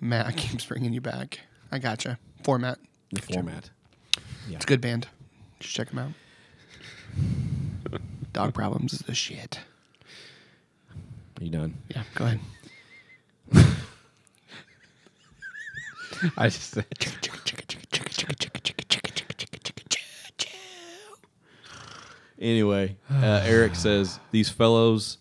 [0.00, 1.40] Matt keeps bringing you back.
[1.72, 2.18] I gotcha.
[2.44, 2.78] Format.
[3.12, 3.70] The format.
[4.50, 5.08] It's a good band.
[5.60, 6.12] Just check them out.
[8.32, 9.60] Dog Problems is the shit.
[11.40, 11.74] Are you done?
[11.88, 12.40] Yeah, go ahead.
[16.36, 16.86] I just said.
[22.40, 25.18] Anyway, uh, Eric says these fellows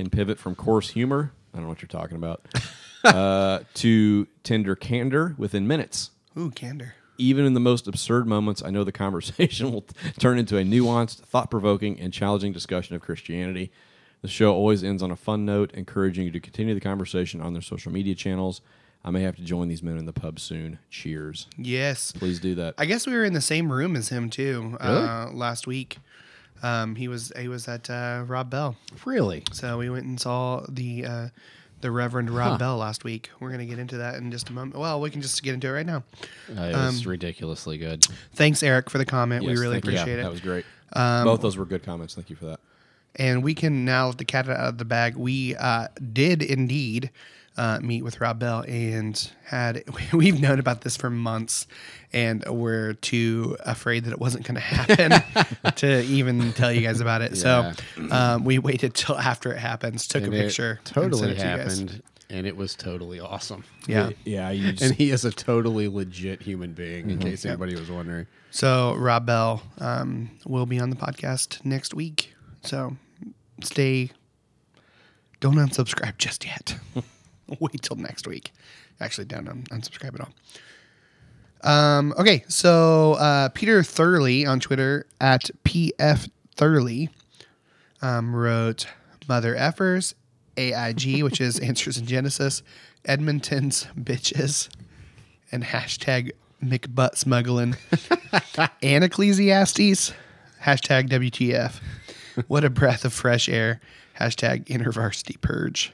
[0.00, 1.32] can pivot from coarse humor.
[1.52, 2.46] I don't know what you're talking about.
[3.04, 6.10] uh, to tender candor within minutes.
[6.38, 6.94] Ooh, candor.
[7.18, 9.84] Even in the most absurd moments, I know the conversation will
[10.18, 13.70] turn into a nuanced, thought provoking, and challenging discussion of Christianity.
[14.22, 17.52] The show always ends on a fun note, encouraging you to continue the conversation on
[17.52, 18.60] their social media channels.
[19.02, 20.78] I may have to join these men in the pub soon.
[20.90, 21.46] Cheers.
[21.56, 22.12] Yes.
[22.12, 22.74] Please do that.
[22.76, 25.96] I guess we were in the same room as him too uh, last week.
[26.62, 29.42] Um, he was he was at uh, Rob Bell, really.
[29.52, 31.28] so we went and saw the uh,
[31.80, 33.30] the Reverend Rob Bell last week.
[33.40, 34.76] We're gonna get into that in just a moment.
[34.78, 36.04] Well, we can just get into it right now.
[36.50, 38.06] Uh, it was ridiculously good.
[38.34, 39.44] Thanks, Eric, for the comment.
[39.44, 39.90] we Yes, really thank you.
[39.92, 40.26] appreciate That it.
[40.26, 40.64] Um, was great.
[40.94, 42.14] Both those were good comments.
[42.14, 42.60] Thank you for that.
[43.16, 45.16] and we can now let the cat out of the bag.
[45.16, 47.10] We uh, did indeed
[47.56, 51.66] uh, meet with Rob Bell and had we've known about this for months,
[52.12, 57.00] and we're too afraid that it wasn't going to happen to even tell you guys
[57.00, 57.36] about it.
[57.36, 57.72] So
[58.10, 61.34] um, we waited till after it happens, took And a picture, and Totally sent it
[61.36, 63.64] to happened, and it was totally awesome.
[63.86, 64.10] Yeah.
[64.24, 64.50] Yeah.
[64.50, 68.26] You just, And he is a totally legit human being, in case anybody was wondering.
[68.50, 72.34] So Rob Bell um, will be on the podcast next week.
[72.62, 72.96] So
[73.62, 74.10] stay.
[75.40, 76.76] Don't unsubscribe just yet.
[77.60, 78.52] Wait till next week.
[79.00, 80.32] Actually, don't un- unsubscribe at all.
[81.62, 87.10] Um, okay, so uh, Peter Thurley on Twitter at PF Thurley
[88.00, 88.86] um, wrote
[89.28, 90.14] Mother Effers,
[90.56, 92.62] AIG, which is Answers in Genesis,
[93.04, 94.68] Edmonton's Bitches,
[95.52, 96.32] and hashtag
[96.62, 97.76] McButt Smuggling,
[98.82, 100.12] and Ecclesiastes,
[100.62, 101.80] hashtag WTF.
[102.48, 103.80] What a breath of fresh air,
[104.18, 105.92] hashtag InterVarsity Purge.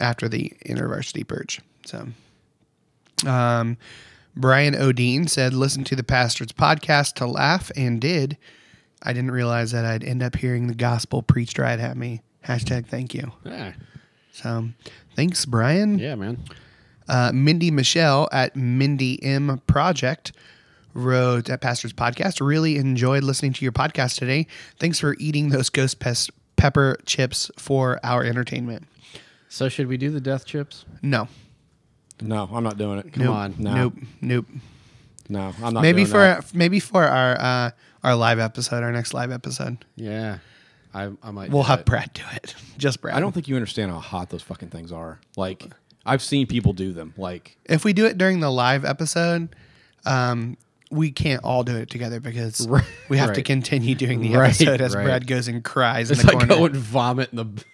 [0.00, 1.60] After the InterVarsity Purge.
[1.86, 2.08] So,
[3.26, 3.76] um,
[4.36, 8.36] Brian O'Dean said, listen to the pastor's podcast to laugh and did.
[9.02, 12.22] I didn't realize that I'd end up hearing the gospel preached right at me.
[12.46, 13.32] Hashtag thank you.
[13.44, 13.72] Yeah,
[14.32, 14.68] So
[15.16, 15.98] thanks, Brian.
[15.98, 16.38] yeah, man.
[17.08, 20.32] Uh, Mindy Michelle at Mindy M Project
[20.94, 22.44] wrote at Pastor's Podcast.
[22.46, 24.46] Really enjoyed listening to your podcast today.
[24.78, 28.86] Thanks for eating those ghost pest pepper chips for our entertainment.
[29.52, 30.84] So should we do the death chips?
[31.02, 31.28] No.
[32.22, 33.12] no, I'm not doing it.
[33.12, 33.54] Come nope, on.
[33.58, 33.74] No.
[33.74, 33.94] Nope.
[34.20, 34.46] Nope.
[35.28, 35.82] No, I'm not.
[35.82, 36.54] maybe doing for that.
[36.54, 37.70] maybe for our uh,
[38.02, 40.38] our live episode, our next live episode, Yeah,
[40.94, 41.50] I, I might.
[41.50, 41.86] we'll have it.
[41.86, 42.54] Brad do it.
[42.78, 43.14] Just Brad.
[43.16, 45.20] I don't think you understand how hot those fucking things are.
[45.36, 45.66] Like
[46.06, 47.14] I've seen people do them.
[47.16, 49.54] Like if we do it during the live episode,
[50.04, 50.56] um,
[50.90, 52.66] we can't all do it together because
[53.08, 55.04] we have to continue doing the Right, episode as right.
[55.04, 56.60] Brad goes and cries It's in the like corner.
[56.60, 57.64] go and vomit in the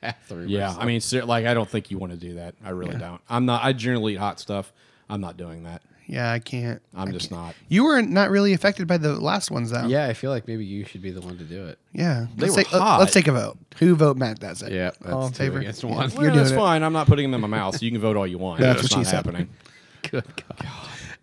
[0.00, 0.48] bathroom.
[0.48, 2.54] yeah, I mean, ser- like I don't think you want to do that.
[2.64, 3.20] I really don't.
[3.28, 3.62] I'm not.
[3.64, 4.72] I generally eat hot stuff.
[5.08, 5.82] I'm not doing that.
[6.06, 6.80] yeah, I can't.
[6.94, 7.40] I'm I just can't.
[7.40, 7.54] not.
[7.68, 9.86] You were not really affected by the last ones, though.
[9.86, 11.78] yeah, I feel like maybe you should be the one to do it.
[11.92, 12.26] yeah.
[12.36, 13.00] They let's were take, hot.
[13.00, 13.58] Let's take a vote.
[13.78, 14.38] Who vote Matt?
[14.40, 14.72] That's it.
[14.72, 15.58] Yeah, all in two favor.
[15.58, 16.10] against Yeah, one.
[16.10, 16.56] You're Well, doing that's it.
[16.56, 16.82] fine.
[16.82, 17.76] I'm not putting them in my mouth.
[17.78, 18.60] So you can vote all you want.
[18.60, 19.16] That's It's what not she said.
[19.16, 19.48] happening.
[20.10, 20.24] Good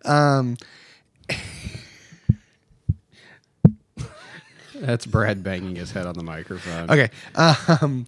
[0.04, 0.10] God.
[0.10, 0.56] Um,
[4.74, 6.88] That's Brad banging his head on the microphone.
[6.90, 7.10] okay.
[7.34, 8.06] Um,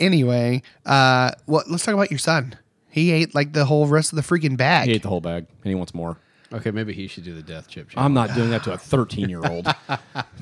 [0.00, 1.70] anyway, uh, what?
[1.70, 2.56] Let's talk about your son.
[2.90, 4.88] He ate like the whole rest of the freaking bag.
[4.88, 6.18] He ate the whole bag, and he wants more.
[6.52, 7.88] Okay, maybe he should do the death chip.
[7.96, 9.66] I'm not doing that to a 13 year old.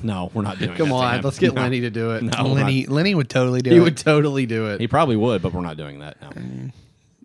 [0.03, 0.75] No, we're not doing.
[0.75, 1.21] Come that to on, him.
[1.21, 1.61] let's get No.
[1.61, 2.23] Lenny to do it.
[2.23, 3.79] No, Lenny, Lenny would totally do He it.
[3.79, 4.81] He would totally do it.
[4.81, 6.19] He probably would, but we're not doing that.
[6.21, 6.71] No.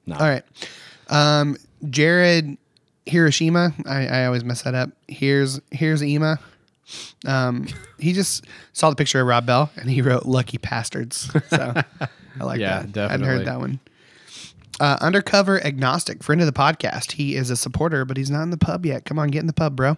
[0.04, 0.14] No.
[0.16, 0.42] All right.
[1.08, 1.56] Um,
[1.88, 2.58] Jared
[3.06, 3.72] Hiroshima.
[3.86, 4.90] I, I always mess that up.
[5.08, 6.38] Here's here's Ema.
[7.26, 7.66] Um,
[7.98, 11.74] he just saw the picture of Rob Bell and he wrote "Lucky Bastards." So
[12.40, 13.08] I like Yeah, that.
[13.08, 13.80] I hadn't heard that one.
[14.78, 17.12] Uh, undercover agnostic, friend of the podcast.
[17.12, 19.04] He is a supporter, but he's not in the pub yet.
[19.06, 19.96] Come on, get in the pub, bro.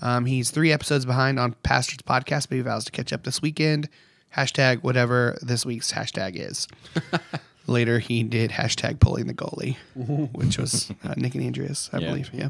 [0.00, 3.42] Um, he's three episodes behind on Pastor's podcast, but he vows to catch up this
[3.42, 3.90] weekend.
[4.34, 6.66] Hashtag whatever this week's hashtag is.
[7.66, 9.76] Later, he did hashtag pulling the goalie,
[10.32, 12.08] which was uh, Nick and Andreas, I Yeah.
[12.08, 12.30] believe.
[12.32, 12.48] Yeah.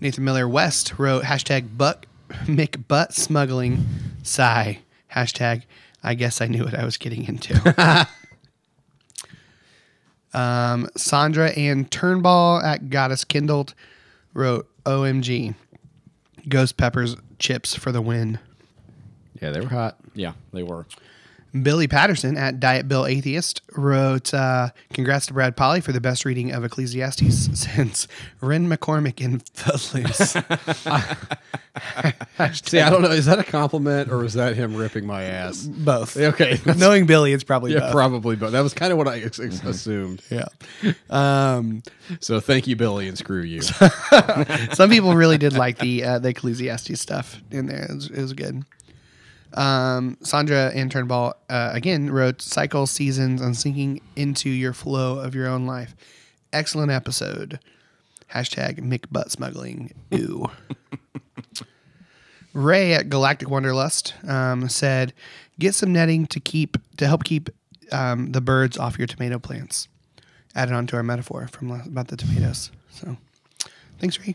[0.00, 2.06] Nathan Miller West wrote hashtag butt
[2.44, 3.84] Mick butt smuggling
[4.22, 4.80] sigh
[5.14, 5.62] hashtag
[6.02, 8.06] I guess I knew what I was getting into.
[10.34, 13.74] um, Sandra Ann Turnball at Goddess Kindled
[14.32, 15.56] wrote OMG
[16.48, 18.38] Ghost Peppers chips for the win.
[19.42, 19.96] yeah, they were hot.
[20.14, 20.86] Yeah, they were.
[21.62, 26.24] Billy Patterson at Diet Bill Atheist wrote, uh, "Congrats to Brad Polly for the best
[26.24, 28.08] reading of Ecclesiastes since
[28.40, 30.36] Ren McCormack in Footloose."
[32.66, 33.10] See, I don't know.
[33.10, 35.64] Is that a compliment or is that him ripping my ass?
[35.66, 36.16] both.
[36.16, 36.58] Okay.
[36.76, 37.92] Knowing Billy, it's probably Yeah, both.
[37.92, 40.22] probably, but that was kind of what I ex- ex- assumed.
[40.30, 40.46] yeah.
[41.10, 41.82] Um,
[42.20, 43.60] So thank you, Billy, and screw you.
[44.72, 47.84] some people really did like the uh, the Ecclesiastes stuff in there.
[47.90, 48.64] It was, it was good.
[49.54, 55.34] Um, Sandra and Turnball uh, again wrote cycle seasons and sinking into your flow of
[55.34, 55.94] your own life.
[56.52, 57.58] Excellent episode.
[58.32, 59.92] Hashtag McButt smuggling.
[60.14, 60.50] Ooh.
[62.52, 65.12] Ray at Galactic Wanderlust um, said,
[65.58, 67.50] "Get some netting to keep to help keep
[67.92, 69.88] um, the birds off your tomato plants."
[70.54, 72.70] Added on to our metaphor from about the tomatoes.
[72.90, 73.18] So,
[73.98, 74.34] thanks, Ray.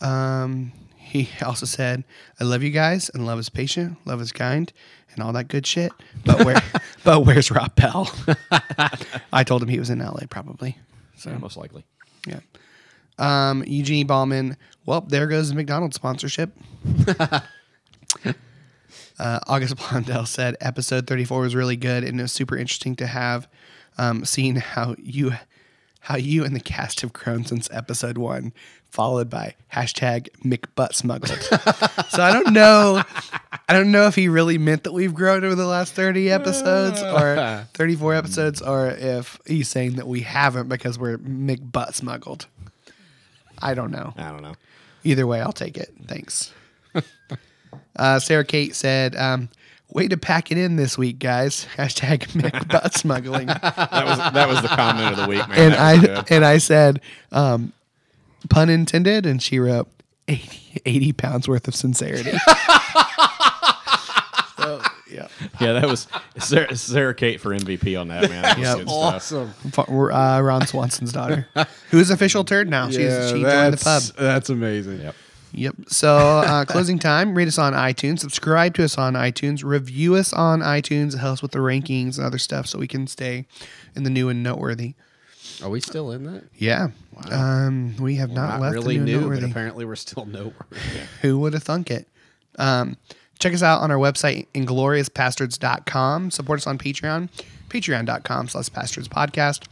[0.00, 0.72] Um,
[1.10, 2.04] he also said,
[2.40, 4.72] "I love you guys, and love is patient, love is kind,
[5.12, 5.92] and all that good shit."
[6.24, 6.62] But where,
[7.04, 8.10] but where's Rob Bell?
[9.32, 10.78] I told him he was in LA, probably.
[11.26, 11.84] Yeah, most likely.
[12.26, 12.40] Yeah.
[13.18, 14.56] Um, Eugenie Ballman.
[14.86, 16.52] Well, there goes the McDonald's sponsorship.
[17.18, 17.40] uh,
[19.18, 23.46] August Blondell said episode 34 was really good and it was super interesting to have
[23.98, 25.32] um, seen how you
[26.10, 28.52] how you and the cast have grown since episode one,
[28.90, 31.38] followed by hashtag McButt smuggled.
[32.10, 33.04] so I don't know.
[33.68, 37.00] I don't know if he really meant that we've grown over the last 30 episodes
[37.00, 42.48] or 34 episodes, or if he's saying that we haven't because we're McButt smuggled.
[43.62, 44.12] I don't know.
[44.16, 44.56] I don't know.
[45.04, 45.92] Either way, I'll take it.
[46.06, 46.52] Thanks.
[47.96, 49.48] uh, Sarah Kate said, um,
[49.92, 53.46] "Way to pack it in this week, guys." Hashtag McButt smuggling.
[53.60, 55.58] That was that was the comment of the week, man.
[55.58, 56.24] and I good.
[56.30, 57.00] and I said,
[57.32, 57.72] um,
[58.48, 59.88] "Pun intended," and she wrote
[60.28, 62.30] 80, 80 pounds worth of sincerity.
[64.58, 64.80] so,
[65.10, 65.26] yeah,
[65.60, 66.06] yeah, that was
[66.38, 68.42] Sarah, Sarah Kate for MVP on that man.
[68.42, 68.86] That was Yep.
[68.86, 69.88] good stuff.
[69.88, 71.48] Uh, Ron Swanson's daughter,
[71.90, 72.86] who's official turd now.
[72.88, 72.96] She's
[73.30, 74.02] she joined the pub.
[74.16, 75.00] That's amazing.
[75.00, 75.14] Yep.
[75.60, 75.74] Yep.
[75.88, 77.34] So uh, closing time.
[77.34, 78.20] Rate us on iTunes.
[78.20, 79.62] Subscribe to us on iTunes.
[79.62, 81.14] Review us on iTunes.
[81.14, 83.46] It helps with the rankings and other stuff, so we can stay
[83.94, 84.94] in the new and noteworthy.
[85.62, 86.44] Are we still in that?
[86.56, 86.88] Yeah.
[87.30, 89.50] Um, we have not, Not left really the new and new, but noteworthy.
[89.50, 90.80] apparently we're still noteworthy.
[91.20, 92.08] Who would have thunk it?
[92.58, 92.96] Um,
[93.38, 96.30] check us out on our website, ingloriouspastards.com.
[96.30, 97.28] Support us on Patreon,
[97.68, 99.66] patreon.com slash pastards podcast.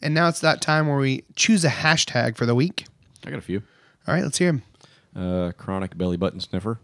[0.00, 2.86] And now it's that time where we choose a hashtag for the week.
[3.26, 3.62] I got a few.
[4.06, 4.62] All right, let's hear them.
[5.16, 6.78] Uh, chronic belly button sniffer.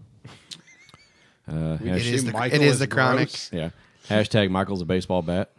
[1.50, 3.28] Uh, It hash- is the, Michael it is is the chronic.
[3.28, 3.50] gross.
[3.52, 3.70] yeah.
[4.08, 5.50] Hashtag Michael's a baseball bat.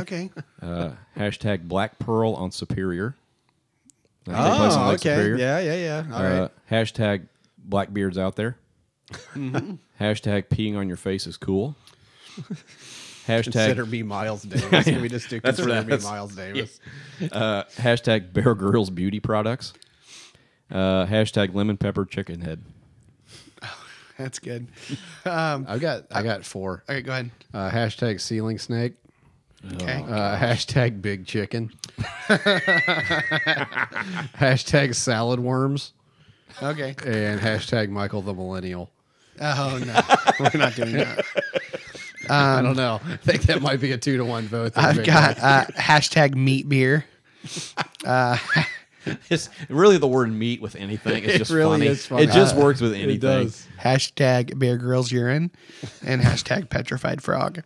[0.00, 0.30] Okay.
[0.62, 3.14] Uh, hashtag Black Pearl on Superior.
[4.26, 5.34] That took place on Lake Superior.
[5.34, 6.14] Oh, Yeah, yeah, yeah.
[6.16, 6.32] All right.
[6.38, 7.26] Uh, hashtag
[7.58, 8.56] Blackbeard's out there.
[10.00, 11.76] hashtag peeing on your face is cool.
[13.26, 14.84] Hashtag Consider me Miles Davis.
[14.84, 16.80] Can we just do That's consider what me that's- Miles Davis?
[17.32, 19.72] uh, hashtag Bear Grylls beauty products.
[20.70, 22.60] Uh, hashtag lemon pepper chicken head.
[24.18, 24.66] That's good.
[25.24, 26.84] Um, I've got I got four.
[26.88, 27.30] okay, go ahead.
[27.54, 28.94] Uh, hashtag ceiling snake.
[29.74, 30.04] Okay.
[30.06, 31.72] Uh, hashtag big chicken.
[34.38, 35.92] hashtag salad worms.
[36.62, 36.94] Okay.
[37.04, 38.90] And hashtag Michael the millennial.
[39.40, 40.00] Oh no,
[40.40, 41.24] we're not doing that.
[42.28, 43.00] I don't know.
[43.04, 44.72] I think that might be a two to one vote.
[44.76, 47.04] I've got uh, hashtag meat beer.
[49.30, 51.24] It's really the word meat with anything.
[51.24, 51.86] It's It just really funny.
[51.86, 52.22] is funny.
[52.24, 53.10] It just Uh, works with anything.
[53.10, 53.44] It anything.
[53.46, 53.66] does.
[53.80, 55.50] Hashtag Bear Grylls urine,
[56.04, 57.62] and hashtag petrified frog.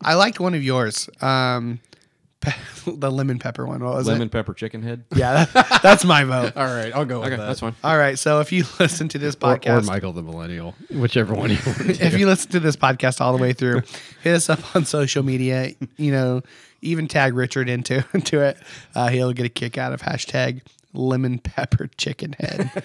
[0.00, 1.08] I liked one of yours.
[1.20, 1.80] Um,
[2.40, 2.52] pe-
[2.86, 3.82] the lemon pepper one.
[3.82, 4.30] What was Lemon it?
[4.30, 5.04] pepper chicken head.
[5.14, 6.52] Yeah, that, that's my vote.
[6.56, 7.46] All right, I'll go with Okay, that.
[7.46, 7.74] that's fine.
[7.82, 8.18] All right.
[8.18, 11.58] So if you listen to this Or, or podcast, Michael the millennial, whichever one you
[11.66, 11.80] want.
[12.00, 13.82] if you listen to this podcast all the way through,
[14.22, 15.70] hit us up on social media.
[15.96, 16.42] You know,
[16.82, 18.58] even tag Richard into into it.
[18.94, 20.60] Uh, he'll get a kick out of hashtag
[20.92, 22.82] lemon pepper chicken head.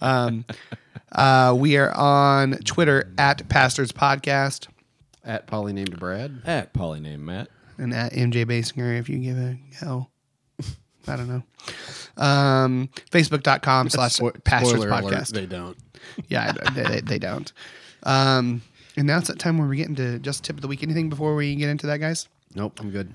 [0.00, 0.44] um,
[1.12, 4.68] uh, we are on Twitter at Pastors Podcast
[5.24, 6.42] At Polly named Brad.
[6.44, 7.48] At polyname Matt.
[7.78, 10.10] and at MJ Basinger if you give a hell.
[11.08, 11.42] I don't know.
[12.22, 15.28] Um, Facebook.com slash Spo- Pastors spoiler alert, Podcast.
[15.32, 15.76] they don't.
[16.28, 17.52] yeah, I- they, they, they don't.
[18.02, 18.62] Um,
[18.96, 20.82] and now it's that time where we're getting to just tip of the week.
[20.82, 22.28] Anything before we get into that, guys?
[22.56, 23.12] Nope, I'm good.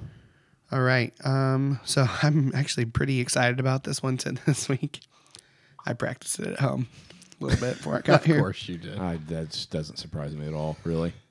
[0.72, 1.14] All right.
[1.26, 5.02] Um, so I'm actually pretty excited about this one to this week.
[5.86, 6.88] I practiced it at home
[7.40, 8.36] a little bit before I got Of here.
[8.38, 9.00] Of course you did.
[9.00, 11.14] I, that just doesn't surprise me at all, really.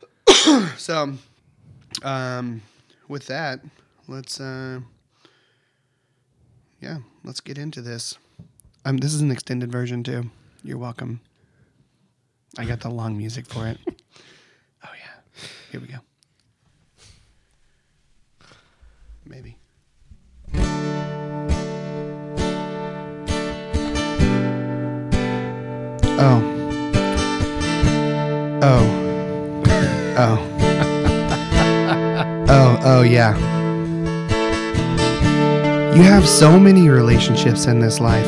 [0.79, 1.13] So,
[2.03, 2.63] um,
[3.09, 3.61] with that,
[4.09, 4.81] let's uh,
[6.81, 8.17] yeah, let's get into this.
[8.87, 10.31] Um, this is an extended version too.
[10.65, 11.21] You're welcome.
[12.57, 13.79] I got the long music for it.
[13.87, 15.99] Oh yeah, here we go.
[19.31, 19.57] Maybe.
[26.19, 26.43] Oh.
[28.63, 28.87] Oh.
[30.19, 30.47] Oh.
[32.53, 33.37] Oh, oh, yeah.
[35.95, 38.27] You have so many relationships in this life,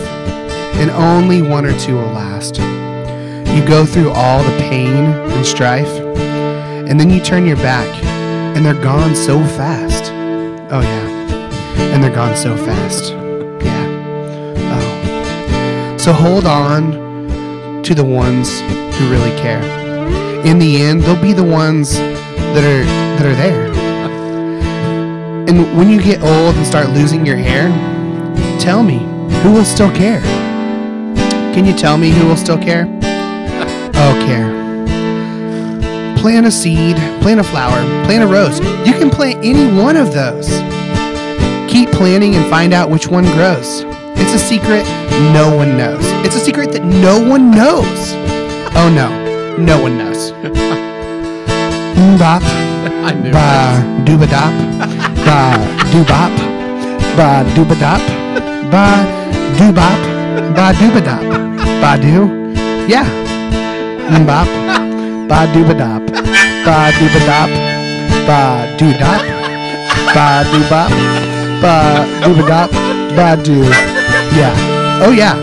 [0.76, 2.58] and only one or two will last.
[2.58, 7.88] You go through all the pain and strife, and then you turn your back,
[8.56, 9.91] and they're gone so fast.
[10.74, 11.92] Oh, yeah.
[11.92, 13.12] And they're gone so fast.
[13.62, 13.88] Yeah.
[14.72, 15.96] Oh.
[15.98, 18.60] So hold on to the ones
[18.96, 19.62] who really care.
[20.46, 22.84] In the end, they'll be the ones that are
[23.18, 23.70] that are there.
[25.46, 27.68] And when you get old and start losing your hair,
[28.58, 28.98] tell me,
[29.42, 30.22] who will still care?
[31.52, 32.86] Can you tell me who will still care?
[33.94, 34.61] Oh, care.
[36.22, 38.60] Plant a seed, plant a flower, plant a rose.
[38.86, 40.48] You can plant any one of those.
[41.68, 43.82] Keep planting and find out which one grows.
[44.14, 44.84] It's a secret
[45.32, 46.04] no one knows.
[46.24, 48.12] It's a secret that no one knows.
[48.76, 49.08] Oh no,
[49.56, 50.30] no one knows.
[52.20, 52.42] Bop,
[53.32, 54.54] ba doobadop,
[55.26, 55.58] ba
[55.90, 56.32] doobop,
[57.16, 58.02] ba doobadop,
[58.70, 58.86] ba
[59.58, 59.98] doobop,
[60.54, 61.24] ba doobadop,
[61.82, 62.54] ba doo.
[62.86, 63.08] Yeah.
[64.24, 64.46] Bop,
[65.32, 66.04] ba doobadop,
[66.60, 67.50] ba doobadop,
[68.28, 68.40] ba
[68.76, 69.22] doodop,
[70.12, 70.92] ba doobop,
[71.62, 71.74] ba
[72.20, 72.70] doobadop,
[73.16, 73.64] ba doo.
[74.36, 74.52] Yeah.
[75.00, 75.40] Oh yeah.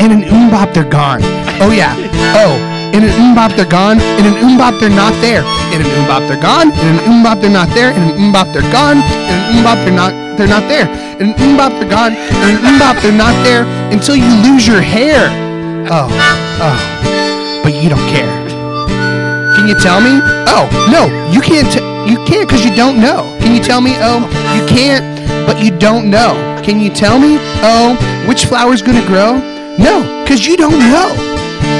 [0.00, 1.20] In an oombop they're gone.
[1.60, 1.92] Oh yeah.
[2.32, 2.56] Oh.
[2.96, 4.00] In an oombop they're gone.
[4.16, 5.44] In an oombop they're not there.
[5.76, 6.72] In an oombop they're gone.
[6.80, 7.92] In an oombop they're not there.
[7.92, 9.04] In an oombop they're gone.
[9.28, 10.88] In an oombop they're not they're not there.
[11.20, 12.16] In an oombop they're gone.
[12.16, 15.28] In an oombop they're not there until you lose your hair.
[15.92, 16.08] Oh.
[16.64, 16.78] Oh.
[17.62, 18.39] But you don't care.
[19.60, 20.22] Can you tell me?
[20.48, 21.70] Oh, no, you can't.
[21.70, 23.36] T- you can't because you don't know.
[23.42, 23.92] Can you tell me?
[23.96, 24.24] Oh,
[24.56, 25.04] you can't,
[25.46, 26.32] but you don't know.
[26.64, 27.36] Can you tell me?
[27.60, 27.94] Oh,
[28.26, 29.34] which flower's gonna grow?
[29.76, 31.14] No, because you don't know.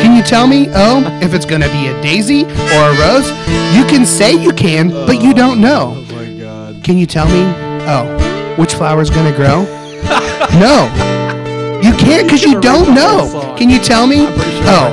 [0.03, 0.69] Can you tell me?
[0.75, 3.31] Oh, if it's gonna be a daisy or a rose?
[3.75, 5.95] You can say you can, but you don't know.
[5.97, 6.85] Oh my god.
[6.85, 7.45] Can you tell me?
[7.89, 9.65] Oh, which flower's gonna grow?
[10.61, 10.85] no,
[11.83, 13.55] you can't because you don't know.
[13.57, 14.27] Can you tell me?
[14.69, 14.93] Oh,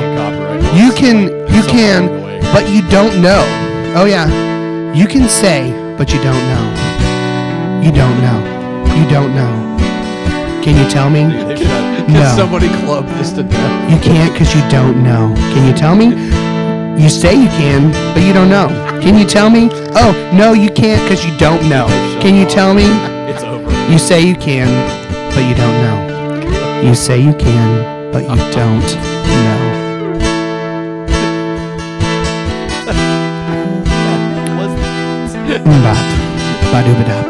[0.74, 1.24] you can,
[1.54, 3.44] you can, but you don't know.
[3.96, 4.28] Oh yeah,
[4.94, 6.66] you can say, but you don't know.
[7.84, 8.40] You don't know.
[8.96, 9.78] You don't know.
[10.64, 11.24] Can you tell me?
[12.12, 12.34] No.
[12.36, 13.92] Somebody club this to death.
[13.92, 15.34] You can't because you don't know.
[15.54, 16.08] Can you tell me?
[17.02, 18.68] You say you can, but you don't know.
[19.02, 19.70] Can you tell me?
[19.96, 21.86] Oh, no, you can't because you don't know.
[22.22, 22.86] Can you tell me?
[23.32, 23.72] It's over.
[23.92, 24.68] You say you can,
[25.34, 26.82] but you don't know.
[26.82, 29.57] You say you can, but you don't know.
[35.68, 36.00] Mbop.
[36.72, 37.28] Badoobadop.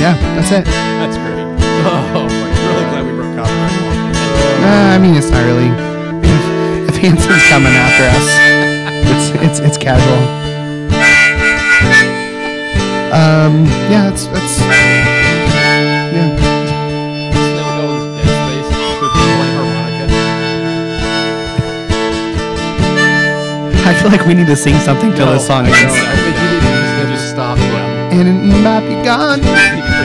[0.00, 0.64] Yeah, that's it.
[0.64, 1.38] That's great.
[1.86, 2.30] Oh god.
[2.30, 4.16] Really glad we broke copyright.
[4.64, 5.70] Uh, I mean, it's not really.
[6.88, 8.28] if Hanson's coming after us,
[9.12, 10.22] it's it's it's casual.
[13.12, 14.60] Um, yeah, that's that's
[23.90, 25.76] I feel like we need to sing something till this song ends.
[25.76, 27.58] I think you need to just, stop.
[27.58, 29.99] And an mbop be gone.